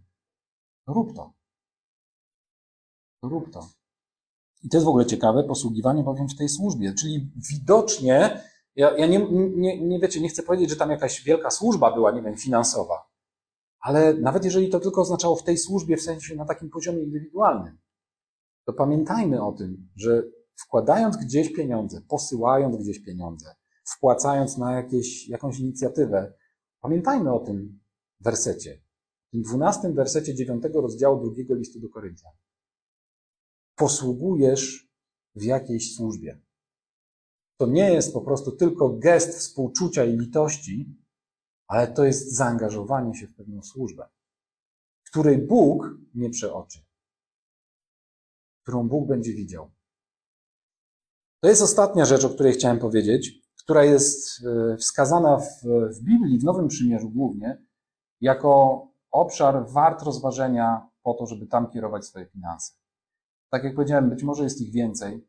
rób. 0.87 1.15
To 1.15 1.33
rób 3.23 3.53
to. 3.53 3.69
I 4.63 4.69
to 4.69 4.77
jest 4.77 4.85
w 4.85 4.89
ogóle 4.89 5.07
ciekawe, 5.07 5.45
posługiwanie 5.45 6.03
bowiem 6.03 6.29
w 6.29 6.37
tej 6.37 6.49
służbie. 6.49 6.95
Czyli 6.95 7.31
widocznie, 7.53 8.41
ja, 8.77 8.97
ja 8.97 9.07
nie, 9.07 9.27
nie, 9.57 9.81
nie 9.81 10.01
wiecie, 10.01 10.21
nie 10.21 10.29
chcę 10.29 10.43
powiedzieć, 10.43 10.71
że 10.71 10.77
tam 10.77 10.91
jakaś 10.91 11.23
wielka 11.23 11.51
służba 11.51 11.93
była, 11.93 12.11
nie 12.11 12.23
wiem, 12.23 12.37
finansowa, 12.37 13.11
ale 13.81 14.15
nawet 14.15 14.45
jeżeli 14.45 14.69
to 14.69 14.81
tylko 14.81 15.01
oznaczało 15.01 15.37
w 15.37 15.43
tej 15.43 15.59
służbie, 15.59 15.97
w 15.97 16.03
sensie 16.03 16.35
na 16.35 16.45
takim 16.45 16.71
poziomie 16.71 17.03
indywidualnym, 17.03 17.79
to 18.65 18.73
pamiętajmy 18.73 19.43
o 19.43 19.53
tym, 19.53 19.89
że 19.97 20.23
wkładając 20.57 21.17
gdzieś 21.17 21.53
pieniądze, 21.53 22.01
posyłając 22.09 22.77
gdzieś 22.77 23.05
pieniądze, 23.05 23.55
wpłacając 23.85 24.59
na 24.59 24.73
jakieś, 24.73 25.29
jakąś 25.29 25.59
inicjatywę, 25.59 26.35
pamiętajmy 26.81 27.33
o 27.33 27.41
tym 27.41 27.81
wersecie, 28.21 28.83
tym 29.31 29.43
dwunastym 29.43 29.95
wersecie 29.95 30.35
dziewiątego 30.35 30.81
rozdziału 30.81 31.21
drugiego 31.21 31.55
listu 31.55 31.81
do 31.81 31.89
Koryntian. 31.89 32.33
Posługujesz 33.77 34.89
w 35.35 35.43
jakiejś 35.43 35.95
służbie. 35.95 36.41
To 37.57 37.67
nie 37.67 37.93
jest 37.93 38.13
po 38.13 38.21
prostu 38.21 38.53
tylko 38.53 38.89
gest 38.99 39.39
współczucia 39.39 40.05
i 40.05 40.17
litości, 40.17 40.97
ale 41.67 41.89
to 41.89 42.05
jest 42.05 42.37
zaangażowanie 42.37 43.15
się 43.15 43.27
w 43.27 43.35
pewną 43.35 43.63
służbę, 43.63 44.09
której 45.11 45.39
Bóg 45.39 45.91
nie 46.15 46.31
przeoczy 46.31 46.84
którą 48.65 48.89
Bóg 48.89 49.09
będzie 49.09 49.33
widział. 49.33 49.71
To 51.41 51.49
jest 51.49 51.63
ostatnia 51.63 52.05
rzecz, 52.05 52.25
o 52.25 52.29
której 52.29 52.53
chciałem 52.53 52.79
powiedzieć, 52.79 53.41
która 53.59 53.85
jest 53.85 54.47
e, 54.47 54.77
wskazana 54.77 55.39
w, 55.39 55.63
w 55.99 56.05
Biblii, 56.05 56.39
w 56.39 56.45
Nowym 56.45 56.69
Przymierzu 56.69 57.11
głównie, 57.11 57.63
jako 58.21 58.83
obszar 59.11 59.69
wart 59.69 60.03
rozważenia 60.03 60.89
po 61.03 61.15
to, 61.15 61.27
żeby 61.27 61.47
tam 61.47 61.71
kierować 61.71 62.07
swoje 62.07 62.27
finanse. 62.27 62.73
Tak 63.51 63.65
jak 63.65 63.75
powiedziałem, 63.75 64.11
być 64.11 64.23
może 64.23 64.45
jest 64.45 64.61
ich 64.61 64.73
więcej, 64.73 65.29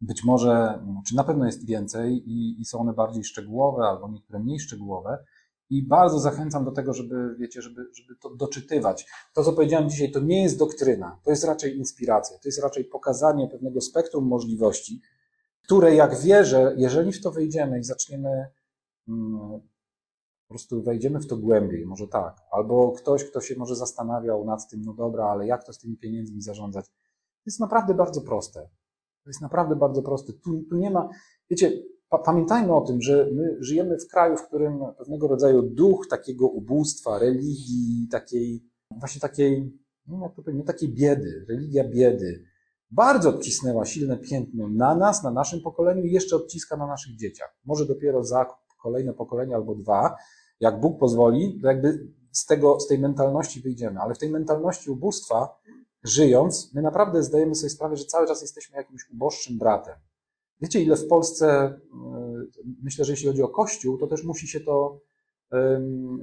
być 0.00 0.24
może, 0.24 0.84
czy 1.06 1.16
na 1.16 1.24
pewno 1.24 1.46
jest 1.46 1.66
więcej 1.66 2.30
i, 2.30 2.60
i 2.60 2.64
są 2.64 2.78
one 2.78 2.92
bardziej 2.92 3.24
szczegółowe 3.24 3.84
albo 3.84 4.08
niektóre 4.08 4.38
mniej 4.38 4.60
szczegółowe, 4.60 5.24
i 5.72 5.82
bardzo 5.82 6.18
zachęcam 6.18 6.64
do 6.64 6.72
tego, 6.72 6.94
żeby, 6.94 7.36
wiecie, 7.38 7.62
żeby, 7.62 7.86
żeby 7.94 8.16
to 8.16 8.34
doczytywać. 8.34 9.06
To, 9.34 9.44
co 9.44 9.52
powiedziałem 9.52 9.90
dzisiaj, 9.90 10.10
to 10.10 10.20
nie 10.20 10.42
jest 10.42 10.58
doktryna, 10.58 11.20
to 11.24 11.30
jest 11.30 11.44
raczej 11.44 11.76
inspiracja, 11.76 12.38
to 12.38 12.48
jest 12.48 12.62
raczej 12.62 12.84
pokazanie 12.84 13.48
pewnego 13.48 13.80
spektrum 13.80 14.24
możliwości, 14.26 15.00
które, 15.64 15.94
jak 15.94 16.20
wierzę, 16.20 16.74
jeżeli 16.76 17.12
w 17.12 17.22
to 17.22 17.30
wejdziemy 17.30 17.78
i 17.78 17.84
zaczniemy, 17.84 18.46
mm, 19.08 19.60
po 20.48 20.48
prostu 20.48 20.82
wejdziemy 20.82 21.20
w 21.20 21.26
to 21.26 21.36
głębiej, 21.36 21.86
może 21.86 22.08
tak, 22.08 22.36
albo 22.50 22.92
ktoś, 22.92 23.24
kto 23.24 23.40
się 23.40 23.54
może 23.56 23.76
zastanawiał 23.76 24.44
nad 24.44 24.68
tym, 24.68 24.82
no 24.82 24.94
dobra, 24.94 25.24
ale 25.24 25.46
jak 25.46 25.64
to 25.64 25.72
z 25.72 25.78
tymi 25.78 25.96
pieniędzmi 25.96 26.42
zarządzać, 26.42 26.86
to 26.88 27.46
jest 27.46 27.60
naprawdę 27.60 27.94
bardzo 27.94 28.20
proste. 28.20 28.68
To 29.24 29.30
jest 29.30 29.40
naprawdę 29.40 29.76
bardzo 29.76 30.02
proste. 30.02 30.32
Tu, 30.32 30.62
tu 30.70 30.76
nie 30.76 30.90
ma, 30.90 31.08
wiecie, 31.50 31.72
Pamiętajmy 32.18 32.74
o 32.74 32.80
tym, 32.80 33.02
że 33.02 33.28
my 33.32 33.56
żyjemy 33.60 33.98
w 33.98 34.08
kraju, 34.08 34.36
w 34.36 34.46
którym 34.46 34.78
pewnego 34.98 35.28
rodzaju 35.28 35.62
duch 35.62 36.06
takiego 36.10 36.48
ubóstwa, 36.48 37.18
religii, 37.18 38.08
takiej, 38.10 38.64
właśnie 38.90 39.20
takiej, 39.20 39.78
no 40.06 40.22
jak 40.22 40.34
to 40.34 40.42
powiedzieć, 40.42 40.66
takiej 40.66 40.88
biedy, 40.88 41.46
religia 41.48 41.84
biedy, 41.88 42.44
bardzo 42.90 43.28
odcisnęła 43.28 43.84
silne 43.84 44.16
piętno 44.16 44.68
na 44.68 44.94
nas, 44.94 45.22
na 45.22 45.30
naszym 45.30 45.60
pokoleniu 45.60 46.04
i 46.04 46.12
jeszcze 46.12 46.36
odciska 46.36 46.76
na 46.76 46.86
naszych 46.86 47.16
dzieciach. 47.16 47.56
Może 47.64 47.86
dopiero 47.86 48.24
za 48.24 48.46
kolejne 48.82 49.14
pokolenie 49.14 49.54
albo 49.54 49.74
dwa, 49.74 50.16
jak 50.60 50.80
Bóg 50.80 50.98
pozwoli, 50.98 51.60
to 51.62 51.68
jakby 51.68 52.08
z, 52.32 52.46
tego, 52.46 52.80
z 52.80 52.86
tej 52.86 52.98
mentalności 52.98 53.60
wyjdziemy. 53.60 54.00
Ale 54.00 54.14
w 54.14 54.18
tej 54.18 54.30
mentalności 54.30 54.90
ubóstwa, 54.90 55.48
żyjąc, 56.04 56.74
my 56.74 56.82
naprawdę 56.82 57.22
zdajemy 57.22 57.54
sobie 57.54 57.70
sprawę, 57.70 57.96
że 57.96 58.04
cały 58.04 58.26
czas 58.26 58.42
jesteśmy 58.42 58.76
jakimś 58.76 59.10
uboższym 59.10 59.58
bratem. 59.58 59.94
Wiecie, 60.62 60.82
ile 60.82 60.96
w 60.96 61.06
Polsce, 61.06 61.48
e, 61.48 61.80
myślę, 62.82 63.04
że 63.04 63.12
jeśli 63.12 63.28
chodzi 63.28 63.42
o 63.42 63.48
Kościół, 63.48 63.98
to 63.98 64.06
też 64.06 64.24
musi 64.24 64.48
się 64.48 64.60
to 64.60 65.00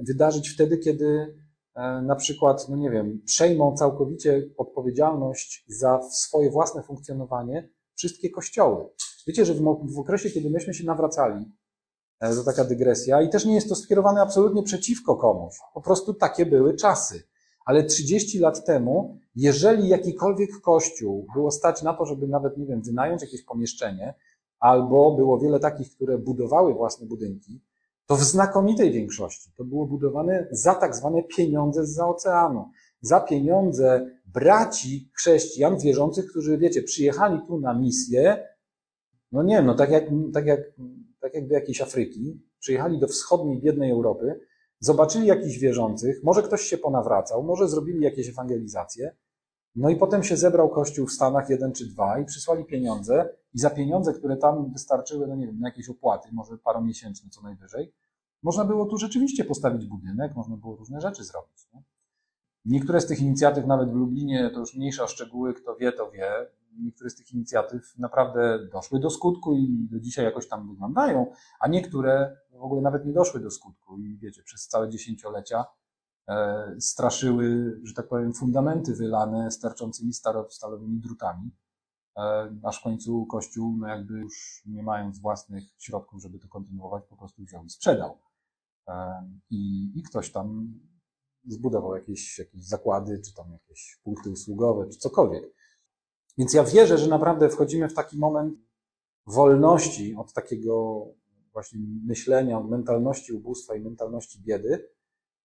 wydarzyć 0.02 0.48
wtedy, 0.48 0.78
kiedy 0.78 1.34
e, 1.74 2.02
na 2.02 2.16
przykład, 2.16 2.68
no 2.68 2.76
nie 2.76 2.90
wiem, 2.90 3.22
przejmą 3.24 3.76
całkowicie 3.76 4.42
odpowiedzialność 4.56 5.64
za 5.68 6.02
swoje 6.02 6.50
własne 6.50 6.82
funkcjonowanie 6.82 7.68
wszystkie 7.94 8.30
kościoły. 8.30 8.84
Wiecie, 9.26 9.44
że 9.44 9.54
w, 9.54 9.98
okresie, 9.98 10.30
kiedy 10.30 10.50
myśmy 10.50 10.74
się 10.74 10.84
nawracali, 10.84 11.52
e, 12.20 12.34
to 12.34 12.44
taka 12.44 12.64
dygresja, 12.64 13.22
i 13.22 13.28
też 13.28 13.44
nie 13.44 13.54
jest 13.54 13.68
to 13.68 13.74
skierowane 13.74 14.20
absolutnie 14.20 14.62
przeciwko 14.62 15.16
komuś, 15.16 15.54
po 15.74 15.80
prostu 15.80 16.14
takie 16.14 16.46
były 16.46 16.74
czasy. 16.74 17.22
Ale 17.64 17.84
30 17.84 18.38
lat 18.38 18.64
temu, 18.64 19.18
jeżeli 19.34 19.88
jakikolwiek 19.88 20.50
kościół 20.60 21.26
było 21.34 21.50
stać 21.50 21.82
na 21.82 21.94
to, 21.94 22.06
żeby 22.06 22.28
nawet, 22.28 22.58
nie 22.58 22.66
wiem, 22.66 22.82
wynająć 22.82 23.22
jakieś 23.22 23.44
pomieszczenie, 23.44 24.14
albo 24.60 25.16
było 25.16 25.38
wiele 25.38 25.60
takich, 25.60 25.90
które 25.90 26.18
budowały 26.18 26.74
własne 26.74 27.06
budynki, 27.06 27.60
to 28.06 28.16
w 28.16 28.22
znakomitej 28.22 28.92
większości 28.92 29.50
to 29.56 29.64
było 29.64 29.86
budowane 29.86 30.48
za 30.50 30.74
tak 30.74 30.96
zwane 30.96 31.22
pieniądze 31.22 31.86
z 31.86 31.98
oceanu. 31.98 32.70
Za 33.00 33.20
pieniądze 33.20 34.10
braci 34.26 35.10
chrześcijan 35.16 35.78
wierzących, 35.78 36.30
którzy, 36.30 36.58
wiecie, 36.58 36.82
przyjechali 36.82 37.40
tu 37.46 37.60
na 37.60 37.74
misję, 37.74 38.46
no 39.32 39.42
nie 39.42 39.56
wiem, 39.56 39.66
no 39.66 39.74
tak 39.74 39.90
jak, 39.90 40.04
tak 40.34 40.46
jak, 40.46 40.60
tak 41.20 41.34
jak 41.34 41.48
do 41.48 41.54
jakiejś 41.54 41.80
Afryki, 41.80 42.40
przyjechali 42.58 42.98
do 42.98 43.08
wschodniej, 43.08 43.60
biednej 43.60 43.90
Europy, 43.90 44.40
zobaczyli 44.80 45.26
jakichś 45.26 45.58
wierzących, 45.58 46.24
może 46.24 46.42
ktoś 46.42 46.62
się 46.62 46.78
ponawracał, 46.78 47.42
może 47.42 47.68
zrobili 47.68 48.00
jakieś 48.00 48.28
ewangelizacje, 48.28 49.16
no 49.76 49.90
i 49.90 49.96
potem 49.96 50.22
się 50.22 50.36
zebrał 50.36 50.68
kościół 50.68 51.06
w 51.06 51.12
Stanach 51.12 51.50
jeden 51.50 51.72
czy 51.72 51.86
dwa 51.86 52.18
i 52.18 52.24
przysłali 52.24 52.64
pieniądze 52.64 53.28
i 53.54 53.58
za 53.58 53.70
pieniądze, 53.70 54.12
które 54.12 54.36
tam 54.36 54.72
wystarczyły, 54.72 55.26
no 55.26 55.36
nie 55.36 55.46
wiem, 55.46 55.60
na 55.60 55.68
jakieś 55.68 55.88
opłaty, 55.88 56.28
może 56.32 56.58
paromiesięczne 56.58 57.30
co 57.30 57.42
najwyżej, 57.42 57.92
można 58.42 58.64
było 58.64 58.86
tu 58.86 58.96
rzeczywiście 58.96 59.44
postawić 59.44 59.86
budynek, 59.86 60.34
można 60.34 60.56
było 60.56 60.76
różne 60.76 61.00
rzeczy 61.00 61.24
zrobić. 61.24 61.68
Nie? 61.74 61.82
Niektóre 62.64 63.00
z 63.00 63.06
tych 63.06 63.20
inicjatyw, 63.20 63.66
nawet 63.66 63.90
w 63.90 63.94
Lublinie, 63.94 64.50
to 64.54 64.60
już 64.60 64.74
mniejsza 64.74 65.06
szczegóły, 65.06 65.54
kto 65.54 65.76
wie, 65.76 65.92
to 65.92 66.10
wie. 66.10 66.46
Niektóre 66.78 67.10
z 67.10 67.14
tych 67.14 67.32
inicjatyw 67.32 67.98
naprawdę 67.98 68.68
doszły 68.72 69.00
do 69.00 69.10
skutku 69.10 69.54
i 69.54 69.88
do 69.90 70.00
dzisiaj 70.00 70.24
jakoś 70.24 70.48
tam 70.48 70.68
wyglądają, 70.68 71.32
a 71.60 71.68
niektóre 71.68 72.36
w 72.52 72.62
ogóle 72.62 72.82
nawet 72.82 73.06
nie 73.06 73.12
doszły 73.12 73.40
do 73.40 73.50
skutku 73.50 73.98
i 73.98 74.18
wiecie, 74.18 74.42
przez 74.42 74.68
całe 74.68 74.88
dziesięciolecia 74.88 75.64
straszyły, 76.80 77.80
że 77.82 77.94
tak 77.94 78.08
powiem, 78.08 78.34
fundamenty 78.34 78.94
wylane 78.94 79.50
starczącymi 79.50 80.12
stalowymi 80.48 81.00
drutami, 81.00 81.50
e, 82.16 82.54
aż 82.62 82.80
w 82.80 82.82
końcu 82.82 83.26
Kościół, 83.26 83.76
no 83.76 83.88
jakby 83.88 84.14
już 84.18 84.62
nie 84.66 84.82
mając 84.82 85.18
własnych 85.18 85.64
środków, 85.78 86.22
żeby 86.22 86.38
to 86.38 86.48
kontynuować, 86.48 87.04
po 87.08 87.16
prostu 87.16 87.42
wziął 87.42 87.64
i 87.64 87.70
sprzedał. 87.70 88.18
E, 88.88 89.22
I, 89.50 89.92
i 89.98 90.02
ktoś 90.02 90.32
tam 90.32 90.74
zbudował 91.46 91.96
jakieś, 91.96 92.38
jakieś 92.38 92.64
zakłady, 92.64 93.20
czy 93.24 93.34
tam 93.34 93.52
jakieś 93.52 94.00
punkty 94.04 94.30
usługowe, 94.30 94.88
czy 94.88 94.98
cokolwiek. 94.98 95.44
Więc 96.38 96.54
ja 96.54 96.64
wierzę, 96.64 96.98
że 96.98 97.08
naprawdę 97.08 97.48
wchodzimy 97.48 97.88
w 97.88 97.94
taki 97.94 98.18
moment 98.18 98.58
wolności 99.26 100.14
od 100.14 100.32
takiego 100.32 101.04
właśnie 101.52 101.80
myślenia, 102.06 102.58
od 102.58 102.70
mentalności 102.70 103.32
ubóstwa 103.32 103.74
i 103.74 103.80
mentalności 103.80 104.42
biedy, 104.42 104.90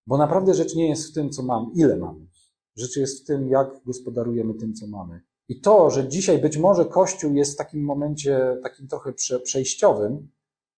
bo 0.08 0.18
naprawdę 0.18 0.54
rzecz 0.54 0.76
nie 0.76 0.90
jest 0.90 1.12
w 1.12 1.14
tym, 1.14 1.30
co 1.30 1.44
mamy, 1.44 1.68
ile 1.76 1.98
mamy. 1.98 2.28
Rzecz 2.76 2.98
jest 2.98 3.24
w 3.24 3.26
tym, 3.28 3.50
jak 3.50 3.68
gospodarujemy 3.86 4.54
tym, 4.54 4.74
co 4.74 4.88
mamy. 4.88 5.22
I 5.50 5.62
to, 5.62 5.90
że 5.90 6.08
dzisiaj 6.08 6.40
być 6.40 6.58
może 6.58 6.86
Kościół 6.86 7.34
jest 7.34 7.54
w 7.54 7.58
takim 7.58 7.84
momencie 7.84 8.58
takim 8.64 8.88
trochę 8.88 9.14
przejściowym, 9.44 10.30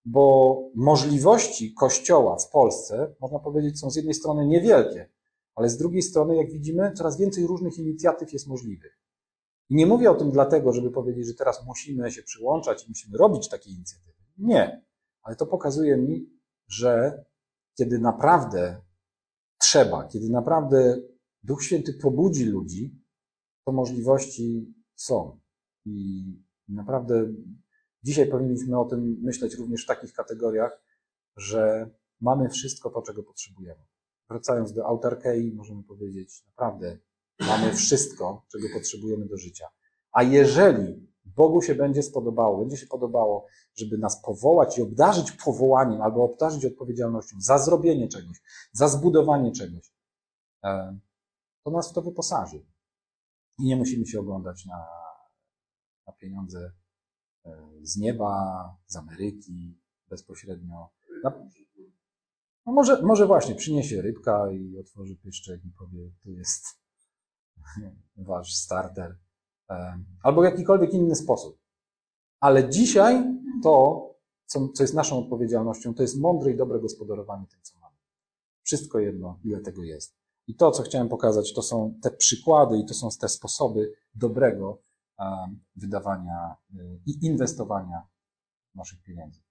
bo 0.05 0.57
możliwości 0.75 1.73
Kościoła 1.73 2.37
w 2.37 2.49
Polsce, 2.49 3.15
można 3.21 3.39
powiedzieć, 3.39 3.79
są 3.79 3.91
z 3.91 3.95
jednej 3.95 4.13
strony 4.13 4.47
niewielkie, 4.47 5.09
ale 5.55 5.69
z 5.69 5.77
drugiej 5.77 6.01
strony, 6.01 6.35
jak 6.35 6.51
widzimy, 6.51 6.91
coraz 6.91 7.17
więcej 7.17 7.47
różnych 7.47 7.77
inicjatyw 7.77 8.33
jest 8.33 8.47
możliwych. 8.47 8.99
I 9.69 9.75
nie 9.75 9.85
mówię 9.85 10.11
o 10.11 10.15
tym 10.15 10.31
dlatego, 10.31 10.73
żeby 10.73 10.91
powiedzieć, 10.91 11.27
że 11.27 11.33
teraz 11.33 11.65
musimy 11.65 12.11
się 12.11 12.23
przyłączać 12.23 12.85
i 12.85 12.89
musimy 12.89 13.17
robić 13.17 13.49
takie 13.49 13.71
inicjatywy. 13.71 14.17
Nie. 14.37 14.85
Ale 15.21 15.35
to 15.35 15.45
pokazuje 15.45 15.97
mi, 15.97 16.29
że 16.67 17.23
kiedy 17.77 17.99
naprawdę 17.99 18.81
trzeba, 19.57 20.07
kiedy 20.07 20.29
naprawdę 20.29 21.01
Duch 21.43 21.63
Święty 21.63 21.93
pobudzi 21.93 22.45
ludzi, 22.45 23.01
to 23.65 23.71
możliwości 23.71 24.73
są. 24.95 25.39
I 25.85 26.23
naprawdę 26.67 27.33
dzisiaj 28.03 28.29
powinniśmy 28.29 28.79
o 28.79 28.85
tym 28.85 29.17
myśleć 29.21 29.55
również 29.55 29.83
w 29.83 29.87
takich 29.87 30.13
kategoriach, 30.13 30.83
że 31.37 31.89
mamy 32.21 32.49
wszystko 32.49 32.89
to, 32.89 33.01
czego 33.01 33.23
potrzebujemy. 33.23 33.85
Wracając 34.29 34.73
do 34.73 34.85
autarkei, 34.85 35.53
możemy 35.55 35.83
powiedzieć, 35.83 36.43
naprawdę 36.47 36.97
mamy 37.39 37.73
wszystko, 37.73 38.45
czego 38.51 38.67
potrzebujemy 38.73 39.25
do 39.25 39.37
życia. 39.37 39.65
A 40.11 40.23
jeżeli 40.23 41.06
Bogu 41.37 41.61
się 41.61 41.75
będzie 41.75 42.03
spodobało, 42.03 42.57
będzie 42.57 42.77
się 42.77 42.87
podobało, 42.87 43.45
żeby 43.75 43.97
nas 43.97 44.21
powołać 44.21 44.77
i 44.77 44.81
obdarzyć 44.81 45.31
powołaniem 45.31 46.01
albo 46.01 46.23
obdarzyć 46.23 46.65
odpowiedzialnością 46.65 47.35
za 47.39 47.57
zrobienie 47.57 48.07
czegoś, 48.07 48.41
za 48.71 48.87
zbudowanie 48.87 49.51
czegoś, 49.51 49.91
e, 50.63 50.99
to 51.63 51.71
nas 51.71 51.91
w 51.91 51.93
to 51.93 52.01
wyposaży. 52.01 52.65
I 53.59 53.63
nie 53.65 53.75
musimy 53.75 54.05
się 54.05 54.19
oglądać 54.19 54.65
na, 54.65 54.87
na 56.07 56.13
pieniądze 56.13 56.71
e, 57.45 57.69
z 57.81 57.97
nieba, 57.97 58.75
z 58.87 58.95
Ameryki 58.95 59.79
bezpośrednio. 60.09 60.89
No 62.65 62.73
może, 62.73 63.01
może 63.01 63.27
właśnie 63.27 63.55
przyniesie 63.55 64.01
rybka 64.01 64.51
i 64.51 64.77
otworzy 64.77 65.15
pyszczek 65.15 65.65
i 65.65 65.69
powie, 65.69 66.11
tu 66.23 66.31
jest 66.31 66.65
wasz 68.17 68.55
starter 68.55 69.17
albo 70.23 70.41
w 70.41 70.45
jakikolwiek 70.45 70.93
inny 70.93 71.15
sposób. 71.15 71.59
Ale 72.39 72.69
dzisiaj 72.69 73.23
to, 73.63 74.05
co, 74.45 74.69
co 74.69 74.83
jest 74.83 74.93
naszą 74.93 75.19
odpowiedzialnością, 75.19 75.93
to 75.93 76.01
jest 76.01 76.19
mądre 76.19 76.51
i 76.51 76.57
dobre 76.57 76.79
gospodarowanie 76.79 77.47
tym, 77.47 77.59
co 77.61 77.79
mamy. 77.79 77.95
Wszystko 78.63 78.99
jedno, 78.99 79.39
ile 79.43 79.59
tego 79.59 79.83
jest. 79.83 80.17
I 80.47 80.55
to, 80.55 80.71
co 80.71 80.83
chciałem 80.83 81.09
pokazać, 81.09 81.53
to 81.53 81.61
są 81.61 81.99
te 82.01 82.11
przykłady 82.11 82.77
i 82.77 82.85
to 82.85 82.93
są 82.93 83.09
te 83.19 83.29
sposoby 83.29 83.93
dobrego 84.15 84.81
wydawania 85.75 86.55
y, 86.75 86.99
i 87.05 87.25
inwestowania 87.25 88.07
naszych 88.75 89.01
pieniędzy. 89.01 89.41